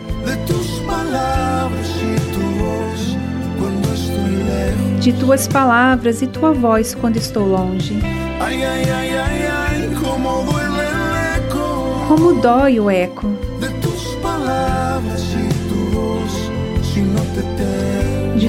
de 5.02 5.12
tuas 5.12 5.48
palavras 5.48 6.22
e 6.22 6.28
tua 6.28 6.52
voz 6.52 6.94
quando 6.94 7.16
estou 7.16 7.44
longe. 7.44 7.98
Como 12.06 12.40
dói 12.40 12.78
o 12.78 12.88
eco. 12.88 13.41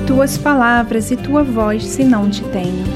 Tuas 0.07 0.37
palavras 0.37 1.11
e 1.11 1.15
tua 1.15 1.43
voz 1.43 1.85
se 1.85 2.03
não 2.03 2.29
te 2.29 2.43
tenho. 2.45 2.92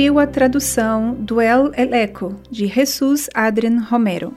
Ouviu 0.00 0.18
a 0.18 0.26
tradução 0.26 1.12
do 1.12 1.42
El 1.42 1.92
Eco 1.92 2.34
de 2.50 2.66
Jesus 2.66 3.28
Adrian 3.34 3.80
Romero. 3.80 4.32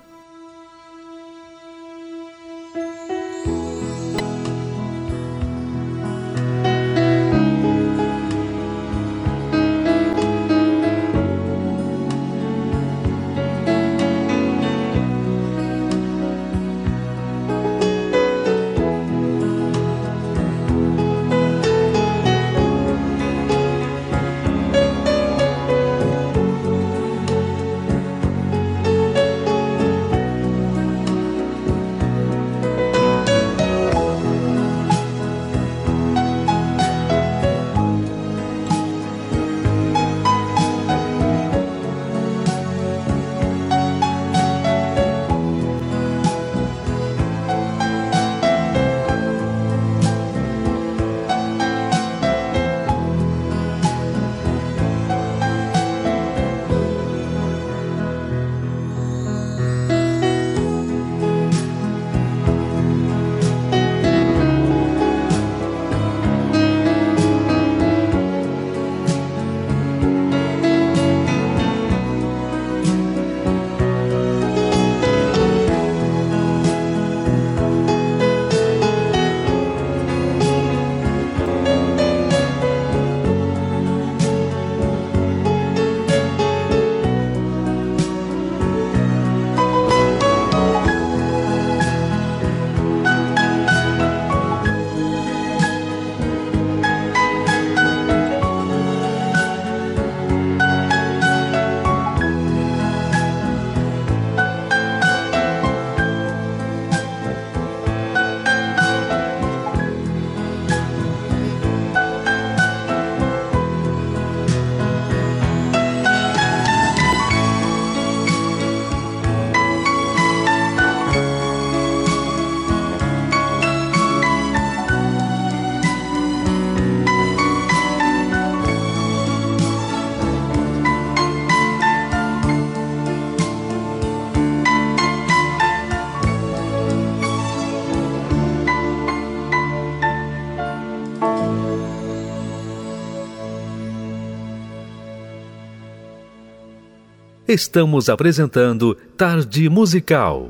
Estamos 147.54 148.10
apresentando 148.10 148.96
Tarde 149.16 149.70
Musical. 149.70 150.50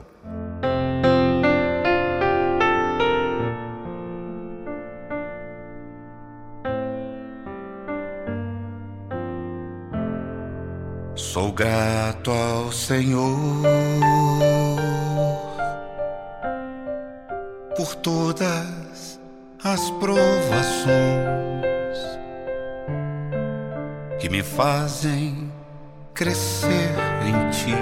Sou 11.14 11.52
grato 11.52 12.32
ao 12.32 12.72
Senhor 12.72 13.38
por 17.76 17.96
todas 17.96 19.20
as 19.62 19.92
provações 20.00 20.94
que 24.22 24.30
me 24.30 24.42
fazem 24.42 25.23
crescer 26.14 26.94
em 27.26 27.50
ti. 27.50 27.76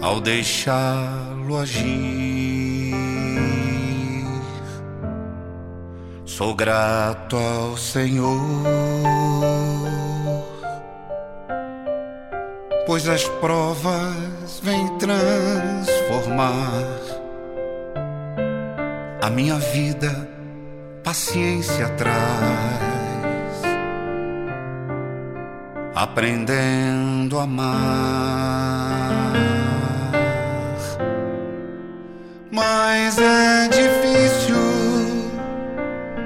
Ao 0.00 0.20
deixá-lo 0.20 1.58
agir, 1.58 2.94
sou 6.24 6.54
grato 6.54 7.36
ao 7.36 7.76
Senhor, 7.76 8.40
pois 12.86 13.06
as 13.08 13.24
provas 13.40 14.60
vêm 14.62 14.86
transformar 14.98 16.84
a 19.20 19.28
minha 19.28 19.58
vida, 19.58 20.28
paciência 21.02 21.88
traz 21.90 22.87
aprendendo 25.98 27.40
a 27.40 27.42
amar. 27.42 29.32
Mas 32.52 33.18
é 33.18 33.68
difícil 33.68 34.54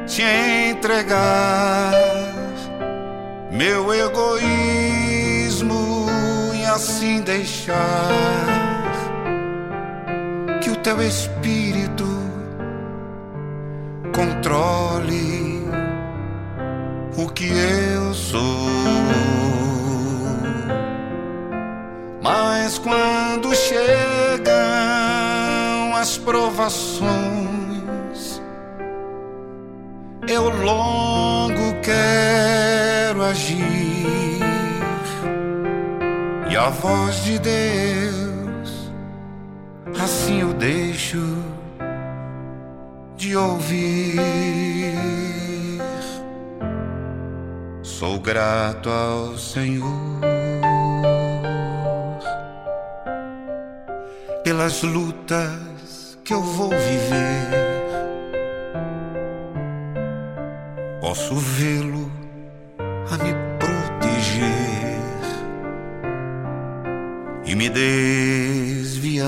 te 0.07 0.23
entregar 0.71 1.95
meu 3.51 3.95
egoísmo 3.95 4.47
e 6.55 6.67
assim 6.67 7.23
deixar 7.23 8.11
que 10.61 10.69
o 10.69 10.77
teu 10.77 11.01
espírito 11.01 12.07
controle 14.15 15.63
o 17.17 17.27
que 17.31 17.47
eu 17.47 18.13
sou. 18.13 18.72
Quando 22.83 23.55
chegam 23.55 24.53
as 25.95 26.19
provações, 26.19 27.11
eu 30.29 30.51
logo 30.51 31.81
quero 31.83 33.23
agir. 33.23 34.41
E 36.51 36.57
a 36.57 36.69
voz 36.69 37.23
de 37.25 37.39
Deus, 37.39 38.91
assim 40.03 40.41
eu 40.41 40.53
deixo 40.53 41.23
de 43.17 43.37
ouvir. 43.37 44.21
Sou 47.83 48.19
grato 48.19 48.91
ao 48.91 49.39
Senhor 49.39 50.32
pelas 54.63 54.83
lutas 54.83 56.17
que 56.23 56.33
eu 56.33 56.41
vou 56.41 56.69
viver. 56.69 57.51
Posso 61.01 61.35
vê-lo 61.35 62.09
a 62.79 63.17
me 63.19 63.35
proteger 63.59 65.01
e 67.45 67.57
me 67.57 67.69
desviando 67.69 69.21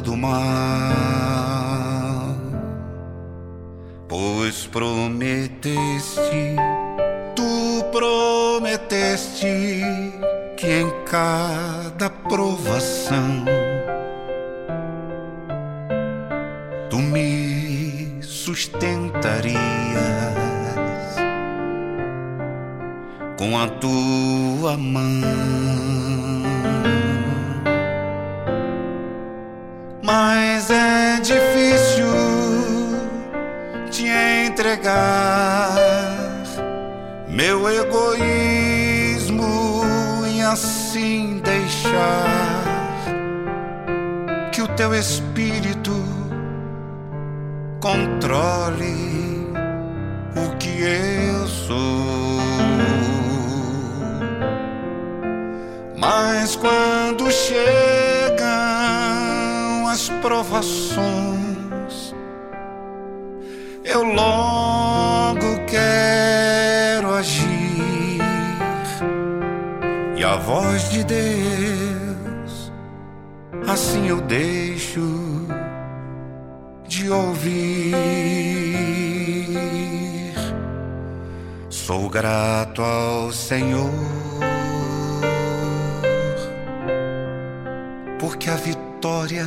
do 0.00 0.16
mal, 0.16 0.40
pois 4.08 4.68
prometeste, 4.68 6.54
tu 7.34 7.82
prometeste 7.90 9.82
que 10.56 10.66
em 10.68 10.88
cada 11.04 12.08
provação 12.08 13.41
Senhor, 83.52 83.90
porque 88.18 88.48
a 88.48 88.56
vitória 88.56 89.46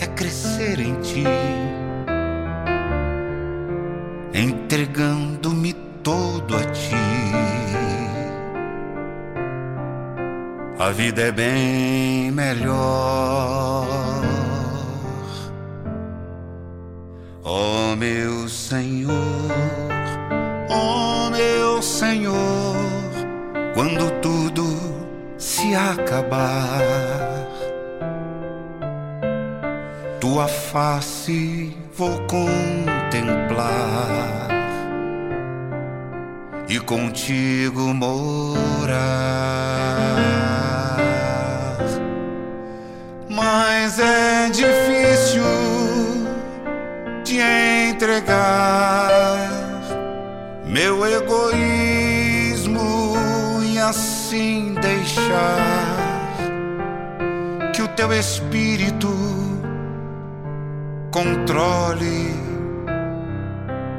é 0.00 0.08
crescer 0.08 0.80
em 0.80 1.00
ti, 1.02 1.22
entregando-me 4.34 5.72
todo 6.02 6.56
a 6.56 6.64
ti. 6.72 6.96
A 10.80 10.90
vida 10.90 11.22
é 11.22 11.30
bem 11.30 12.32
melhor 12.32 14.15
acabar, 26.06 27.48
tua 30.20 30.46
face 30.46 31.76
vou 31.96 32.16
contemplar 32.28 33.66
e 36.68 36.78
contigo 36.78 37.92
morar. 37.92 38.96
Mas 43.28 43.98
é 43.98 44.48
difícil 44.50 45.42
te 47.24 47.40
entregar 47.90 49.10
meu 50.64 51.04
egoísmo 51.04 52.80
e 53.64 53.76
assim 53.78 54.74
deixar 54.80 55.75
meu 58.08 58.20
espírito 58.20 59.08
controle 61.10 62.36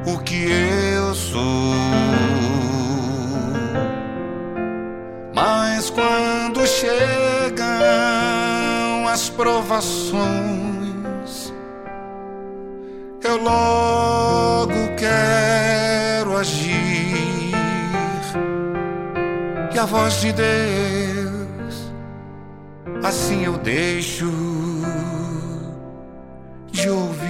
o 0.06 0.18
que 0.20 0.50
eu 0.50 1.14
sou. 1.14 1.42
Mas 5.36 5.90
quando 5.90 6.66
chegam 6.66 7.68
as 9.10 9.30
provações, 9.30 10.24
eu 13.24 13.38
logo 13.38 14.96
quero 14.98 16.38
agir 16.38 17.52
e 19.74 19.80
a 19.80 19.86
voz 19.86 20.22
de 20.22 20.32
Deus 20.32 21.07
assim 23.08 23.46
eu 23.46 23.58
deixo 23.58 24.26
de 26.70 26.90
ouvir. 26.90 27.28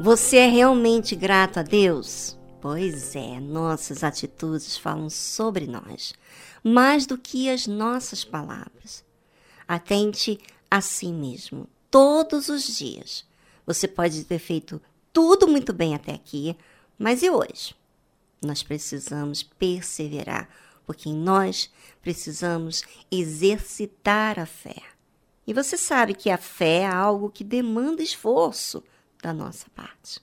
Você 0.00 0.36
é 0.36 0.46
realmente 0.46 1.16
grato 1.16 1.58
a 1.58 1.62
Deus? 1.64 2.37
Pois 2.60 3.14
é, 3.14 3.38
nossas 3.38 4.02
atitudes 4.02 4.76
falam 4.76 5.08
sobre 5.08 5.66
nós, 5.66 6.12
mais 6.62 7.06
do 7.06 7.16
que 7.16 7.48
as 7.48 7.68
nossas 7.68 8.24
palavras. 8.24 9.04
Atente 9.66 10.40
a 10.68 10.80
si 10.80 11.12
mesmo, 11.12 11.68
todos 11.88 12.48
os 12.48 12.64
dias. 12.76 13.24
Você 13.64 13.86
pode 13.86 14.24
ter 14.24 14.40
feito 14.40 14.80
tudo 15.12 15.46
muito 15.46 15.72
bem 15.72 15.94
até 15.94 16.12
aqui, 16.12 16.56
mas 16.98 17.22
e 17.22 17.30
hoje? 17.30 17.76
Nós 18.42 18.62
precisamos 18.62 19.42
perseverar, 19.42 20.48
porque 20.84 21.10
nós 21.10 21.70
precisamos 22.02 22.82
exercitar 23.10 24.38
a 24.38 24.46
fé. 24.46 24.82
E 25.46 25.54
você 25.54 25.76
sabe 25.76 26.12
que 26.12 26.28
a 26.28 26.38
fé 26.38 26.80
é 26.80 26.86
algo 26.86 27.30
que 27.30 27.44
demanda 27.44 28.02
esforço 28.02 28.82
da 29.22 29.32
nossa 29.32 29.66
parte. 29.70 30.20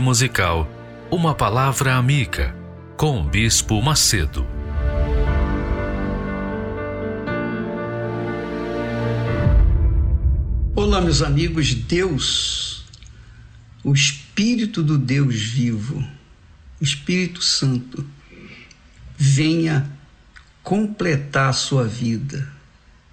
Musical, 0.00 0.68
uma 1.10 1.34
palavra 1.34 1.94
amiga 1.94 2.54
com 2.96 3.20
o 3.20 3.24
Bispo 3.24 3.80
Macedo. 3.82 4.46
Olá, 10.74 11.00
meus 11.00 11.22
amigos. 11.22 11.74
Deus, 11.74 12.84
o 13.84 13.92
Espírito 13.92 14.82
do 14.82 14.98
Deus 14.98 15.40
vivo, 15.40 16.06
o 16.80 16.84
Espírito 16.84 17.42
Santo, 17.42 18.06
venha 19.16 19.90
completar 20.62 21.50
a 21.50 21.52
sua 21.52 21.84
vida, 21.84 22.50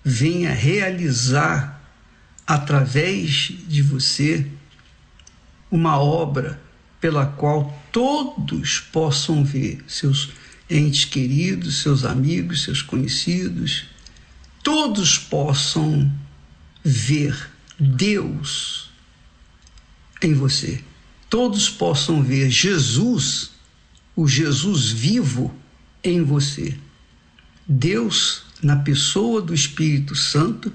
venha 0.04 0.52
realizar 0.52 1.82
através 2.46 3.54
de 3.68 3.82
você 3.82 4.48
uma 5.72 5.98
obra 5.98 6.63
pela 7.04 7.26
qual 7.26 7.78
todos 7.92 8.80
possam 8.80 9.44
ver 9.44 9.84
seus 9.90 10.30
entes 10.70 11.04
queridos, 11.04 11.82
seus 11.82 12.06
amigos, 12.06 12.64
seus 12.64 12.82
conhecidos, 12.82 13.88
todos 14.64 15.18
possam 15.18 16.10
ver 16.82 17.52
Deus 17.78 18.90
em 20.22 20.34
você. 20.34 20.82
Todos 21.30 21.70
possam 21.70 22.24
ver 22.24 22.50
Jesus, 22.50 23.52
o 24.16 24.26
Jesus 24.26 24.90
vivo 24.90 25.54
em 26.02 26.24
você. 26.24 26.74
Deus, 27.68 28.44
na 28.62 28.78
pessoa 28.78 29.42
do 29.42 29.54
Espírito 29.54 30.16
Santo, 30.16 30.72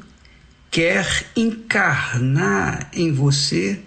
quer 0.71 1.33
encarnar 1.35 2.91
em 2.93 3.13
você 3.13 3.81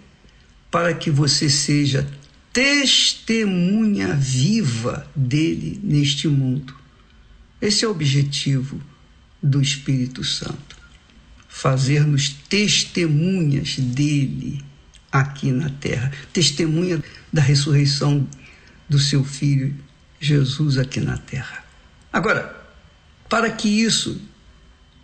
para 0.72 0.96
que 0.96 1.12
você 1.12 1.48
seja 1.48 2.20
testemunha 2.54 4.14
viva 4.14 5.10
dele 5.16 5.80
neste 5.84 6.28
mundo. 6.28 6.76
Esse 7.62 7.86
é 7.86 7.88
o 7.88 7.92
objetivo 7.92 8.82
do 9.42 9.62
Espírito 9.62 10.24
Santo. 10.24 10.78
Fazer-nos 11.48 12.30
testemunhas 12.30 13.78
dele 13.78 14.64
aqui 15.12 15.52
na 15.52 15.70
terra, 15.70 16.12
testemunha 16.32 17.04
da 17.32 17.42
ressurreição 17.42 18.28
do 18.88 18.98
seu 19.00 19.24
filho 19.24 19.76
Jesus 20.20 20.78
aqui 20.78 21.00
na 21.00 21.18
terra. 21.18 21.64
Agora, 22.12 22.56
para 23.30 23.50
que 23.50 23.68
isso 23.68 24.22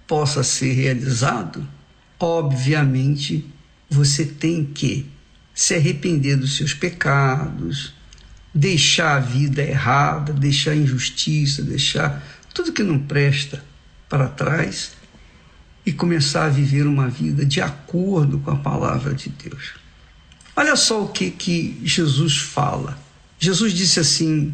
possa 0.05 0.43
ser 0.43 0.73
realizado, 0.73 1.67
obviamente 2.19 3.45
você 3.89 4.25
tem 4.25 4.65
que 4.65 5.05
se 5.57 5.73
arrepender 5.73 6.37
dos 6.37 6.55
seus 6.55 6.71
pecados, 6.71 7.91
deixar 8.53 9.15
a 9.15 9.19
vida 9.19 9.63
errada, 9.63 10.31
deixar 10.31 10.69
a 10.69 10.75
injustiça, 10.75 11.63
deixar 11.63 12.23
tudo 12.53 12.71
que 12.71 12.83
não 12.83 12.99
presta 12.99 13.65
para 14.07 14.27
trás 14.27 14.91
e 15.83 15.91
começar 15.91 16.45
a 16.45 16.49
viver 16.49 16.85
uma 16.85 17.09
vida 17.09 17.43
de 17.43 17.59
acordo 17.59 18.37
com 18.37 18.51
a 18.51 18.57
palavra 18.57 19.15
de 19.15 19.29
Deus. 19.29 19.73
Olha 20.55 20.75
só 20.75 21.03
o 21.03 21.07
que, 21.07 21.31
que 21.31 21.81
Jesus 21.83 22.37
fala. 22.37 22.95
Jesus 23.39 23.73
disse 23.73 23.99
assim: 23.99 24.53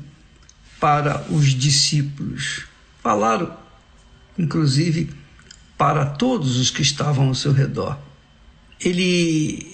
para 0.79 1.25
os 1.29 1.47
discípulos. 1.47 2.63
Falaram, 3.01 3.53
inclusive, 4.39 5.09
para 5.77 6.05
todos 6.05 6.55
os 6.55 6.71
que 6.71 6.81
estavam 6.81 7.27
ao 7.27 7.35
seu 7.35 7.51
redor. 7.51 7.99
Ele 8.79 9.72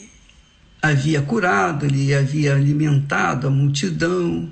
havia 0.82 1.22
curado, 1.22 1.86
ele 1.86 2.14
havia 2.14 2.56
alimentado 2.56 3.48
a 3.48 3.50
multidão, 3.50 4.50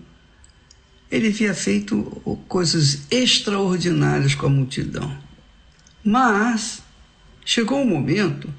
ele 1.10 1.30
havia 1.30 1.54
feito 1.54 2.04
coisas 2.48 3.04
extraordinárias 3.10 4.36
com 4.36 4.48
a 4.48 4.50
multidão. 4.50 5.18
Mas 6.04 6.82
chegou 7.46 7.82
um 7.82 7.88
momento 7.88 8.54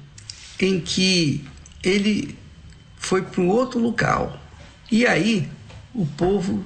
em 0.59 0.79
que 0.79 1.45
ele 1.83 2.37
foi 2.97 3.21
para 3.21 3.41
um 3.41 3.47
outro 3.47 3.79
local. 3.79 4.41
E 4.91 5.05
aí 5.05 5.47
o 5.93 6.05
povo 6.05 6.65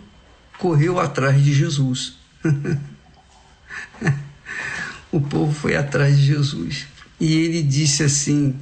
correu 0.58 1.00
atrás 1.00 1.44
de 1.44 1.54
Jesus. 1.54 2.18
o 5.12 5.20
povo 5.20 5.54
foi 5.54 5.76
atrás 5.76 6.18
de 6.18 6.26
Jesus. 6.26 6.88
E 7.20 7.36
ele 7.36 7.62
disse 7.62 8.04
assim 8.04 8.56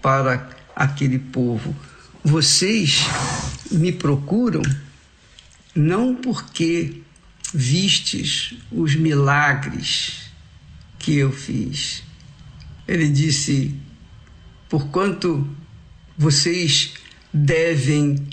para 0.00 0.38
aquele 0.74 1.18
povo: 1.18 1.74
Vocês 2.22 3.00
me 3.70 3.92
procuram 3.92 4.62
não 5.74 6.14
porque 6.14 7.02
vistes 7.52 8.54
os 8.70 8.94
milagres 8.94 10.30
que 10.98 11.16
eu 11.16 11.32
fiz. 11.32 12.02
Ele 12.86 13.08
disse: 13.08 13.74
Porquanto 14.68 15.48
vocês 16.16 16.94
devem 17.32 18.28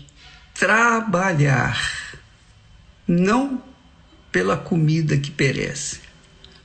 trabalhar, 0.54 2.20
não 3.08 3.62
pela 4.32 4.56
comida 4.56 5.18
que 5.18 5.32
perece. 5.32 6.00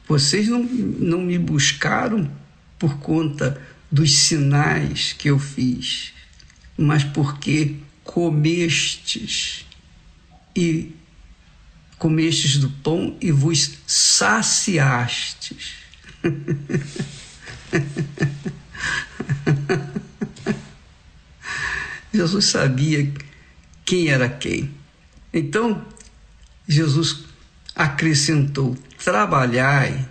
Vocês 0.06 0.46
não, 0.48 0.62
não 0.62 1.20
me 1.20 1.38
buscaram 1.38 2.30
por 2.78 2.98
conta 2.98 3.60
dos 3.90 4.18
sinais 4.18 5.12
que 5.12 5.28
eu 5.28 5.38
fiz, 5.38 6.12
mas 6.76 7.04
porque 7.04 7.76
comestes 8.04 9.64
e 10.54 10.94
comestes 11.98 12.58
do 12.58 12.68
pão 12.70 13.16
e 13.20 13.32
vos 13.32 13.78
saciastes. 13.86 15.74
Jesus 22.12 22.46
sabia 22.46 23.12
quem 23.84 24.08
era 24.08 24.28
quem. 24.28 24.74
Então, 25.32 25.86
Jesus 26.66 27.24
acrescentou: 27.74 28.76
trabalhai, 29.02 30.08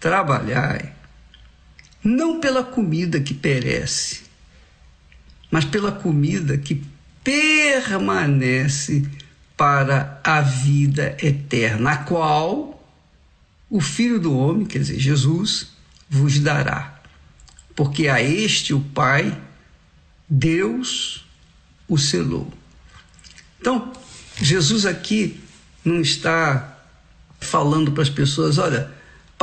trabalhai, 0.00 0.93
não 2.04 2.38
pela 2.38 2.62
comida 2.62 3.18
que 3.18 3.32
perece, 3.32 4.22
mas 5.50 5.64
pela 5.64 5.90
comida 5.90 6.58
que 6.58 6.84
permanece 7.22 9.08
para 9.56 10.20
a 10.22 10.42
vida 10.42 11.16
eterna, 11.22 11.92
a 11.92 11.96
qual 11.96 12.74
o 13.70 13.80
Filho 13.80 14.20
do 14.20 14.36
Homem, 14.36 14.66
quer 14.66 14.80
dizer, 14.80 14.98
Jesus, 14.98 15.68
vos 16.08 16.38
dará. 16.38 17.00
Porque 17.74 18.08
a 18.08 18.22
este 18.22 18.74
o 18.74 18.80
Pai, 18.80 19.36
Deus, 20.28 21.24
o 21.88 21.96
selou. 21.96 22.52
Então, 23.60 23.92
Jesus 24.40 24.84
aqui 24.84 25.40
não 25.84 26.00
está 26.00 26.78
falando 27.40 27.92
para 27.92 28.02
as 28.02 28.10
pessoas: 28.10 28.58
olha, 28.58 28.92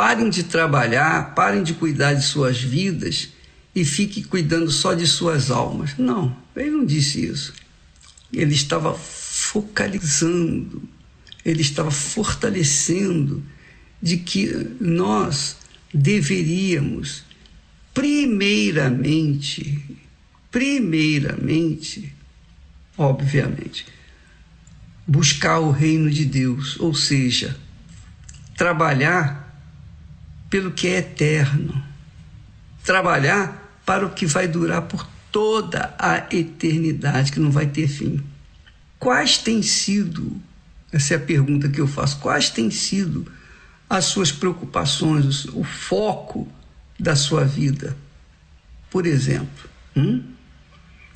parem 0.01 0.31
de 0.31 0.41
trabalhar, 0.41 1.35
parem 1.35 1.61
de 1.61 1.75
cuidar 1.75 2.15
de 2.15 2.25
suas 2.25 2.59
vidas 2.59 3.29
e 3.75 3.85
fiquem 3.85 4.23
cuidando 4.23 4.71
só 4.71 4.95
de 4.95 5.05
suas 5.05 5.51
almas. 5.51 5.95
Não, 5.95 6.35
ele 6.55 6.71
não 6.71 6.83
disse 6.83 7.23
isso. 7.23 7.53
Ele 8.33 8.55
estava 8.55 8.95
focalizando, 8.95 10.81
ele 11.45 11.61
estava 11.61 11.91
fortalecendo 11.91 13.43
de 14.01 14.17
que 14.17 14.75
nós 14.79 15.57
deveríamos, 15.93 17.23
primeiramente, 17.93 19.99
primeiramente, 20.49 22.11
obviamente, 22.97 23.85
buscar 25.05 25.59
o 25.59 25.69
reino 25.69 26.09
de 26.09 26.25
Deus, 26.25 26.79
ou 26.79 26.95
seja, 26.95 27.55
trabalhar 28.57 29.40
pelo 30.51 30.71
que 30.71 30.87
é 30.87 30.97
eterno, 30.97 31.81
trabalhar 32.83 33.81
para 33.85 34.05
o 34.05 34.11
que 34.11 34.25
vai 34.25 34.47
durar 34.49 34.81
por 34.83 35.07
toda 35.31 35.95
a 35.97 36.27
eternidade, 36.29 37.31
que 37.31 37.39
não 37.39 37.49
vai 37.49 37.65
ter 37.65 37.87
fim. 37.87 38.21
Quais 38.99 39.37
têm 39.37 39.63
sido, 39.63 40.39
essa 40.91 41.13
é 41.13 41.17
a 41.17 41.21
pergunta 41.21 41.69
que 41.69 41.79
eu 41.79 41.87
faço, 41.87 42.19
quais 42.19 42.49
têm 42.49 42.69
sido 42.69 43.25
as 43.89 44.05
suas 44.05 44.31
preocupações, 44.31 45.45
o 45.45 45.63
foco 45.63 46.47
da 46.99 47.15
sua 47.15 47.45
vida? 47.45 47.97
Por 48.89 49.05
exemplo, 49.05 49.69
hum? 49.95 50.21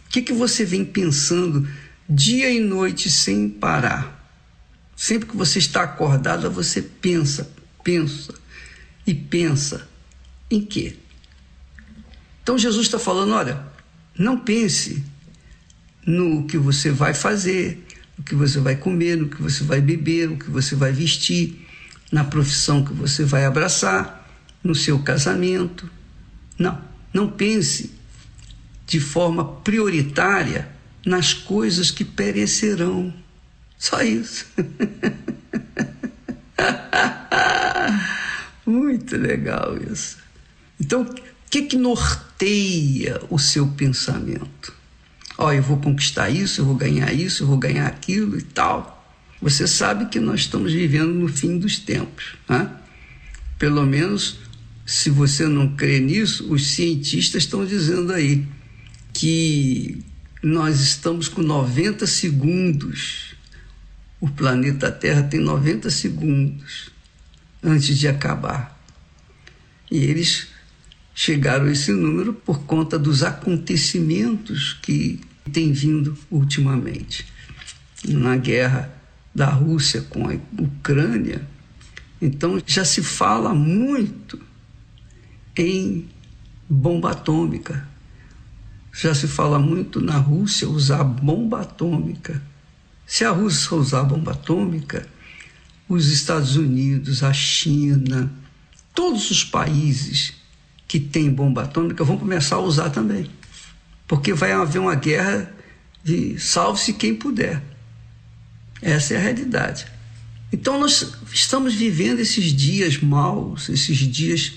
o 0.06 0.10
que, 0.10 0.22
que 0.22 0.34
você 0.34 0.64
vem 0.64 0.86
pensando 0.86 1.68
dia 2.08 2.50
e 2.50 2.60
noite 2.60 3.10
sem 3.10 3.50
parar. 3.50 4.14
Sempre 4.96 5.28
que 5.28 5.36
você 5.36 5.60
está 5.60 5.84
acordada, 5.84 6.50
você 6.50 6.82
pensa, 6.82 7.52
pensa 7.84 8.34
e 9.06 9.14
pensa 9.14 9.88
em 10.50 10.62
quê? 10.62 10.96
Então 12.42 12.58
Jesus 12.58 12.86
está 12.86 13.00
falando: 13.00 13.34
olha, 13.34 13.62
não 14.18 14.38
pense 14.38 15.04
no 16.06 16.46
que 16.46 16.58
você 16.58 16.92
vai 16.92 17.14
fazer, 17.14 17.86
no 18.18 18.24
que 18.24 18.36
você 18.36 18.60
vai 18.60 18.76
comer, 18.76 19.18
no 19.18 19.28
que 19.28 19.42
você 19.42 19.64
vai 19.64 19.82
beber, 19.82 20.30
no 20.30 20.38
que 20.38 20.50
você 20.50 20.76
vai 20.76 20.92
vestir, 20.92 21.68
na 22.12 22.24
profissão 22.24 22.86
que 22.86 22.94
você 22.94 23.24
vai 23.24 23.46
abraçar, 23.46 24.30
no 24.64 24.76
seu 24.76 25.00
casamento. 25.00 25.90
Não, 26.58 26.80
não 27.14 27.30
pense 27.30 27.92
de 28.86 29.00
forma 29.00 29.44
prioritária 29.62 30.70
nas 31.06 31.34
coisas 31.34 31.92
que 31.92 32.06
perecerão. 32.06 33.14
Só 33.78 34.02
isso. 34.02 34.46
Muito 38.66 39.16
legal 39.16 39.78
isso. 39.78 40.18
Então, 40.80 41.04
o 41.04 41.16
que, 41.50 41.64
que 41.64 41.78
norteia 41.78 43.22
o 43.30 43.38
seu 43.38 43.68
pensamento? 43.68 44.74
Ó, 45.38 45.48
oh, 45.48 45.52
eu 45.52 45.62
vou 45.62 45.78
conquistar 45.78 46.30
isso, 46.30 46.62
eu 46.62 46.66
vou 46.66 46.76
ganhar 46.76 47.14
isso, 47.14 47.44
eu 47.44 47.48
vou 47.48 47.58
ganhar 47.58 47.86
aquilo 47.86 48.38
e 48.38 48.42
tal. 48.42 48.96
Você 49.42 49.68
sabe 49.68 50.08
que 50.08 50.20
nós 50.20 50.42
estamos 50.42 50.74
vivendo 50.74 51.14
no 51.14 51.28
fim 51.28 51.60
dos 51.60 51.78
tempos. 51.78 52.36
Né? 52.50 52.70
Pelo 53.60 53.86
menos, 53.86 54.40
se 54.86 55.10
você 55.10 55.46
não 55.46 55.76
crê 55.76 56.00
nisso, 56.00 56.52
os 56.52 56.68
cientistas 56.68 57.44
estão 57.44 57.66
dizendo 57.66 58.12
aí 58.12 58.46
que 59.14 60.04
nós 60.42 60.80
estamos 60.80 61.28
com 61.28 61.42
90 61.42 62.08
segundos. 62.08 63.36
O 64.20 64.30
planeta 64.30 64.92
Terra 64.92 65.24
tem 65.24 65.40
90 65.40 65.90
segundos 65.90 66.95
antes 67.66 67.98
de 67.98 68.08
acabar. 68.08 68.80
E 69.90 69.98
eles 69.98 70.48
chegaram 71.14 71.66
a 71.66 71.72
esse 71.72 71.92
número 71.92 72.34
por 72.34 72.60
conta 72.64 73.00
dos 73.00 73.24
acontecimentos 73.24 74.74
que 74.82 75.20
têm 75.52 75.72
vindo 75.72 76.18
ultimamente. 76.30 77.26
Na 78.08 78.36
guerra 78.38 78.94
da 79.34 79.50
Rússia 79.50 80.02
com 80.02 80.30
a 80.30 80.36
Ucrânia, 80.62 81.46
então 82.22 82.62
já 82.66 82.86
se 82.86 83.02
fala 83.02 83.54
muito 83.54 84.40
em 85.58 86.08
bomba 86.70 87.12
atômica 87.12 87.96
já 88.96 89.14
se 89.14 89.28
fala 89.28 89.60
muito 89.60 90.00
na 90.00 90.18
Rússia 90.18 90.70
usar 90.70 91.04
bomba 91.04 91.62
atômica. 91.62 92.42
Se 93.06 93.26
a 93.26 93.32
Rússia 93.32 93.76
usar 93.76 94.04
bomba 94.04 94.32
atômica, 94.32 95.06
os 95.88 96.08
Estados 96.08 96.56
Unidos, 96.56 97.24
a 97.24 97.32
China, 97.32 98.32
todos 98.94 99.30
os 99.30 99.44
países 99.44 100.34
que 100.88 101.00
têm 101.00 101.32
bomba 101.32 101.64
atômica 101.64 102.04
vão 102.04 102.18
começar 102.18 102.56
a 102.56 102.62
usar 102.62 102.90
também. 102.90 103.30
Porque 104.08 104.34
vai 104.34 104.52
haver 104.52 104.80
uma 104.80 104.96
guerra 104.96 105.54
de 106.04 106.40
salve-se 106.40 106.94
quem 106.94 107.16
puder. 107.16 107.62
Essa 108.82 109.16
é 109.16 109.18
a 109.18 109.20
realidade. 109.22 109.88
Então 110.52 110.80
nós 110.80 111.14
estamos 111.34 111.74
vivendo 111.74 112.20
esses 112.20 112.54
dias 112.54 113.00
maus, 113.00 113.68
esses 113.70 113.98
dias 113.98 114.54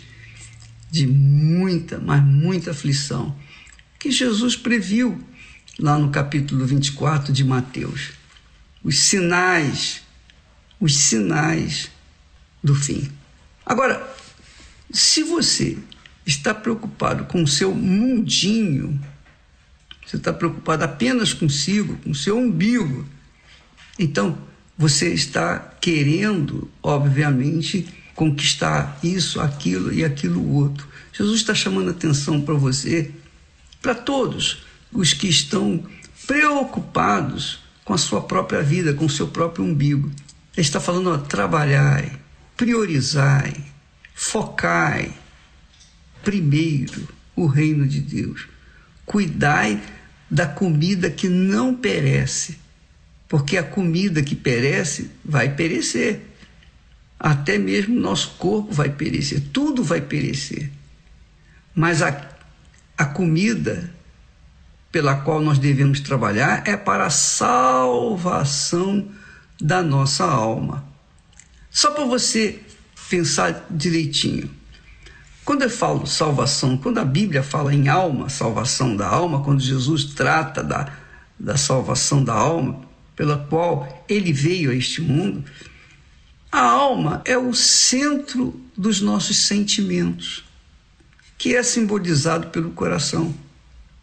de 0.90 1.06
muita, 1.06 1.98
mas 1.98 2.22
muita 2.22 2.70
aflição 2.70 3.34
que 3.98 4.10
Jesus 4.10 4.56
previu 4.56 5.18
lá 5.78 5.98
no 5.98 6.10
capítulo 6.10 6.66
24 6.66 7.32
de 7.32 7.44
Mateus. 7.44 8.12
Os 8.82 8.98
sinais 9.00 10.02
os 10.80 10.96
sinais 10.96 11.90
do 12.62 12.74
fim. 12.74 13.10
Agora, 13.64 14.08
se 14.90 15.22
você 15.22 15.76
está 16.26 16.54
preocupado 16.54 17.24
com 17.24 17.42
o 17.42 17.48
seu 17.48 17.74
mundinho, 17.74 19.00
você 20.06 20.16
está 20.16 20.32
preocupado 20.32 20.84
apenas 20.84 21.32
consigo, 21.32 21.96
com 21.98 22.10
o 22.10 22.14
seu 22.14 22.38
umbigo, 22.38 23.06
então 23.98 24.38
você 24.76 25.12
está 25.12 25.58
querendo, 25.80 26.70
obviamente, 26.82 27.88
conquistar 28.14 28.98
isso, 29.02 29.40
aquilo 29.40 29.92
e 29.92 30.04
aquilo 30.04 30.54
outro. 30.54 30.88
Jesus 31.12 31.40
está 31.40 31.54
chamando 31.54 31.90
atenção 31.90 32.40
para 32.40 32.54
você, 32.54 33.10
para 33.82 33.94
todos 33.94 34.64
os 34.92 35.12
que 35.12 35.28
estão 35.28 35.84
preocupados 36.26 37.60
com 37.84 37.94
a 37.94 37.98
sua 37.98 38.20
própria 38.20 38.62
vida, 38.62 38.92
com 38.92 39.06
o 39.06 39.10
seu 39.10 39.28
próprio 39.28 39.64
umbigo. 39.64 40.10
Ele 40.58 40.66
está 40.66 40.80
falando, 40.80 41.12
ó, 41.12 41.18
trabalhai, 41.18 42.10
priorizai, 42.56 43.54
focai 44.12 45.14
primeiro 46.20 47.06
o 47.36 47.46
reino 47.46 47.86
de 47.86 48.00
Deus. 48.00 48.48
Cuidai 49.06 49.80
da 50.28 50.48
comida 50.48 51.12
que 51.12 51.28
não 51.28 51.76
perece, 51.76 52.58
porque 53.28 53.56
a 53.56 53.62
comida 53.62 54.20
que 54.20 54.34
perece 54.34 55.12
vai 55.24 55.54
perecer. 55.54 56.22
Até 57.20 57.56
mesmo 57.56 57.94
nosso 57.94 58.30
corpo 58.30 58.74
vai 58.74 58.90
perecer, 58.90 59.40
tudo 59.52 59.84
vai 59.84 60.00
perecer. 60.00 60.72
Mas 61.72 62.02
a, 62.02 62.30
a 62.96 63.04
comida 63.04 63.94
pela 64.90 65.20
qual 65.20 65.40
nós 65.40 65.56
devemos 65.56 66.00
trabalhar 66.00 66.66
é 66.66 66.76
para 66.76 67.06
a 67.06 67.10
salvação 67.10 69.08
da 69.60 69.82
nossa 69.82 70.24
alma. 70.24 70.84
Só 71.70 71.90
para 71.90 72.04
você 72.04 72.60
pensar 73.08 73.66
direitinho. 73.70 74.50
Quando 75.44 75.62
eu 75.62 75.70
falo 75.70 76.06
salvação, 76.06 76.76
quando 76.76 76.98
a 76.98 77.04
Bíblia 77.04 77.42
fala 77.42 77.72
em 77.72 77.88
alma, 77.88 78.28
salvação 78.28 78.94
da 78.94 79.08
alma, 79.08 79.42
quando 79.42 79.60
Jesus 79.60 80.04
trata 80.04 80.62
da, 80.62 80.92
da 81.38 81.56
salvação 81.56 82.22
da 82.22 82.34
alma, 82.34 82.82
pela 83.16 83.38
qual 83.38 84.04
ele 84.08 84.32
veio 84.32 84.70
a 84.70 84.74
este 84.74 85.00
mundo, 85.00 85.42
a 86.52 86.60
alma 86.60 87.22
é 87.24 87.36
o 87.36 87.54
centro 87.54 88.60
dos 88.76 89.00
nossos 89.00 89.38
sentimentos, 89.38 90.44
que 91.36 91.54
é 91.54 91.62
simbolizado 91.62 92.48
pelo 92.48 92.70
coração. 92.70 93.34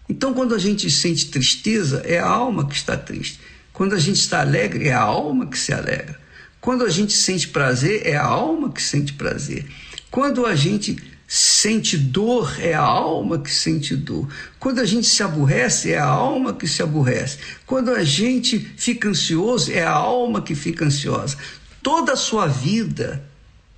Então, 0.09 0.33
quando 0.33 0.53
a 0.53 0.59
gente 0.59 0.89
sente 0.89 1.29
tristeza, 1.29 2.01
é 2.05 2.19
a 2.19 2.27
alma 2.27 2.67
que 2.67 2.75
está 2.75 2.97
triste. 2.97 3.39
Quando 3.75 3.93
a 3.93 3.99
gente 3.99 4.21
está 4.21 4.39
alegre, 4.39 4.87
é 4.87 4.93
a 4.93 5.01
alma 5.01 5.47
que 5.47 5.59
se 5.59 5.73
alegra. 5.73 6.17
Quando 6.61 6.85
a 6.85 6.89
gente 6.89 7.11
sente 7.11 7.49
prazer, 7.49 8.07
é 8.07 8.15
a 8.15 8.23
alma 8.23 8.71
que 8.71 8.81
sente 8.81 9.11
prazer. 9.11 9.65
Quando 10.09 10.45
a 10.45 10.55
gente 10.55 10.95
sente 11.27 11.97
dor, 11.97 12.55
é 12.61 12.73
a 12.73 12.79
alma 12.79 13.37
que 13.37 13.51
sente 13.51 13.93
dor. 13.93 14.29
Quando 14.61 14.79
a 14.79 14.85
gente 14.85 15.05
se 15.07 15.21
aborrece, 15.21 15.91
é 15.91 15.97
a 15.97 16.05
alma 16.05 16.53
que 16.53 16.69
se 16.69 16.81
aborrece. 16.81 17.37
Quando 17.65 17.91
a 17.91 18.01
gente 18.01 18.57
fica 18.57 19.09
ansioso, 19.09 19.69
é 19.73 19.83
a 19.83 19.91
alma 19.91 20.41
que 20.41 20.55
fica 20.55 20.85
ansiosa. 20.85 21.35
Toda 21.83 22.13
a 22.13 22.17
sua 22.17 22.47
vida, 22.47 23.29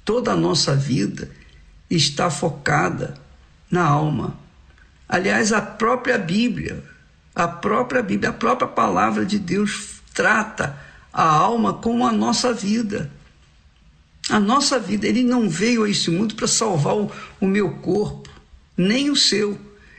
toda 0.06 0.34
a 0.34 0.36
nossa 0.36 0.76
vida 0.76 1.28
está 1.90 2.30
focada 2.30 3.16
na 3.72 3.84
alma. 3.84 4.40
Aliás, 5.10 5.52
a 5.52 5.60
própria 5.60 6.20
Bíblia, 6.20 6.84
a 7.38 7.48
própria 7.48 8.02
Bíblia, 8.02 8.32
a 8.32 8.34
própria 8.34 8.68
palavra 8.68 9.24
de 9.24 9.38
Deus 9.38 10.02
trata 10.12 10.76
a 11.14 11.24
alma 11.24 11.76
como 11.76 12.04
a 12.04 12.12
nossa 12.12 12.52
vida. 12.52 13.12
A 14.28 14.40
nossa 14.40 14.80
vida, 14.80 15.08
ele 15.08 15.22
não 15.22 15.48
veio 15.48 15.84
a 15.84 15.90
este 15.90 16.10
mundo 16.10 16.34
para 16.34 16.48
salvar 16.48 16.96
o, 16.96 17.12
o, 17.40 17.46
meu 17.46 17.70
corpo, 17.76 18.28
nem 18.76 19.12
o 19.12 19.16
seu. 19.16 19.56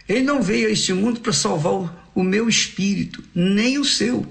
Ele 0.09 0.23
não 0.23 0.43
veio 0.43 0.67
a 0.67 0.73
este 0.73 0.93
mundo 0.93 1.21
para 1.21 1.33
salvar 1.33 1.75
o, 1.75 1.91
o 2.13 2.25
meu 2.25 2.49
espírito, 2.49 3.23
nem 3.33 3.79
o 3.79 3.85
seu. 3.85 4.27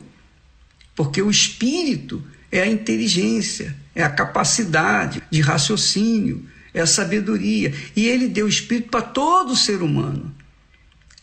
Porque 0.94 1.22
o 1.22 1.32
espírito 1.32 2.22
é 2.52 2.62
a 2.62 2.68
inteligência, 2.68 3.74
é 3.96 4.04
a 4.04 4.10
capacidade 4.10 5.24
de 5.32 5.40
raciocínio, 5.40 6.46
é 6.74 6.82
a 6.82 6.86
sabedoria. 6.86 7.74
E 7.96 8.06
ele 8.06 8.28
deu 8.28 8.48
o 8.48 8.50
espírito 8.50 8.90
para 8.90 9.02
todo 9.02 9.56
ser 9.56 9.82
humano. 9.82 10.36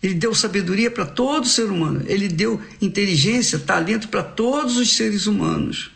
Ele 0.05 0.12
deu 0.12 0.35
sabedoria 0.35 0.90
para 0.90 1.06
todo 1.06 1.48
ser 1.48 1.64
humano. 1.64 2.02
Ele 2.06 2.28
deu 2.28 2.60
inteligência, 2.78 3.59
talento 3.59 4.09
para 4.09 4.22
todos 4.22 4.76
os 4.76 4.94
seres 4.94 5.26
humanos. 5.26 5.90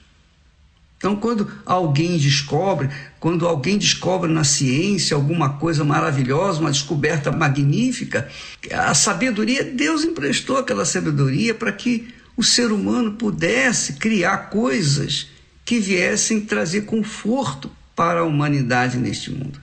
Então, 0.97 1.15
quando 1.15 1.53
alguém 1.67 2.17
descobre, 2.17 2.89
quando 3.21 3.47
alguém 3.47 3.77
descobre 3.77 4.33
na 4.33 4.45
ciência 4.45 5.15
alguma 5.15 5.59
coisa 5.59 5.85
maravilhosa, 5.85 6.59
uma 6.59 6.71
descoberta 6.71 7.31
magnífica, 7.31 8.27
a 8.73 8.95
sabedoria, 8.95 9.63
Deus 9.63 10.05
emprestou 10.05 10.57
aquela 10.57 10.87
sabedoria 10.87 11.55
para 11.55 11.71
que 11.71 12.09
o 12.35 12.43
ser 12.43 12.73
humano 12.73 13.13
pudesse 13.13 13.93
criar 13.93 14.49
coisas 14.49 15.29
que 15.67 15.79
viessem 15.79 16.41
trazer 16.41 16.87
conforto 16.87 17.71
para 17.95 18.21
a 18.21 18.25
humanidade 18.25 18.97
neste 18.97 19.31
mundo. 19.31 19.61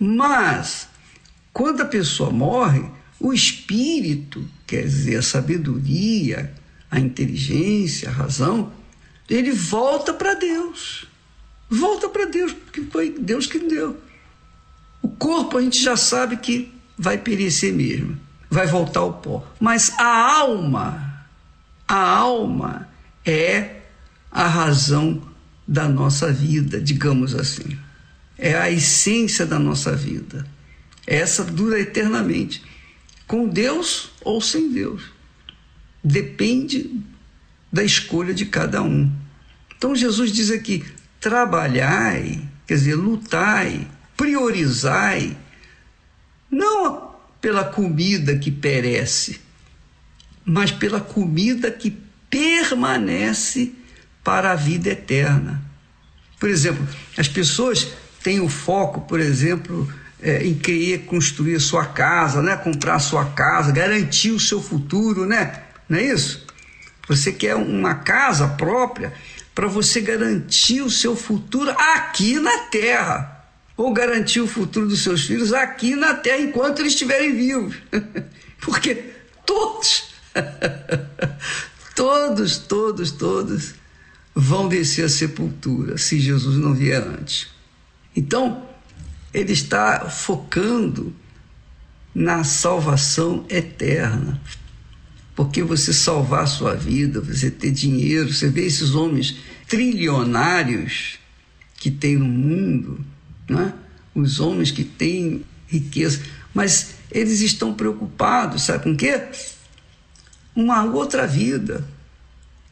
Mas, 0.00 0.88
quando 1.52 1.82
a 1.82 1.86
pessoa 1.86 2.30
morre, 2.30 2.95
o 3.18 3.32
espírito, 3.32 4.46
quer 4.66 4.82
dizer, 4.82 5.16
a 5.16 5.22
sabedoria, 5.22 6.52
a 6.90 7.00
inteligência, 7.00 8.08
a 8.08 8.12
razão, 8.12 8.72
ele 9.28 9.52
volta 9.52 10.12
para 10.12 10.34
Deus. 10.34 11.06
Volta 11.68 12.08
para 12.08 12.26
Deus, 12.26 12.52
porque 12.52 12.82
foi 12.82 13.10
Deus 13.10 13.46
que 13.46 13.58
deu. 13.58 13.98
O 15.02 15.08
corpo 15.08 15.58
a 15.58 15.62
gente 15.62 15.82
já 15.82 15.96
sabe 15.96 16.36
que 16.36 16.72
vai 16.96 17.18
perecer 17.18 17.72
mesmo, 17.72 18.18
vai 18.50 18.66
voltar 18.66 19.00
ao 19.00 19.14
pó. 19.14 19.46
Mas 19.58 19.92
a 19.98 20.38
alma, 20.40 21.26
a 21.88 21.98
alma 21.98 22.88
é 23.24 23.80
a 24.30 24.46
razão 24.46 25.22
da 25.66 25.88
nossa 25.88 26.32
vida, 26.32 26.80
digamos 26.80 27.34
assim. 27.34 27.76
É 28.38 28.54
a 28.56 28.70
essência 28.70 29.46
da 29.46 29.58
nossa 29.58 29.96
vida. 29.96 30.46
Essa 31.06 31.42
dura 31.42 31.80
eternamente 31.80 32.62
com 33.26 33.48
Deus 33.48 34.10
ou 34.22 34.40
sem 34.40 34.70
Deus. 34.70 35.02
Depende 36.02 37.02
da 37.72 37.82
escolha 37.82 38.32
de 38.32 38.46
cada 38.46 38.82
um. 38.82 39.12
Então 39.76 39.94
Jesus 39.94 40.32
diz 40.32 40.50
aqui: 40.50 40.84
trabalhai, 41.20 42.46
quer 42.66 42.74
dizer, 42.74 42.94
lutai, 42.94 43.86
priorizai, 44.16 45.36
não 46.50 47.14
pela 47.40 47.64
comida 47.64 48.38
que 48.38 48.50
perece, 48.50 49.40
mas 50.44 50.70
pela 50.70 51.00
comida 51.00 51.70
que 51.70 51.96
permanece 52.30 53.72
para 54.22 54.52
a 54.52 54.56
vida 54.56 54.90
eterna. 54.90 55.62
Por 56.38 56.48
exemplo, 56.48 56.86
as 57.16 57.28
pessoas 57.28 57.88
têm 58.22 58.40
o 58.40 58.48
foco, 58.48 59.02
por 59.02 59.20
exemplo, 59.20 59.92
é, 60.20 60.44
em 60.44 60.54
querer 60.54 61.00
construir 61.04 61.60
sua 61.60 61.86
casa, 61.86 62.42
né? 62.42 62.56
comprar 62.56 62.98
sua 62.98 63.26
casa, 63.26 63.72
garantir 63.72 64.30
o 64.30 64.40
seu 64.40 64.62
futuro, 64.62 65.26
né? 65.26 65.62
Não 65.88 65.98
é 65.98 66.04
isso? 66.04 66.46
Você 67.08 67.32
quer 67.32 67.54
uma 67.54 67.94
casa 67.94 68.48
própria 68.48 69.12
para 69.54 69.68
você 69.68 70.00
garantir 70.00 70.82
o 70.82 70.90
seu 70.90 71.16
futuro 71.16 71.70
aqui 71.70 72.38
na 72.40 72.58
terra. 72.64 73.32
Ou 73.76 73.92
garantir 73.92 74.40
o 74.40 74.46
futuro 74.46 74.88
dos 74.88 75.02
seus 75.02 75.26
filhos 75.26 75.52
aqui 75.52 75.94
na 75.94 76.14
terra 76.14 76.40
enquanto 76.40 76.80
eles 76.80 76.92
estiverem 76.92 77.34
vivos. 77.34 77.76
Porque 78.60 79.12
todos, 79.44 80.14
todos, 81.94 82.58
todos, 82.58 83.12
todos 83.12 83.74
vão 84.34 84.68
descer 84.68 85.04
à 85.04 85.08
sepultura 85.08 85.96
se 85.96 86.18
Jesus 86.18 86.56
não 86.56 86.74
vier 86.74 87.02
antes. 87.02 87.48
Então, 88.14 88.65
ele 89.36 89.52
está 89.52 90.08
focando 90.08 91.14
na 92.14 92.42
salvação 92.42 93.44
eterna. 93.50 94.40
Porque 95.34 95.62
você 95.62 95.92
salvar 95.92 96.44
a 96.44 96.46
sua 96.46 96.74
vida, 96.74 97.20
você 97.20 97.50
ter 97.50 97.70
dinheiro, 97.70 98.32
você 98.32 98.48
vê 98.48 98.64
esses 98.64 98.94
homens 98.94 99.36
trilionários 99.68 101.18
que 101.76 101.90
tem 101.90 102.16
no 102.16 102.24
mundo, 102.24 103.04
né? 103.46 103.74
os 104.14 104.40
homens 104.40 104.70
que 104.70 104.82
têm 104.82 105.44
riqueza, 105.66 106.22
mas 106.54 106.94
eles 107.10 107.40
estão 107.40 107.74
preocupados, 107.74 108.62
sabe 108.62 108.84
com 108.84 108.96
quê? 108.96 109.20
Uma 110.54 110.82
outra 110.84 111.26
vida, 111.26 111.86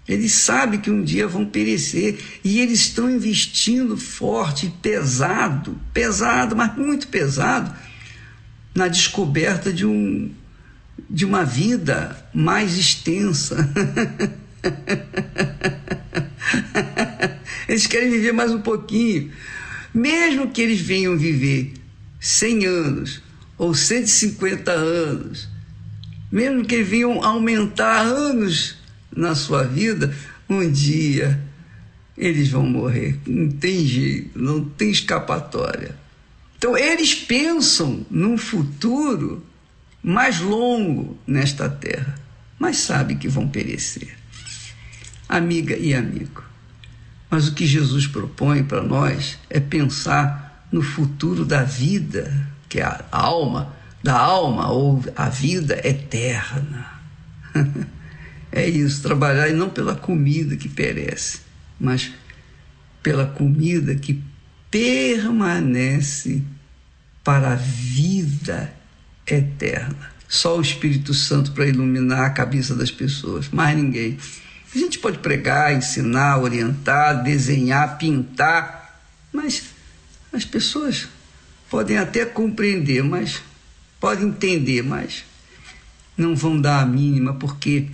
eles 0.06 0.32
sabem 0.32 0.80
que 0.80 0.90
um 0.90 1.02
dia 1.02 1.26
vão 1.26 1.46
perecer 1.46 2.18
e 2.44 2.60
eles 2.60 2.80
estão 2.80 3.10
investindo 3.10 3.96
forte, 3.96 4.72
pesado, 4.82 5.80
pesado, 5.94 6.54
mas 6.54 6.76
muito 6.76 7.08
pesado, 7.08 7.74
na 8.74 8.86
descoberta 8.86 9.72
de, 9.72 9.86
um, 9.86 10.30
de 11.08 11.24
uma 11.24 11.42
vida 11.42 12.28
mais 12.34 12.76
extensa. 12.76 13.56
eles 17.66 17.86
querem 17.86 18.10
viver 18.10 18.32
mais 18.32 18.52
um 18.52 18.60
pouquinho. 18.60 19.32
Mesmo 19.94 20.50
que 20.50 20.60
eles 20.60 20.80
venham 20.80 21.16
viver 21.16 21.72
100 22.20 22.66
anos 22.66 23.22
ou 23.56 23.74
150 23.74 24.70
anos, 24.70 25.48
mesmo 26.30 26.64
que 26.64 26.82
venham 26.82 27.22
aumentar 27.22 28.00
anos 28.00 28.83
na 29.16 29.34
sua 29.34 29.64
vida, 29.64 30.14
um 30.48 30.70
dia 30.70 31.40
eles 32.16 32.48
vão 32.48 32.66
morrer. 32.66 33.18
Não 33.26 33.50
tem 33.50 33.84
jeito, 33.86 34.38
não 34.38 34.64
tem 34.64 34.90
escapatória. 34.90 35.96
Então, 36.56 36.76
eles 36.76 37.14
pensam 37.14 38.06
num 38.10 38.38
futuro 38.38 39.44
mais 40.02 40.40
longo 40.40 41.18
nesta 41.26 41.68
terra, 41.68 42.18
mas 42.58 42.78
sabem 42.78 43.16
que 43.16 43.28
vão 43.28 43.48
perecer. 43.48 44.16
Amiga 45.28 45.76
e 45.76 45.94
amigo, 45.94 46.44
mas 47.30 47.48
o 47.48 47.54
que 47.54 47.66
Jesus 47.66 48.06
propõe 48.06 48.62
para 48.62 48.82
nós 48.82 49.38
é 49.50 49.58
pensar 49.58 50.66
no 50.70 50.82
futuro 50.82 51.44
da 51.44 51.64
vida, 51.64 52.48
que 52.68 52.80
é 52.80 52.84
a 52.84 53.04
alma, 53.10 53.74
da 54.02 54.18
alma 54.18 54.70
ou 54.70 55.02
a 55.16 55.28
vida 55.28 55.80
eterna. 55.86 56.86
é 58.54 58.68
isso, 58.68 59.02
trabalhar 59.02 59.48
e 59.48 59.52
não 59.52 59.68
pela 59.68 59.96
comida 59.96 60.56
que 60.56 60.68
perece, 60.68 61.40
mas 61.78 62.12
pela 63.02 63.26
comida 63.26 63.96
que 63.96 64.22
permanece 64.70 66.40
para 67.24 67.54
a 67.54 67.56
vida 67.56 68.72
eterna. 69.26 70.12
Só 70.28 70.56
o 70.56 70.62
Espírito 70.62 71.12
Santo 71.12 71.50
para 71.50 71.66
iluminar 71.66 72.26
a 72.26 72.30
cabeça 72.30 72.76
das 72.76 72.92
pessoas, 72.92 73.48
mais 73.48 73.76
ninguém. 73.76 74.18
A 74.72 74.78
gente 74.78 75.00
pode 75.00 75.18
pregar, 75.18 75.76
ensinar, 75.76 76.38
orientar, 76.38 77.24
desenhar, 77.24 77.98
pintar, 77.98 79.02
mas 79.32 79.64
as 80.32 80.44
pessoas 80.44 81.08
podem 81.68 81.98
até 81.98 82.24
compreender, 82.24 83.02
mas 83.02 83.42
podem 83.98 84.28
entender, 84.28 84.82
mas 84.82 85.24
não 86.16 86.36
vão 86.36 86.60
dar 86.60 86.82
a 86.82 86.86
mínima 86.86 87.34
porque 87.34 87.88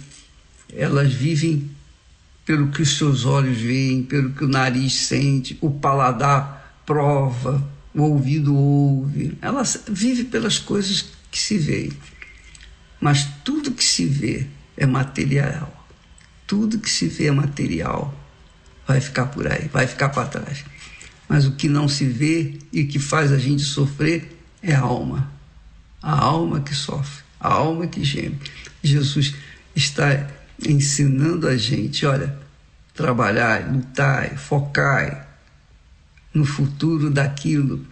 elas 0.74 1.12
vivem 1.12 1.70
pelo 2.44 2.68
que 2.68 2.82
os 2.82 2.96
seus 2.96 3.24
olhos 3.24 3.58
veem, 3.58 4.02
pelo 4.02 4.30
que 4.30 4.44
o 4.44 4.48
nariz 4.48 4.94
sente, 4.94 5.56
o 5.60 5.70
paladar 5.70 6.82
prova, 6.84 7.62
o 7.94 8.02
ouvido 8.02 8.56
ouve. 8.56 9.36
Ela 9.40 9.62
vive 9.88 10.24
pelas 10.24 10.58
coisas 10.58 11.04
que 11.30 11.38
se 11.38 11.58
veem. 11.58 11.92
Mas 13.00 13.26
tudo 13.44 13.72
que 13.72 13.84
se 13.84 14.04
vê 14.04 14.46
é 14.76 14.86
material 14.86 15.80
tudo 16.50 16.80
que 16.80 16.90
se 16.90 17.06
vê 17.06 17.26
é 17.26 17.30
material 17.30 18.12
vai 18.84 19.00
ficar 19.00 19.26
por 19.26 19.46
aí, 19.46 19.68
vai 19.68 19.86
ficar 19.86 20.08
para 20.08 20.26
trás. 20.26 20.64
Mas 21.28 21.46
o 21.46 21.52
que 21.52 21.68
não 21.68 21.86
se 21.86 22.04
vê 22.04 22.58
e 22.72 22.82
que 22.82 22.98
faz 22.98 23.30
a 23.30 23.38
gente 23.38 23.62
sofrer 23.62 24.36
é 24.60 24.74
a 24.74 24.80
alma. 24.80 25.30
A 26.02 26.12
alma 26.12 26.60
que 26.60 26.74
sofre, 26.74 27.22
a 27.38 27.52
alma 27.52 27.86
que 27.86 28.02
geme. 28.02 28.36
Jesus 28.82 29.32
está 29.76 30.28
ensinando 30.66 31.48
a 31.48 31.56
gente, 31.56 32.04
olha, 32.04 32.36
trabalhar, 32.94 33.70
lutar, 33.72 34.36
focar 34.38 35.28
no 36.32 36.44
futuro 36.44 37.10
daquilo 37.10 37.84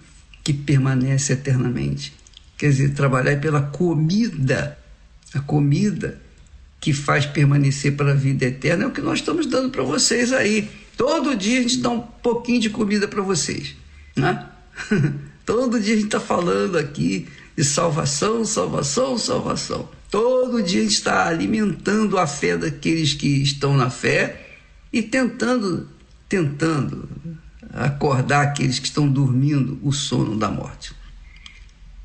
que 0.45 0.53
permanece 0.53 1.32
eternamente. 1.32 2.12
Quer 2.57 2.70
dizer, 2.70 2.95
trabalhar 2.95 3.40
pela 3.40 3.62
comida, 3.62 4.78
a 5.35 5.40
comida 5.40 6.20
que 6.81 6.93
faz 6.93 7.27
permanecer 7.27 7.97
para 7.97 8.12
a 8.12 8.15
vida 8.15 8.47
eterna 8.47 8.85
é 8.85 8.86
o 8.86 8.90
que 8.90 9.01
nós 9.01 9.19
estamos 9.19 9.47
dando 9.47 9.70
para 9.70 9.82
vocês 9.82 10.32
aí. 10.32 10.70
Todo 10.97 11.36
dia 11.36 11.59
a 11.59 11.62
gente 11.62 11.78
dá 11.78 11.90
um 11.90 12.01
pouquinho 12.01 12.61
de 12.61 12.70
comida 12.70 13.07
para 13.07 13.23
vocês. 13.23 13.74
Né? 14.16 14.47
Todo 15.45 15.81
dia 15.81 15.95
a 15.95 15.97
gente 15.97 16.07
está 16.07 16.20
falando 16.20 16.77
aqui 16.77 17.28
de 17.57 17.65
salvação, 17.65 18.45
salvação, 18.45 19.19
salvação. 19.19 19.89
Todo 20.11 20.63
dia 20.63 20.81
a 20.81 20.83
gente 20.85 20.95
está 20.95 21.27
alimentando 21.27 22.19
a 22.19 22.27
fé 22.27 22.57
daqueles 22.57 23.15
que 23.15 23.43
estão 23.43 23.77
na 23.77 23.91
fé 23.91 24.47
e 24.93 25.03
tentando, 25.03 25.89
tentando 26.29 27.09
acordar 27.73 28.43
aqueles 28.43 28.79
que 28.79 28.87
estão 28.87 29.07
dormindo 29.07 29.79
o 29.83 29.93
sono 29.93 30.37
da 30.39 30.51
morte. 30.51 30.93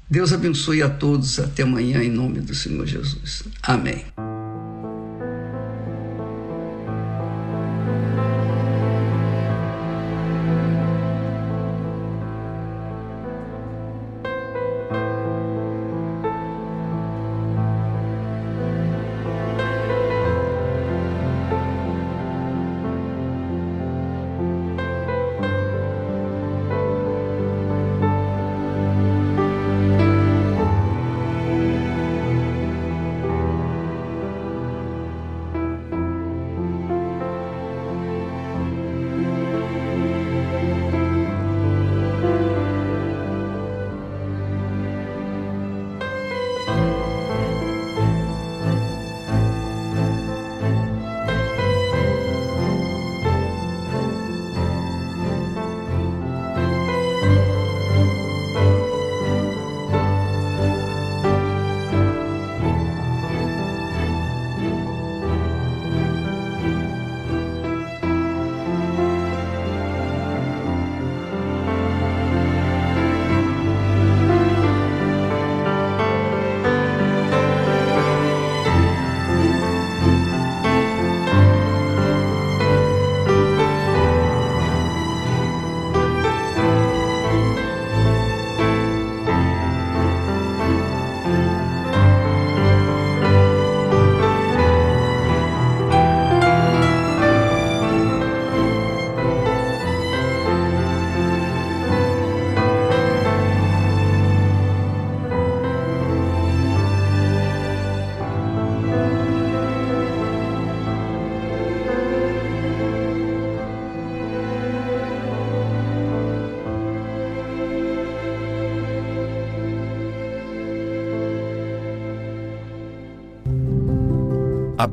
Deus 0.10 0.34
abençoe 0.34 0.84
a 0.84 0.90
todos. 0.90 1.40
Até 1.40 1.64
amanhã, 1.64 2.04
em 2.04 2.12
nome 2.12 2.40
do 2.40 2.54
Senhor 2.54 2.86
Jesus. 2.86 3.44
Amém. 3.62 4.04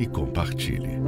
e 0.00 0.06
compartilhe. 0.06 0.98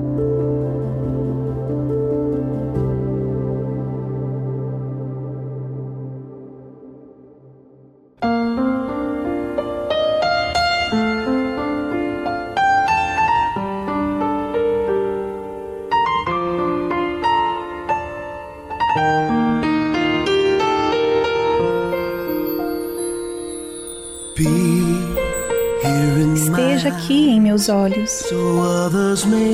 Meus 27.62 27.68
olhos, 27.68 28.24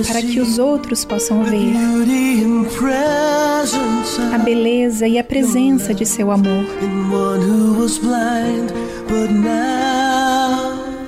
para 0.07 0.23
que 0.23 0.41
os 0.41 0.59
outros 0.59 1.05
possam 1.05 1.43
ver 1.45 1.75
a 4.33 4.39
beleza 4.39 5.07
e 5.07 5.19
a 5.19 5.25
presença 5.25 5.93
de 5.93 6.07
seu 6.07 6.31
amor. 6.31 6.65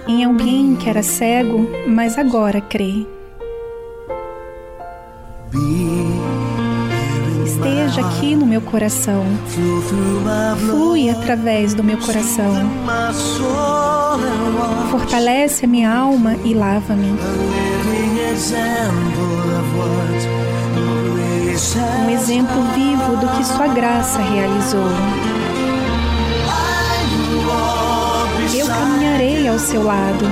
Em 0.09 0.25
alguém 0.25 0.77
que 0.77 0.91
era 0.91 1.03
cego, 1.03 1.67
mas 1.87 2.19
agora 2.19 2.61
crê. 2.61 3.07
Esteja 7.45 8.07
aqui 8.07 8.37
no 8.37 8.47
meu 8.47 8.61
coração, 8.61 9.25
flui 10.67 11.09
através 11.09 11.73
do 11.75 11.83
meu 11.83 11.99
coração, 11.99 12.53
fortalece 14.91 15.65
a 15.65 15.69
minha 15.69 15.93
alma 15.93 16.37
e 16.45 16.55
lava-me. 16.55 17.15
Um 22.05 22.11
exemplo 22.11 22.62
vivo 22.74 23.16
do 23.16 23.28
que 23.37 23.45
Sua 23.45 23.69
graça 23.69 24.19
realizou. 24.20 24.89
Eu 28.53 28.66
caminharei 28.66 29.49
ao 29.49 29.59
seu 29.59 29.82
lado 29.85 30.24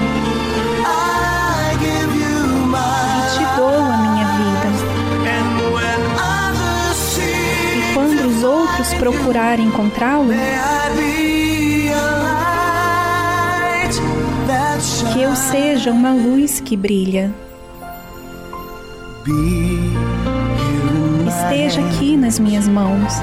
e 3.16 3.38
te 3.38 3.44
dou 3.56 3.68
a 3.68 3.96
minha 3.96 4.26
vida. 4.26 4.68
E 7.76 7.94
quando 7.94 8.26
os 8.26 8.42
outros 8.42 8.94
procurarem 8.94 9.66
encontrá-lo, 9.66 10.32
que 15.18 15.22
eu 15.24 15.34
seja 15.34 15.90
uma 15.90 16.12
luz 16.12 16.60
que 16.60 16.76
brilha. 16.76 17.34
Esteja 21.26 21.80
aqui 21.80 22.16
nas 22.16 22.38
minhas 22.38 22.68
mãos. 22.68 23.14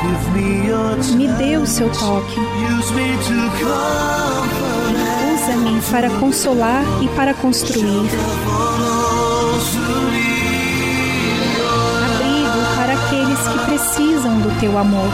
Me 1.16 1.30
dê 1.30 1.56
o 1.56 1.66
seu 1.66 1.90
toque. 1.90 2.38
Usa-me 5.34 5.82
para 5.90 6.10
consolar 6.20 6.84
e 7.02 7.08
para 7.16 7.34
construir. 7.34 8.10
Abrigo 12.10 12.76
para 12.76 12.94
aqueles 12.94 13.40
que 13.48 13.60
precisam 13.68 14.42
do 14.42 14.60
teu 14.60 14.78
amor. 14.78 15.10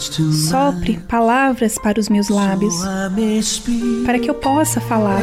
Sopre 0.00 0.98
palavras 1.06 1.76
para 1.78 2.00
os 2.00 2.08
meus 2.08 2.30
lábios, 2.30 2.74
para 4.06 4.18
que 4.18 4.30
eu 4.30 4.34
possa 4.34 4.80
falar. 4.80 5.20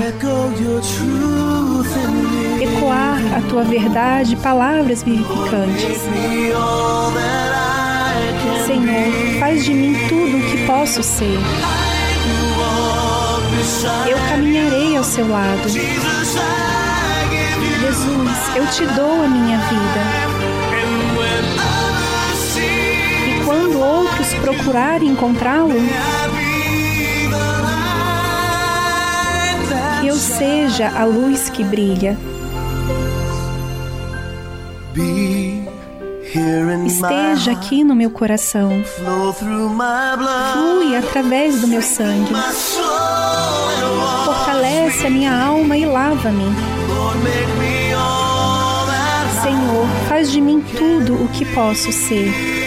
Ecoar 2.61 3.19
a 3.35 3.41
tua 3.49 3.63
verdade, 3.63 4.35
palavras 4.35 5.01
vivificantes. 5.01 5.97
Senhor, 8.67 9.39
faz 9.39 9.65
de 9.65 9.73
mim 9.73 9.95
tudo 10.07 10.37
o 10.37 10.41
que 10.51 10.63
posso 10.67 11.01
ser. 11.01 11.39
Eu 14.07 14.17
caminharei 14.29 14.95
ao 14.95 15.03
seu 15.03 15.27
lado. 15.27 15.67
Jesus, 15.69 15.97
eu 18.55 18.67
te 18.67 18.85
dou 18.93 19.23
a 19.23 19.27
minha 19.27 19.57
vida. 19.57 20.27
quando 23.47 23.79
outros 23.79 24.16
procurarem 24.41 25.09
encontrá-lo, 25.09 25.73
que 29.99 30.07
eu 30.07 30.15
seja 30.15 30.89
a 30.89 31.05
luz 31.05 31.49
que 31.49 31.63
brilha. 31.63 32.17
Esteja 36.85 37.51
aqui 37.51 37.83
no 37.83 37.95
meu 37.95 38.11
coração, 38.11 38.83
flui 40.53 40.95
através 40.95 41.61
do 41.61 41.67
meu 41.67 41.81
sangue, 41.81 42.31
fortalece 44.25 45.07
a 45.07 45.09
minha 45.09 45.33
alma 45.33 45.77
e 45.77 45.85
lava-me. 45.85 46.45
Senhor, 49.41 49.87
faz 50.07 50.31
de 50.31 50.41
mim 50.41 50.63
tudo 50.77 51.15
o 51.23 51.27
que 51.29 51.45
posso 51.45 51.91
ser. 51.91 52.66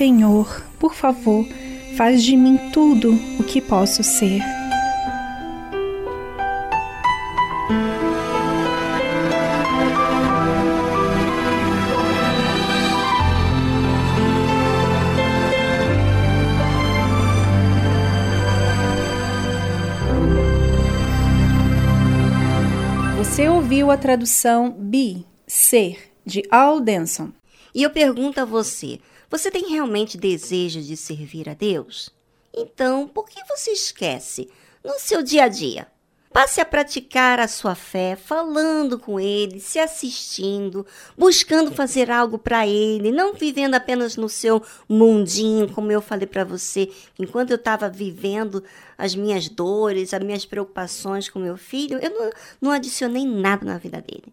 Senhor, 0.00 0.64
por 0.78 0.94
favor, 0.94 1.46
faz 1.94 2.22
de 2.22 2.34
mim 2.34 2.56
tudo 2.72 3.12
o 3.38 3.44
que 3.44 3.60
posso 3.60 4.02
ser. 4.02 4.40
Você 23.18 23.46
ouviu 23.50 23.90
a 23.90 23.98
tradução 23.98 24.70
Be, 24.70 25.26
ser, 25.46 26.10
de 26.24 26.42
Al 26.50 26.80
Denson. 26.80 27.28
E 27.74 27.82
eu 27.82 27.90
pergunto 27.90 28.40
a 28.40 28.46
você, 28.46 28.98
você 29.30 29.50
tem 29.50 29.70
realmente 29.70 30.18
desejo 30.18 30.82
de 30.82 30.96
servir 30.96 31.48
a 31.48 31.54
Deus? 31.54 32.10
Então, 32.52 33.06
por 33.06 33.28
que 33.28 33.40
você 33.44 33.70
esquece 33.70 34.50
no 34.84 34.98
seu 34.98 35.22
dia 35.22 35.44
a 35.44 35.48
dia? 35.48 35.86
Passe 36.32 36.60
a 36.60 36.64
praticar 36.64 37.40
a 37.40 37.48
sua 37.48 37.74
fé, 37.74 38.14
falando 38.14 38.98
com 38.98 39.18
ele, 39.18 39.58
se 39.58 39.80
assistindo, 39.80 40.86
buscando 41.18 41.72
fazer 41.72 42.08
algo 42.08 42.38
para 42.38 42.66
ele, 42.66 43.10
não 43.10 43.34
vivendo 43.34 43.74
apenas 43.74 44.16
no 44.16 44.28
seu 44.28 44.62
mundinho, 44.88 45.72
como 45.72 45.90
eu 45.90 46.00
falei 46.00 46.28
para 46.28 46.44
você, 46.44 46.88
enquanto 47.18 47.50
eu 47.50 47.56
estava 47.56 47.88
vivendo 47.88 48.62
as 48.96 49.14
minhas 49.14 49.48
dores, 49.48 50.14
as 50.14 50.22
minhas 50.22 50.44
preocupações 50.44 51.28
com 51.28 51.40
meu 51.40 51.56
filho, 51.56 51.98
eu 51.98 52.10
não, 52.10 52.30
não 52.60 52.70
adicionei 52.70 53.24
nada 53.24 53.64
na 53.64 53.78
vida 53.78 54.00
dele. 54.00 54.32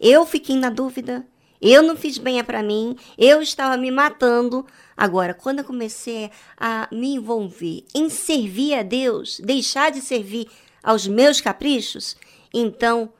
Eu 0.00 0.24
fiquei 0.24 0.56
na 0.56 0.70
dúvida, 0.70 1.26
eu 1.66 1.82
não 1.82 1.96
fiz 1.96 2.18
bem 2.18 2.44
para 2.44 2.62
mim, 2.62 2.94
eu 3.16 3.40
estava 3.40 3.74
me 3.78 3.90
matando. 3.90 4.66
Agora, 4.94 5.32
quando 5.32 5.60
eu 5.60 5.64
comecei 5.64 6.30
a 6.58 6.86
me 6.92 7.14
envolver 7.14 7.84
em 7.94 8.10
servir 8.10 8.74
a 8.74 8.82
Deus, 8.82 9.40
deixar 9.42 9.90
de 9.90 10.02
servir 10.02 10.46
aos 10.82 11.06
meus 11.06 11.40
caprichos, 11.40 12.18
então 12.52 13.10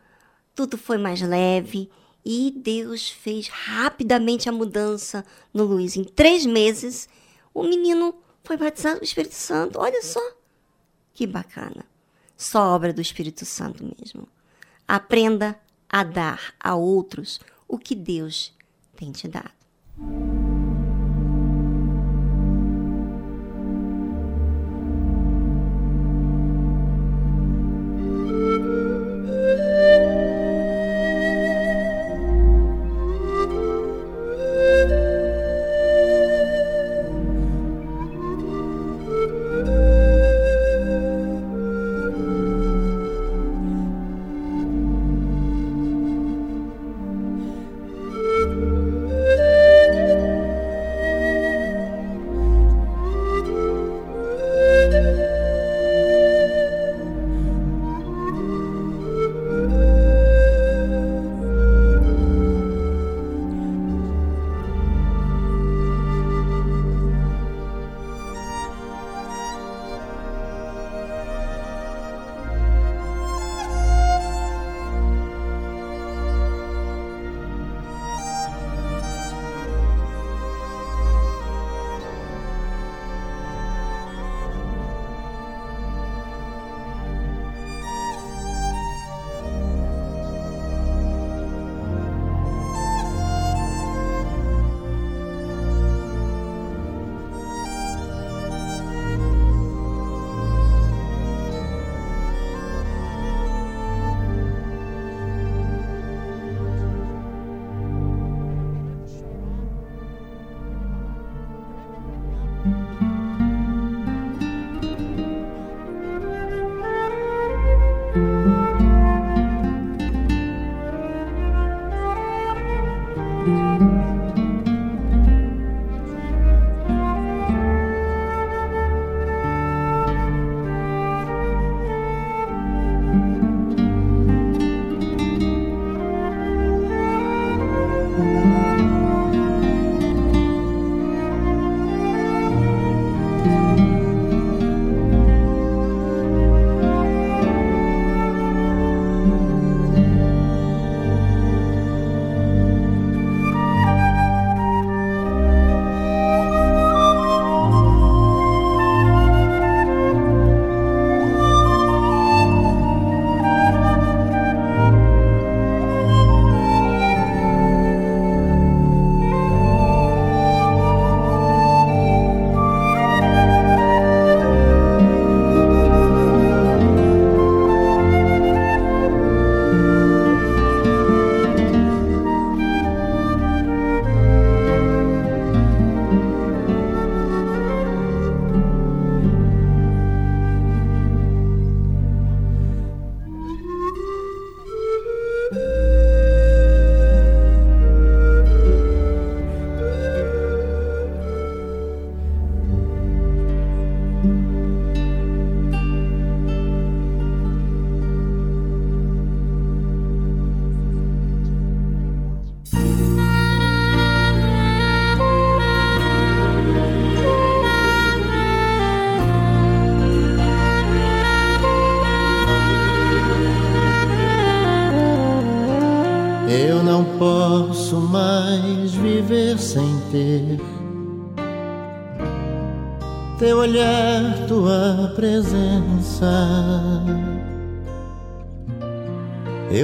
tudo 0.54 0.76
foi 0.76 0.98
mais 0.98 1.22
leve 1.22 1.90
e 2.22 2.52
Deus 2.54 3.08
fez 3.08 3.48
rapidamente 3.48 4.46
a 4.46 4.52
mudança 4.52 5.24
no 5.52 5.64
Luiz. 5.64 5.96
Em 5.96 6.04
três 6.04 6.44
meses, 6.44 7.08
o 7.54 7.62
menino 7.62 8.14
foi 8.42 8.58
batizado 8.58 8.98
no 8.98 9.04
Espírito 9.04 9.34
Santo. 9.34 9.78
Olha 9.78 10.02
só 10.02 10.20
que 11.14 11.26
bacana. 11.26 11.86
Só 12.36 12.74
obra 12.74 12.92
do 12.92 13.00
Espírito 13.00 13.46
Santo 13.46 13.82
mesmo. 13.98 14.28
Aprenda 14.86 15.58
a 15.88 16.04
dar 16.04 16.52
a 16.60 16.74
outros 16.74 17.40
o 17.68 17.78
que 17.78 17.94
Deus 17.94 18.52
tem 18.96 19.12
te 19.12 19.28
dado. 19.28 20.33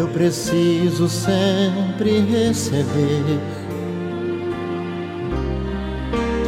Preciso 0.09 1.09
sempre 1.09 2.21
receber 2.21 3.41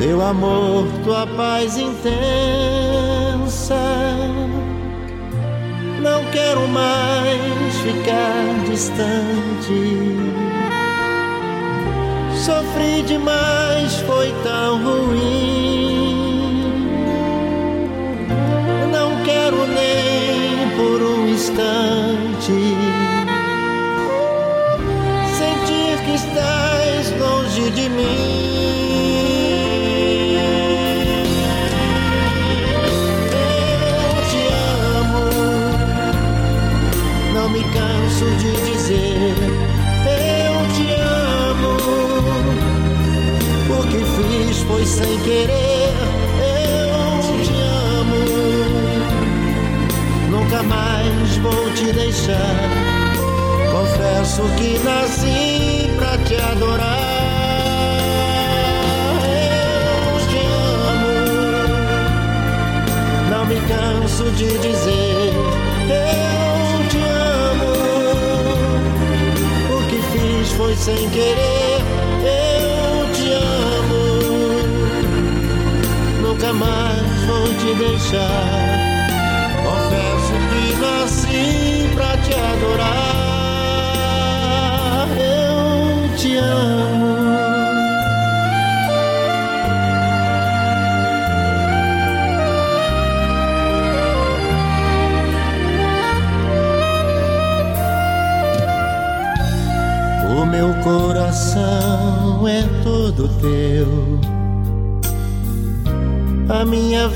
teu 0.03 0.21
amor, 0.21 0.87
tua 1.05 1.27
paz 1.27 1.79
intensa. 1.79 2.05
Não 6.03 6.25
quero 6.33 6.67
mais 6.69 7.75
ficar 7.77 8.65
distante. 8.69 9.32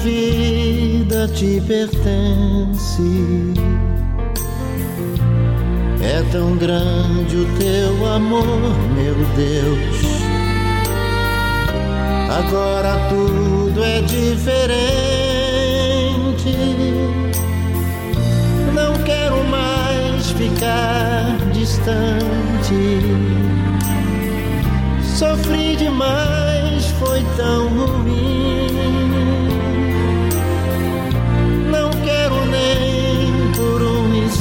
Vida 0.06 1.26
te 1.26 1.60
pertence. 1.66 3.02
É 6.00 6.22
tão 6.30 6.56
grande 6.56 7.36
o 7.36 7.46
teu 7.58 8.06
amor, 8.06 8.46
meu 8.94 9.16
Deus. 9.34 10.06
Agora 12.38 12.96
tudo 13.08 13.82
é 13.82 14.00
diferente. 14.02 14.76
Não 18.72 18.94
quero 19.02 19.42
mais 19.44 20.30
ficar 20.30 21.36
distante. 21.52 23.00
Sofri 25.02 25.74
demais, 25.74 26.86
foi 27.00 27.24
tão 27.36 27.68
ruim. 27.68 29.05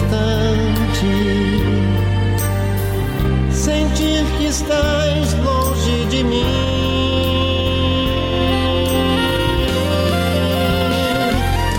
Instante 0.05 1.07
sentir 3.51 4.25
que 4.37 4.45
estás 4.45 5.33
longe 5.43 6.05
de 6.05 6.23
mim. 6.23 6.45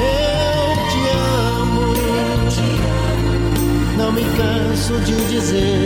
Eu 0.00 0.76
te 0.90 1.00
amo, 1.60 1.94
não 3.96 4.12
me 4.12 4.22
canso 4.36 4.94
de 5.00 5.14
dizer. 5.26 5.85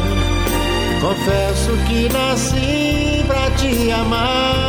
Confesso 1.01 1.71
que 1.87 2.07
nasci 2.09 3.23
pra 3.25 3.49
te 3.57 3.91
amar. 3.91 4.60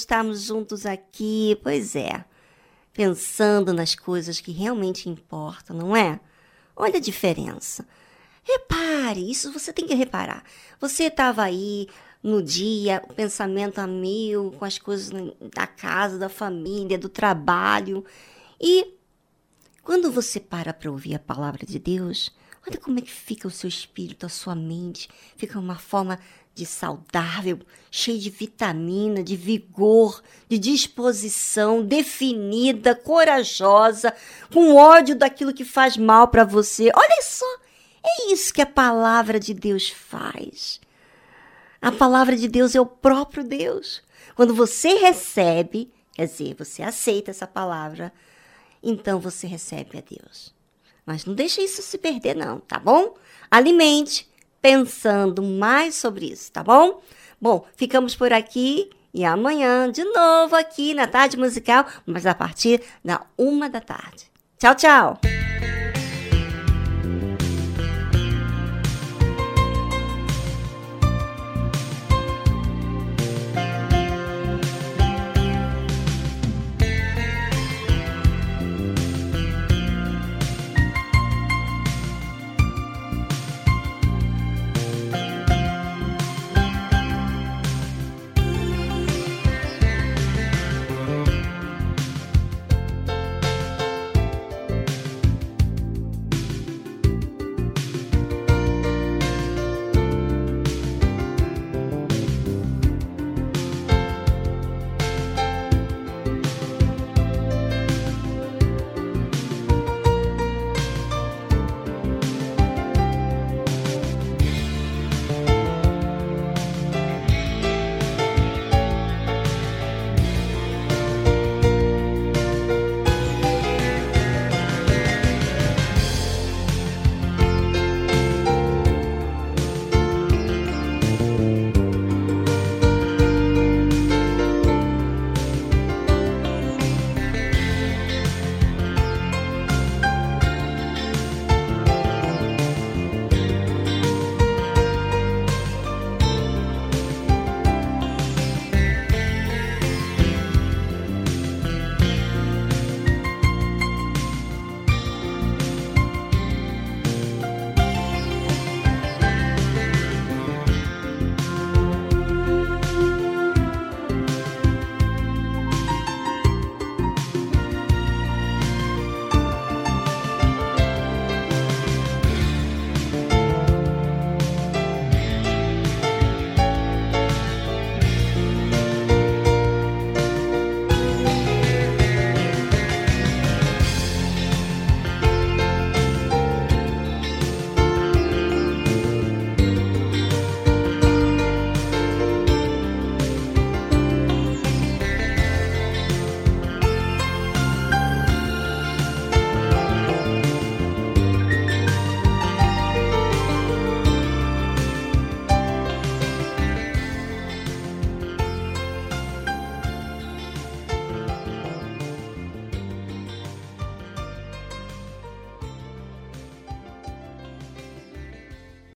Estarmos 0.00 0.42
juntos 0.42 0.86
aqui. 0.86 1.58
Pois 1.62 1.96
é. 1.96 2.24
Pensando 2.92 3.72
nas 3.72 3.94
coisas 3.94 4.40
que 4.40 4.52
realmente 4.52 5.08
importam, 5.08 5.76
não 5.76 5.96
é? 5.96 6.18
Olha 6.74 6.96
a 6.96 7.00
diferença. 7.00 7.86
Repare, 8.42 9.30
isso 9.30 9.52
você 9.52 9.72
tem 9.72 9.86
que 9.86 9.94
reparar. 9.94 10.44
Você 10.80 11.04
estava 11.04 11.42
aí 11.42 11.88
no 12.22 12.42
dia, 12.42 13.02
o 13.08 13.12
pensamento 13.12 13.78
a 13.78 13.86
mil, 13.86 14.52
com 14.52 14.64
as 14.64 14.78
coisas 14.78 15.10
da 15.54 15.66
casa, 15.66 16.18
da 16.18 16.28
família, 16.28 16.98
do 16.98 17.08
trabalho. 17.08 18.04
E 18.60 18.94
quando 19.82 20.10
você 20.10 20.40
para 20.40 20.72
para 20.72 20.90
ouvir 20.90 21.14
a 21.14 21.18
palavra 21.18 21.64
de 21.66 21.78
Deus, 21.78 22.34
olha 22.66 22.78
como 22.78 22.98
é 22.98 23.02
que 23.02 23.12
fica 23.12 23.46
o 23.46 23.50
seu 23.50 23.68
espírito, 23.68 24.26
a 24.26 24.28
sua 24.28 24.54
mente. 24.54 25.08
Fica 25.36 25.58
uma 25.58 25.76
forma 25.76 26.18
de 26.56 26.64
saudável, 26.64 27.60
cheio 27.90 28.18
de 28.18 28.30
vitamina, 28.30 29.22
de 29.22 29.36
vigor, 29.36 30.22
de 30.48 30.58
disposição, 30.58 31.84
definida, 31.84 32.94
corajosa, 32.94 34.14
com 34.50 34.74
ódio 34.74 35.14
daquilo 35.14 35.52
que 35.52 35.66
faz 35.66 35.98
mal 35.98 36.28
para 36.28 36.44
você. 36.44 36.90
Olha 36.94 37.22
só, 37.22 37.46
é 38.02 38.32
isso 38.32 38.54
que 38.54 38.62
a 38.62 38.66
palavra 38.66 39.38
de 39.38 39.52
Deus 39.52 39.90
faz. 39.90 40.80
A 41.80 41.92
palavra 41.92 42.34
de 42.34 42.48
Deus 42.48 42.74
é 42.74 42.80
o 42.80 42.86
próprio 42.86 43.44
Deus. 43.44 44.02
Quando 44.34 44.54
você 44.54 44.94
recebe, 44.94 45.92
quer 46.14 46.26
dizer, 46.26 46.54
você 46.58 46.82
aceita 46.82 47.30
essa 47.30 47.46
palavra, 47.46 48.10
então 48.82 49.20
você 49.20 49.46
recebe 49.46 49.98
a 49.98 50.00
Deus. 50.00 50.54
Mas 51.04 51.26
não 51.26 51.34
deixe 51.34 51.60
isso 51.60 51.82
se 51.82 51.98
perder, 51.98 52.34
não, 52.34 52.60
tá 52.60 52.78
bom? 52.78 53.14
Alimente, 53.50 54.26
pensando 54.66 55.44
mais 55.44 55.94
sobre 55.94 56.26
isso, 56.26 56.50
tá 56.50 56.60
bom? 56.60 57.00
Bom, 57.40 57.64
ficamos 57.76 58.16
por 58.16 58.32
aqui 58.32 58.90
e 59.14 59.24
amanhã 59.24 59.88
de 59.88 60.02
novo 60.02 60.56
aqui 60.56 60.92
na 60.92 61.06
Tarde 61.06 61.36
Musical, 61.36 61.86
mas 62.04 62.26
a 62.26 62.34
partir 62.34 62.82
da 63.04 63.20
uma 63.38 63.70
da 63.70 63.80
tarde. 63.80 64.28
Tchau, 64.58 64.74
tchau! 64.74 65.20